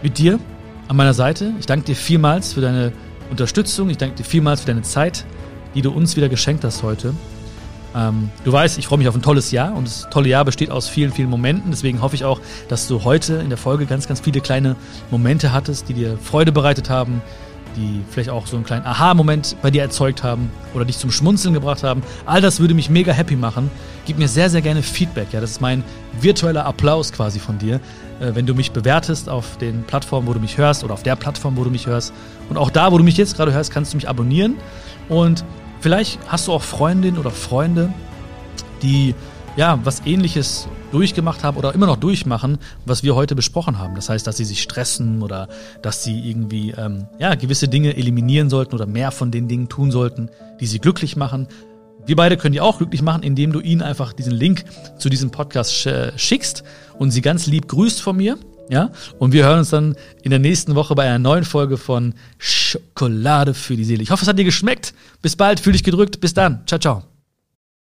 mit 0.02 0.18
dir 0.18 0.40
an 0.88 0.96
meiner 0.96 1.14
Seite. 1.14 1.52
Ich 1.60 1.66
danke 1.66 1.86
dir 1.86 1.96
vielmals 1.96 2.52
für 2.52 2.60
deine 2.60 2.92
Unterstützung. 3.30 3.90
Ich 3.90 3.98
danke 3.98 4.16
dir 4.16 4.24
vielmals 4.24 4.62
für 4.62 4.66
deine 4.66 4.82
Zeit, 4.82 5.24
die 5.74 5.82
du 5.82 5.90
uns 5.90 6.16
wieder 6.16 6.28
geschenkt 6.28 6.64
hast 6.64 6.82
heute. 6.82 7.14
Ähm, 7.94 8.30
du 8.44 8.52
weißt, 8.52 8.78
ich 8.78 8.86
freue 8.86 8.98
mich 8.98 9.08
auf 9.08 9.14
ein 9.14 9.22
tolles 9.22 9.50
Jahr 9.50 9.74
und 9.74 9.86
das 9.86 10.08
tolle 10.10 10.28
Jahr 10.28 10.44
besteht 10.44 10.70
aus 10.70 10.88
vielen, 10.88 11.12
vielen 11.12 11.30
Momenten. 11.30 11.70
Deswegen 11.70 12.02
hoffe 12.02 12.16
ich 12.16 12.24
auch, 12.24 12.40
dass 12.68 12.88
du 12.88 13.04
heute 13.04 13.34
in 13.34 13.48
der 13.48 13.58
Folge 13.58 13.86
ganz, 13.86 14.08
ganz 14.08 14.20
viele 14.20 14.40
kleine 14.40 14.76
Momente 15.10 15.52
hattest, 15.52 15.88
die 15.88 15.94
dir 15.94 16.18
Freude 16.18 16.50
bereitet 16.52 16.90
haben, 16.90 17.22
die 17.76 18.02
vielleicht 18.10 18.30
auch 18.30 18.46
so 18.46 18.56
einen 18.56 18.64
kleinen 18.64 18.84
Aha-Moment 18.86 19.56
bei 19.62 19.70
dir 19.70 19.82
erzeugt 19.82 20.22
haben 20.22 20.50
oder 20.74 20.84
dich 20.84 20.98
zum 20.98 21.10
Schmunzeln 21.10 21.54
gebracht 21.54 21.82
haben. 21.82 22.02
All 22.26 22.40
das 22.40 22.60
würde 22.60 22.74
mich 22.74 22.90
mega 22.90 23.12
happy 23.12 23.36
machen. 23.36 23.70
Gib 24.06 24.18
mir 24.18 24.28
sehr, 24.28 24.50
sehr 24.50 24.62
gerne 24.62 24.82
Feedback. 24.82 25.28
Ja, 25.32 25.40
das 25.40 25.52
ist 25.52 25.60
mein 25.60 25.82
virtueller 26.20 26.66
Applaus 26.66 27.12
quasi 27.12 27.38
von 27.38 27.58
dir, 27.58 27.76
äh, 28.20 28.34
wenn 28.34 28.46
du 28.46 28.54
mich 28.54 28.72
bewertest 28.72 29.28
auf 29.28 29.56
den 29.58 29.84
Plattformen, 29.84 30.26
wo 30.26 30.32
du 30.32 30.40
mich 30.40 30.58
hörst 30.58 30.84
oder 30.84 30.94
auf 30.94 31.02
der 31.02 31.16
Plattform, 31.16 31.56
wo 31.56 31.64
du 31.64 31.70
mich 31.70 31.86
hörst. 31.86 32.12
Und 32.48 32.56
auch 32.56 32.70
da, 32.70 32.92
wo 32.92 32.98
du 32.98 33.04
mich 33.04 33.16
jetzt 33.16 33.36
gerade 33.36 33.52
hörst, 33.52 33.72
kannst 33.72 33.92
du 33.92 33.96
mich 33.96 34.08
abonnieren 34.08 34.56
und 35.08 35.44
Vielleicht 35.84 36.18
hast 36.28 36.48
du 36.48 36.52
auch 36.54 36.62
Freundinnen 36.62 37.18
oder 37.18 37.30
Freunde, 37.30 37.92
die 38.80 39.14
ja 39.54 39.78
was 39.84 40.06
ähnliches 40.06 40.66
durchgemacht 40.92 41.44
haben 41.44 41.58
oder 41.58 41.74
immer 41.74 41.84
noch 41.84 41.98
durchmachen, 41.98 42.56
was 42.86 43.02
wir 43.02 43.14
heute 43.14 43.34
besprochen 43.34 43.78
haben. 43.78 43.94
Das 43.94 44.08
heißt, 44.08 44.26
dass 44.26 44.38
sie 44.38 44.46
sich 44.46 44.62
stressen 44.62 45.20
oder 45.20 45.46
dass 45.82 46.02
sie 46.02 46.18
irgendwie 46.26 46.70
ähm, 46.70 47.04
ja, 47.18 47.34
gewisse 47.34 47.68
Dinge 47.68 47.98
eliminieren 47.98 48.48
sollten 48.48 48.74
oder 48.74 48.86
mehr 48.86 49.10
von 49.10 49.30
den 49.30 49.46
Dingen 49.46 49.68
tun 49.68 49.90
sollten, 49.90 50.30
die 50.58 50.66
sie 50.66 50.78
glücklich 50.78 51.16
machen. 51.16 51.48
Wir 52.06 52.16
beide 52.16 52.38
können 52.38 52.54
die 52.54 52.62
auch 52.62 52.78
glücklich 52.78 53.02
machen, 53.02 53.22
indem 53.22 53.52
du 53.52 53.60
ihnen 53.60 53.82
einfach 53.82 54.14
diesen 54.14 54.32
Link 54.32 54.64
zu 54.96 55.10
diesem 55.10 55.32
Podcast 55.32 55.86
schickst 56.16 56.64
und 56.98 57.10
sie 57.10 57.20
ganz 57.20 57.46
lieb 57.46 57.68
grüßt 57.68 58.00
von 58.00 58.16
mir. 58.16 58.38
Ja, 58.70 58.90
und 59.18 59.32
wir 59.32 59.44
hören 59.44 59.58
uns 59.58 59.70
dann 59.70 59.94
in 60.22 60.30
der 60.30 60.38
nächsten 60.38 60.74
Woche 60.74 60.94
bei 60.94 61.04
einer 61.04 61.18
neuen 61.18 61.44
Folge 61.44 61.76
von 61.76 62.14
Schokolade 62.38 63.52
für 63.52 63.76
die 63.76 63.84
Seele. 63.84 64.02
Ich 64.02 64.10
hoffe, 64.10 64.22
es 64.22 64.28
hat 64.28 64.38
dir 64.38 64.44
geschmeckt. 64.44 64.94
Bis 65.20 65.36
bald, 65.36 65.60
fühl 65.60 65.74
dich 65.74 65.84
gedrückt. 65.84 66.20
Bis 66.20 66.34
dann. 66.34 66.62
Ciao, 66.66 66.78
ciao. 66.78 67.13